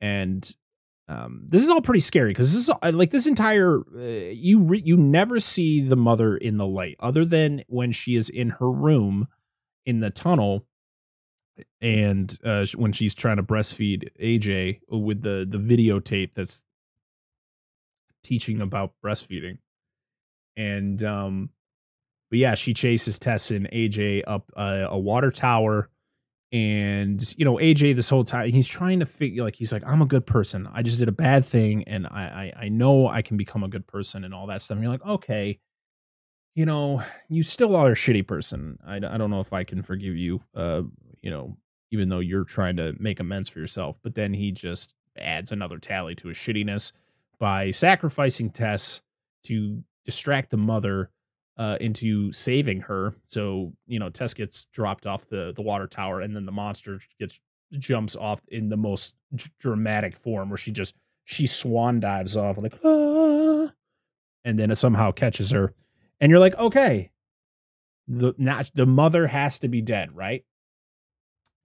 and 0.00 0.50
um, 1.08 1.42
this 1.46 1.62
is 1.62 1.68
all 1.68 1.82
pretty 1.82 2.00
scary 2.00 2.30
because 2.30 2.54
this 2.54 2.62
is 2.62 2.70
uh, 2.70 2.92
like 2.94 3.10
this 3.10 3.26
entire 3.26 3.80
uh, 3.94 4.30
you 4.32 4.60
re- 4.60 4.82
you 4.82 4.96
never 4.96 5.40
see 5.40 5.86
the 5.86 5.96
mother 5.96 6.38
in 6.38 6.56
the 6.56 6.66
light 6.66 6.96
other 7.00 7.26
than 7.26 7.62
when 7.68 7.92
she 7.92 8.16
is 8.16 8.30
in 8.30 8.50
her 8.50 8.70
room 8.70 9.28
in 9.84 10.00
the 10.00 10.08
tunnel 10.08 10.66
and 11.80 12.38
uh, 12.44 12.64
when 12.76 12.92
she's 12.92 13.14
trying 13.14 13.36
to 13.36 13.42
breastfeed 13.42 14.08
AJ 14.20 14.80
with 14.88 15.22
the 15.22 15.46
the 15.48 15.58
videotape 15.58 16.30
that's 16.34 16.62
teaching 18.22 18.60
about 18.60 18.92
breastfeeding, 19.04 19.58
and 20.56 21.02
um, 21.02 21.50
but 22.30 22.38
yeah, 22.38 22.54
she 22.54 22.74
chases 22.74 23.18
Tess 23.18 23.50
and 23.50 23.70
AJ 23.70 24.22
up 24.26 24.50
a, 24.56 24.86
a 24.90 24.98
water 24.98 25.30
tower 25.30 25.88
and 26.54 27.34
you 27.36 27.44
know 27.44 27.56
AJ 27.56 27.96
this 27.96 28.08
whole 28.08 28.22
time 28.22 28.48
he's 28.48 28.68
trying 28.68 29.00
to 29.00 29.06
figure 29.06 29.42
like 29.42 29.56
he's 29.56 29.72
like 29.72 29.82
I'm 29.84 30.00
a 30.00 30.06
good 30.06 30.24
person. 30.24 30.68
I 30.72 30.82
just 30.82 31.00
did 31.00 31.08
a 31.08 31.12
bad 31.12 31.44
thing 31.44 31.82
and 31.84 32.06
I 32.06 32.52
I, 32.56 32.64
I 32.64 32.68
know 32.68 33.08
I 33.08 33.22
can 33.22 33.36
become 33.36 33.64
a 33.64 33.68
good 33.68 33.86
person 33.88 34.22
and 34.22 34.32
all 34.32 34.46
that 34.46 34.62
stuff. 34.62 34.76
And 34.76 34.84
you're 34.84 34.92
like 34.92 35.04
okay, 35.04 35.58
you 36.54 36.64
know 36.64 37.02
you 37.28 37.42
still 37.42 37.74
are 37.74 37.90
a 37.90 37.94
shitty 37.94 38.26
person. 38.28 38.78
I, 38.86 38.96
I 38.98 39.18
don't 39.18 39.30
know 39.30 39.40
if 39.40 39.52
I 39.52 39.64
can 39.64 39.82
forgive 39.82 40.14
you. 40.16 40.42
Uh, 40.54 40.82
you 41.24 41.30
know 41.30 41.56
even 41.90 42.08
though 42.08 42.20
you're 42.20 42.44
trying 42.44 42.76
to 42.76 42.92
make 42.98 43.20
amends 43.20 43.48
for 43.48 43.60
yourself. 43.60 43.98
But 44.02 44.16
then 44.16 44.34
he 44.34 44.50
just 44.50 44.94
adds 45.16 45.52
another 45.52 45.78
tally 45.78 46.16
to 46.16 46.28
his 46.28 46.36
shittiness 46.36 46.90
by 47.38 47.70
sacrificing 47.70 48.50
Tess 48.50 49.00
to 49.44 49.84
distract 50.04 50.50
the 50.50 50.56
mother 50.56 51.10
uh, 51.56 51.76
into 51.80 52.32
saving 52.32 52.80
her. 52.82 53.14
So 53.26 53.72
you 53.86 53.98
know, 53.98 54.10
Tess 54.10 54.34
gets 54.34 54.66
dropped 54.66 55.06
off 55.06 55.28
the 55.28 55.52
the 55.54 55.62
water 55.62 55.86
tower, 55.86 56.20
and 56.20 56.34
then 56.34 56.46
the 56.46 56.52
monster 56.52 57.00
gets 57.18 57.40
jumps 57.72 58.16
off 58.16 58.40
in 58.48 58.68
the 58.68 58.76
most 58.76 59.14
dramatic 59.58 60.16
form, 60.16 60.50
where 60.50 60.58
she 60.58 60.72
just 60.72 60.94
she 61.24 61.46
swan 61.46 62.00
dives 62.00 62.36
off 62.36 62.58
like, 62.58 62.74
ah, 62.84 63.72
and 64.44 64.58
then 64.58 64.70
it 64.70 64.76
somehow 64.76 65.12
catches 65.12 65.52
her, 65.52 65.72
and 66.20 66.30
you're 66.30 66.40
like, 66.40 66.56
okay, 66.56 67.10
the 68.08 68.34
not 68.36 68.70
the 68.74 68.86
mother 68.86 69.28
has 69.28 69.60
to 69.60 69.68
be 69.68 69.80
dead, 69.80 70.14
right? 70.14 70.44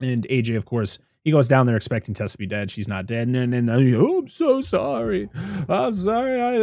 And 0.00 0.26
AJ, 0.28 0.56
of 0.56 0.64
course, 0.64 0.98
he 1.22 1.30
goes 1.30 1.48
down 1.48 1.66
there 1.66 1.76
expecting 1.76 2.14
Tess 2.14 2.32
to 2.32 2.38
be 2.38 2.46
dead. 2.46 2.70
She's 2.70 2.88
not 2.88 3.06
dead. 3.06 3.28
And 3.28 3.52
then, 3.52 3.68
oh, 3.68 4.18
I'm 4.18 4.28
so 4.28 4.60
sorry. 4.60 5.28
I'm 5.68 5.94
sorry. 5.94 6.40
I, 6.40 6.56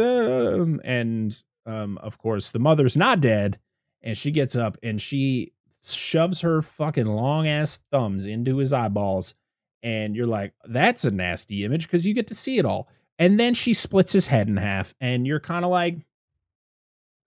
um, 0.54 0.80
and 0.84 1.42
um, 1.64 1.98
of 1.98 2.18
course, 2.18 2.50
the 2.50 2.58
mother's 2.58 2.96
not 2.96 3.20
dead, 3.20 3.58
and 4.02 4.16
she 4.16 4.30
gets 4.30 4.56
up 4.56 4.76
and 4.82 5.00
she 5.00 5.52
shoves 5.84 6.40
her 6.40 6.62
fucking 6.62 7.06
long 7.06 7.46
ass 7.46 7.80
thumbs 7.90 8.26
into 8.26 8.58
his 8.58 8.72
eyeballs, 8.72 9.34
and 9.82 10.16
you're 10.16 10.26
like, 10.26 10.54
that's 10.64 11.04
a 11.04 11.10
nasty 11.10 11.64
image 11.64 11.86
because 11.86 12.06
you 12.06 12.14
get 12.14 12.26
to 12.28 12.34
see 12.34 12.58
it 12.58 12.64
all. 12.64 12.88
And 13.18 13.38
then 13.38 13.54
she 13.54 13.74
splits 13.74 14.12
his 14.12 14.26
head 14.26 14.48
in 14.48 14.56
half, 14.56 14.94
and 15.00 15.26
you're 15.26 15.40
kind 15.40 15.64
of 15.64 15.70
like, 15.70 15.98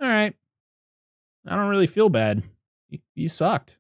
all 0.01 0.07
right, 0.07 0.34
I 1.45 1.55
don't 1.55 1.70
really 1.70 1.88
feel 1.88 2.09
bad. 2.09 2.43
You, 2.89 2.99
you 3.16 3.30
sucked 3.30 3.78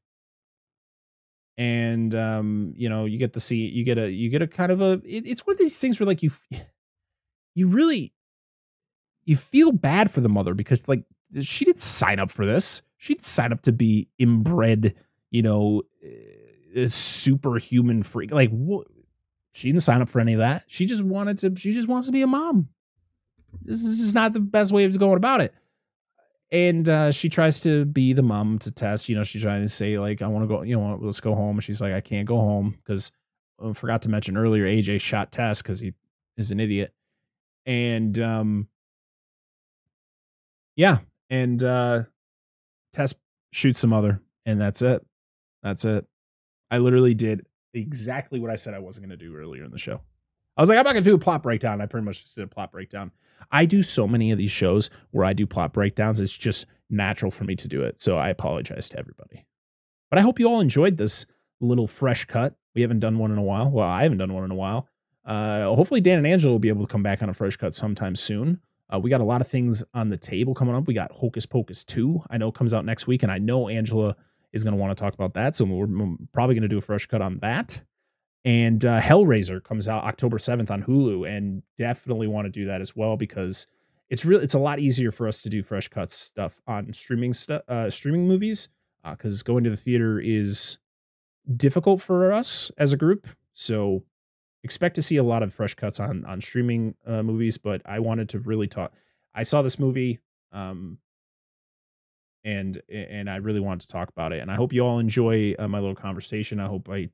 and 1.57 2.15
um, 2.15 2.73
you 2.75 2.89
know 2.89 3.05
you 3.05 3.17
get 3.17 3.33
to 3.33 3.39
see 3.39 3.57
you 3.57 3.83
get 3.83 3.97
a 3.97 4.09
you 4.09 4.29
get 4.29 4.41
a 4.41 4.47
kind 4.47 4.71
of 4.71 4.81
a 4.81 4.93
it, 5.05 5.25
it's 5.25 5.45
one 5.45 5.53
of 5.53 5.59
these 5.59 5.79
things 5.79 5.99
where 5.99 6.07
like 6.07 6.23
you 6.23 6.31
you 7.55 7.67
really 7.67 8.13
you 9.25 9.35
feel 9.35 9.71
bad 9.71 10.09
for 10.09 10.21
the 10.21 10.29
mother 10.29 10.53
because 10.53 10.87
like 10.87 11.03
she 11.39 11.65
didn't 11.65 11.81
sign 11.81 12.19
up 12.19 12.29
for 12.29 12.45
this. 12.45 12.81
She 12.97 13.13
didn't 13.13 13.25
sign 13.25 13.51
up 13.53 13.61
to 13.63 13.71
be 13.71 14.09
inbred, 14.19 14.95
you 15.29 15.41
know, 15.41 15.83
uh, 16.03 16.87
superhuman 16.87 18.03
freak. 18.03 18.31
Like 18.31 18.49
what? 18.49 18.87
She 19.53 19.69
didn't 19.69 19.83
sign 19.83 20.01
up 20.01 20.09
for 20.09 20.19
any 20.19 20.33
of 20.33 20.39
that. 20.39 20.63
She 20.67 20.85
just 20.85 21.03
wanted 21.03 21.37
to. 21.39 21.55
She 21.55 21.73
just 21.73 21.87
wants 21.87 22.07
to 22.07 22.13
be 22.13 22.21
a 22.21 22.27
mom. 22.27 22.69
This 23.61 23.83
is 23.83 24.13
not 24.13 24.33
the 24.33 24.39
best 24.39 24.71
way 24.71 24.85
of 24.85 24.97
going 24.97 25.17
about 25.17 25.41
it. 25.41 25.53
And 26.51 26.87
uh, 26.89 27.11
she 27.11 27.29
tries 27.29 27.61
to 27.61 27.85
be 27.85 28.11
the 28.11 28.21
mom 28.21 28.59
to 28.59 28.71
Tess. 28.71 29.07
You 29.07 29.15
know, 29.15 29.23
she's 29.23 29.41
trying 29.41 29.61
to 29.61 29.69
say 29.69 29.97
like, 29.97 30.21
"I 30.21 30.27
want 30.27 30.43
to 30.43 30.47
go. 30.47 30.61
You 30.63 30.77
know, 30.77 30.99
let's 31.01 31.21
go 31.21 31.33
home." 31.33 31.59
she's 31.61 31.79
like, 31.79 31.93
"I 31.93 32.01
can't 32.01 32.27
go 32.27 32.37
home 32.37 32.77
because 32.83 33.11
I 33.61 33.67
uh, 33.67 33.73
forgot 33.73 34.01
to 34.03 34.09
mention 34.09 34.35
earlier. 34.35 34.65
AJ 34.65 34.99
shot 34.99 35.31
Tess 35.31 35.61
because 35.61 35.79
he 35.79 35.93
is 36.37 36.51
an 36.51 36.59
idiot." 36.59 36.93
And 37.65 38.19
um, 38.19 38.67
yeah, 40.75 40.99
and 41.29 41.63
uh 41.63 42.03
Tess 42.93 43.15
shoots 43.53 43.79
some 43.79 43.93
other, 43.93 44.21
and 44.45 44.59
that's 44.59 44.81
it. 44.81 45.05
That's 45.63 45.85
it. 45.85 46.05
I 46.69 46.79
literally 46.79 47.13
did 47.13 47.45
exactly 47.73 48.39
what 48.39 48.51
I 48.51 48.55
said 48.55 48.73
I 48.73 48.79
wasn't 48.79 49.07
going 49.07 49.17
to 49.17 49.25
do 49.25 49.35
earlier 49.35 49.63
in 49.63 49.71
the 49.71 49.77
show. 49.77 50.01
I 50.57 50.61
was 50.61 50.69
like, 50.69 50.77
I'm 50.77 50.83
not 50.83 50.93
going 50.93 51.03
to 51.03 51.09
do 51.09 51.15
a 51.15 51.19
plot 51.19 51.43
breakdown. 51.43 51.81
I 51.81 51.85
pretty 51.85 52.05
much 52.05 52.23
just 52.23 52.35
did 52.35 52.43
a 52.43 52.47
plot 52.47 52.71
breakdown. 52.71 53.11
I 53.51 53.65
do 53.65 53.81
so 53.81 54.07
many 54.07 54.31
of 54.31 54.37
these 54.37 54.51
shows 54.51 54.89
where 55.11 55.25
I 55.25 55.33
do 55.33 55.45
plot 55.45 55.73
breakdowns. 55.73 56.21
It's 56.21 56.37
just 56.37 56.65
natural 56.89 57.31
for 57.31 57.43
me 57.43 57.55
to 57.55 57.67
do 57.67 57.83
it. 57.83 57.99
So 57.99 58.17
I 58.17 58.29
apologize 58.29 58.89
to 58.89 58.99
everybody. 58.99 59.45
But 60.09 60.19
I 60.19 60.21
hope 60.21 60.39
you 60.39 60.47
all 60.47 60.59
enjoyed 60.59 60.97
this 60.97 61.25
little 61.59 61.87
fresh 61.87 62.25
cut. 62.25 62.55
We 62.75 62.81
haven't 62.81 62.99
done 62.99 63.17
one 63.17 63.31
in 63.31 63.37
a 63.37 63.43
while. 63.43 63.69
Well, 63.69 63.87
I 63.87 64.03
haven't 64.03 64.17
done 64.17 64.33
one 64.33 64.43
in 64.43 64.51
a 64.51 64.55
while. 64.55 64.87
Uh, 65.25 65.65
hopefully, 65.75 66.01
Dan 66.01 66.17
and 66.17 66.27
Angela 66.27 66.51
will 66.51 66.59
be 66.59 66.69
able 66.69 66.85
to 66.85 66.91
come 66.91 67.03
back 67.03 67.21
on 67.21 67.29
a 67.29 67.33
fresh 67.33 67.55
cut 67.55 67.73
sometime 67.73 68.15
soon. 68.15 68.59
Uh, 68.93 68.99
we 68.99 69.09
got 69.09 69.21
a 69.21 69.25
lot 69.25 69.39
of 69.39 69.47
things 69.47 69.83
on 69.93 70.09
the 70.09 70.17
table 70.17 70.53
coming 70.53 70.75
up. 70.75 70.87
We 70.87 70.93
got 70.93 71.11
Hocus 71.11 71.45
Pocus 71.45 71.83
2, 71.83 72.23
I 72.29 72.37
know 72.37 72.51
comes 72.51 72.73
out 72.73 72.83
next 72.83 73.07
week, 73.07 73.23
and 73.23 73.31
I 73.31 73.37
know 73.37 73.69
Angela 73.69 74.15
is 74.51 74.63
going 74.63 74.75
to 74.75 74.81
want 74.81 74.95
to 74.95 75.01
talk 75.01 75.13
about 75.13 75.33
that. 75.35 75.55
So 75.55 75.63
we're, 75.65 75.85
we're 75.85 76.15
probably 76.33 76.55
going 76.55 76.63
to 76.63 76.67
do 76.67 76.77
a 76.77 76.81
fresh 76.81 77.05
cut 77.05 77.21
on 77.21 77.37
that. 77.37 77.81
And 78.43 78.83
uh, 78.83 78.99
Hellraiser 78.99 79.63
comes 79.63 79.87
out 79.87 80.03
October 80.03 80.37
7th 80.37 80.71
on 80.71 80.83
Hulu, 80.83 81.29
and 81.29 81.61
definitely 81.77 82.27
want 82.27 82.45
to 82.45 82.49
do 82.51 82.65
that 82.65 82.81
as 82.81 82.95
well 82.95 83.15
because 83.15 83.67
it's 84.09 84.25
really 84.25 84.43
it's 84.43 84.55
a 84.55 84.59
lot 84.59 84.79
easier 84.79 85.11
for 85.11 85.27
us 85.27 85.41
to 85.43 85.49
do 85.49 85.61
fresh 85.61 85.87
cuts 85.87 86.15
stuff 86.15 86.59
on 86.67 86.91
streaming 86.93 87.33
stuff 87.33 87.61
uh, 87.69 87.89
streaming 87.89 88.27
movies 88.27 88.67
because 89.09 89.41
uh, 89.41 89.43
going 89.45 89.63
to 89.63 89.69
the 89.69 89.77
theater 89.77 90.19
is 90.19 90.77
difficult 91.55 92.01
for 92.01 92.31
us 92.33 92.71
as 92.77 92.93
a 92.93 92.97
group. 92.97 93.27
So 93.53 94.03
expect 94.63 94.95
to 94.95 95.01
see 95.01 95.17
a 95.17 95.23
lot 95.23 95.43
of 95.43 95.53
fresh 95.53 95.73
cuts 95.75 95.99
on 95.99 96.25
on 96.25 96.41
streaming 96.41 96.95
uh, 97.05 97.23
movies, 97.23 97.57
but 97.57 97.81
I 97.85 97.99
wanted 97.99 98.29
to 98.29 98.39
really 98.39 98.67
talk. 98.67 98.93
I 99.33 99.43
saw 99.43 99.61
this 99.61 99.79
movie, 99.79 100.19
um, 100.51 100.97
and 102.43 102.81
and 102.89 103.29
I 103.29 103.37
really 103.37 103.59
wanted 103.59 103.81
to 103.81 103.87
talk 103.87 104.09
about 104.09 104.33
it. 104.33 104.41
And 104.41 104.51
I 104.51 104.55
hope 104.55 104.73
you 104.73 104.81
all 104.81 104.99
enjoy 104.99 105.55
uh, 105.57 105.67
my 105.67 105.79
little 105.79 105.95
conversation. 105.95 106.59
I 106.59 106.67
hope 106.67 106.89
I, 106.89 107.09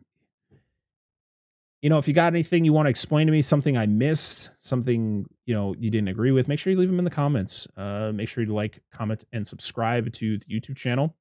you 1.81 1.89
know, 1.89 1.97
if 1.97 2.07
you 2.07 2.13
got 2.13 2.33
anything 2.33 2.65
you 2.65 2.73
want 2.73 2.87
to 2.87 2.89
explain 2.89 3.27
to 3.27 3.31
me, 3.31 3.41
something 3.41 3.77
I 3.77 3.85
missed, 3.85 4.49
something 4.59 5.27
you 5.45 5.53
know 5.53 5.75
you 5.77 5.89
didn't 5.89 6.07
agree 6.07 6.31
with, 6.31 6.47
make 6.47 6.59
sure 6.59 6.71
you 6.71 6.79
leave 6.79 6.89
them 6.89 6.99
in 6.99 7.05
the 7.05 7.11
comments. 7.11 7.67
Uh, 7.77 8.11
make 8.13 8.29
sure 8.29 8.43
you 8.43 8.53
like, 8.53 8.81
comment, 8.91 9.23
and 9.31 9.45
subscribe 9.45 10.11
to 10.13 10.39
the 10.39 10.45
YouTube 10.45 10.75
channel. 10.75 11.15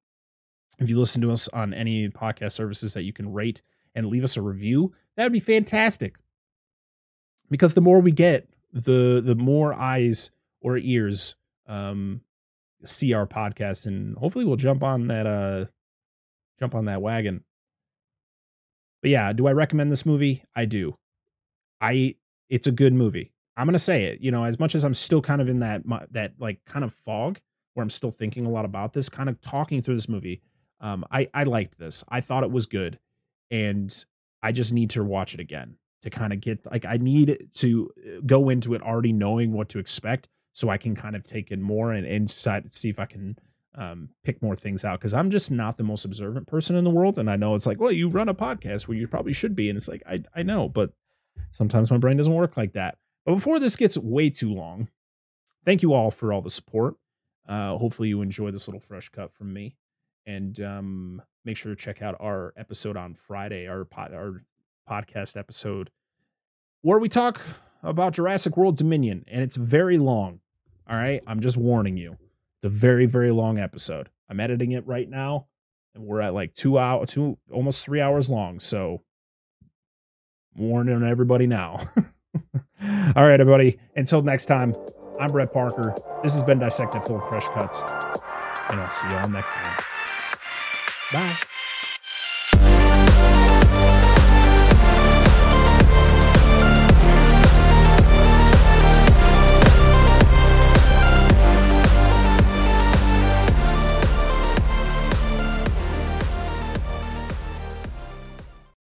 If 0.79 0.89
you 0.89 0.99
listen 0.99 1.21
to 1.21 1.31
us 1.31 1.47
on 1.49 1.73
any 1.73 2.09
podcast 2.09 2.53
services 2.53 2.93
that 2.93 3.03
you 3.03 3.13
can 3.13 3.33
rate 3.33 3.61
and 3.95 4.07
leave 4.07 4.23
us 4.23 4.37
a 4.37 4.41
review, 4.41 4.93
that 5.15 5.23
would 5.23 5.33
be 5.33 5.39
fantastic. 5.39 6.15
Because 7.49 7.73
the 7.73 7.81
more 7.81 7.99
we 7.99 8.11
get, 8.11 8.49
the 8.73 9.21
the 9.23 9.35
more 9.35 9.73
eyes 9.73 10.31
or 10.59 10.77
ears 10.77 11.35
um, 11.67 12.21
see 12.83 13.13
our 13.13 13.27
podcast, 13.27 13.85
and 13.85 14.17
hopefully 14.17 14.45
we'll 14.45 14.55
jump 14.55 14.83
on 14.83 15.07
that 15.07 15.27
uh 15.27 15.65
jump 16.59 16.73
on 16.73 16.85
that 16.85 17.01
wagon. 17.01 17.43
But 19.07 19.11
yeah, 19.11 19.31
do 19.31 19.47
I 19.47 19.53
recommend 19.53 19.89
this 19.89 20.05
movie? 20.05 20.43
I 20.53 20.65
do. 20.65 20.97
I 21.79 22.15
it's 22.49 22.67
a 22.67 22.73
good 22.73 22.91
movie. 22.91 23.31
I'm 23.55 23.65
gonna 23.65 23.79
say 23.79 24.03
it. 24.03 24.19
You 24.19 24.31
know, 24.31 24.43
as 24.43 24.59
much 24.59 24.75
as 24.75 24.83
I'm 24.83 24.93
still 24.93 25.21
kind 25.21 25.39
of 25.39 25.47
in 25.47 25.59
that 25.59 25.83
that 26.11 26.33
like 26.39 26.59
kind 26.65 26.83
of 26.83 26.93
fog 26.93 27.39
where 27.73 27.83
I'm 27.83 27.89
still 27.89 28.11
thinking 28.11 28.45
a 28.45 28.49
lot 28.49 28.65
about 28.65 28.91
this, 28.91 29.07
kind 29.07 29.29
of 29.29 29.39
talking 29.39 29.81
through 29.81 29.95
this 29.95 30.09
movie. 30.09 30.41
Um, 30.81 31.05
I 31.09 31.29
I 31.33 31.43
liked 31.43 31.79
this. 31.79 32.03
I 32.09 32.19
thought 32.19 32.43
it 32.43 32.51
was 32.51 32.65
good, 32.65 32.99
and 33.49 33.95
I 34.43 34.51
just 34.51 34.73
need 34.73 34.89
to 34.89 35.05
watch 35.05 35.33
it 35.33 35.39
again 35.39 35.77
to 36.01 36.09
kind 36.09 36.33
of 36.33 36.41
get 36.41 36.69
like 36.69 36.83
I 36.83 36.97
need 36.97 37.47
to 37.59 37.89
uh, 37.97 38.19
go 38.25 38.49
into 38.49 38.73
it 38.73 38.81
already 38.81 39.13
knowing 39.13 39.53
what 39.53 39.69
to 39.69 39.79
expect 39.79 40.27
so 40.51 40.67
I 40.67 40.75
can 40.75 40.95
kind 40.95 41.15
of 41.15 41.23
take 41.23 41.49
in 41.49 41.61
more 41.61 41.93
and, 41.93 42.05
and 42.05 42.29
see 42.29 42.89
if 42.89 42.99
I 42.99 43.05
can 43.05 43.39
um, 43.77 44.09
pick 44.23 44.41
more 44.41 44.55
things 44.55 44.83
out 44.83 44.99
because 44.99 45.13
I'm 45.13 45.29
just 45.29 45.51
not 45.51 45.77
the 45.77 45.83
most 45.83 46.03
observant 46.03 46.47
person 46.47 46.75
in 46.75 46.83
the 46.83 46.89
world. 46.89 47.17
And 47.17 47.29
I 47.29 47.35
know 47.35 47.53
it's 47.53 47.67
like, 47.67 47.79
well, 47.79 47.91
you 47.91 48.09
run 48.09 48.27
a 48.27 48.33
podcast 48.33 48.87
where 48.87 48.97
you 48.97 49.07
probably 49.07 49.33
should 49.33 49.55
be. 49.55 49.69
And 49.69 49.77
it's 49.77 49.87
like, 49.87 50.01
I, 50.07 50.23
I 50.35 50.43
know, 50.43 50.67
but 50.67 50.91
sometimes 51.51 51.91
my 51.91 51.97
brain 51.97 52.17
doesn't 52.17 52.33
work 52.33 52.57
like 52.57 52.73
that. 52.73 52.97
But 53.25 53.35
before 53.35 53.59
this 53.59 53.75
gets 53.75 53.97
way 53.97 54.29
too 54.29 54.53
long, 54.53 54.89
thank 55.63 55.83
you 55.83 55.93
all 55.93 56.09
for 56.09 56.33
all 56.33 56.41
the 56.41 56.49
support. 56.49 56.95
Uh, 57.47 57.77
hopefully 57.77 58.09
you 58.09 58.21
enjoy 58.21 58.51
this 58.51 58.67
little 58.67 58.81
fresh 58.81 59.09
cut 59.09 59.31
from 59.31 59.53
me. 59.53 59.75
And 60.25 60.59
um, 60.59 61.21
make 61.45 61.55
sure 61.55 61.73
to 61.73 61.81
check 61.81 62.01
out 62.01 62.17
our 62.19 62.53
episode 62.57 62.97
on 62.97 63.13
Friday, 63.13 63.67
our 63.67 63.85
pod, 63.85 64.13
our 64.13 64.41
podcast 64.89 65.37
episode, 65.37 65.91
where 66.81 66.99
we 66.99 67.09
talk 67.09 67.39
about 67.83 68.13
Jurassic 68.13 68.57
World 68.57 68.75
Dominion, 68.75 69.23
and 69.27 69.41
it's 69.41 69.55
very 69.55 69.97
long. 69.97 70.41
All 70.89 70.97
right, 70.97 71.21
I'm 71.27 71.39
just 71.39 71.55
warning 71.57 71.95
you. 71.95 72.17
It's 72.57 72.65
a 72.65 72.69
very 72.69 73.05
very 73.05 73.31
long 73.31 73.59
episode. 73.59 74.09
I'm 74.29 74.39
editing 74.39 74.71
it 74.71 74.85
right 74.85 75.09
now, 75.09 75.47
and 75.95 76.03
we're 76.03 76.21
at 76.21 76.33
like 76.33 76.53
two 76.53 76.77
hour, 76.77 77.05
two 77.05 77.37
almost 77.51 77.83
three 77.83 78.01
hours 78.01 78.29
long. 78.29 78.59
So, 78.59 79.03
warning 80.55 81.03
everybody 81.03 81.47
now. 81.47 81.89
All 83.15 83.23
right, 83.23 83.39
everybody. 83.39 83.79
Until 83.95 84.21
next 84.21 84.45
time, 84.45 84.75
I'm 85.19 85.31
Brett 85.31 85.53
Parker. 85.53 85.95
This 86.23 86.33
has 86.33 86.43
been 86.43 86.59
Dissected 86.59 87.03
Full 87.03 87.19
Fresh 87.21 87.47
Cuts, 87.49 87.81
and 87.81 88.79
I'll 88.79 88.91
see 88.91 89.07
y'all 89.07 89.29
next 89.29 89.51
time. 89.51 89.83
Bye. 91.13 91.37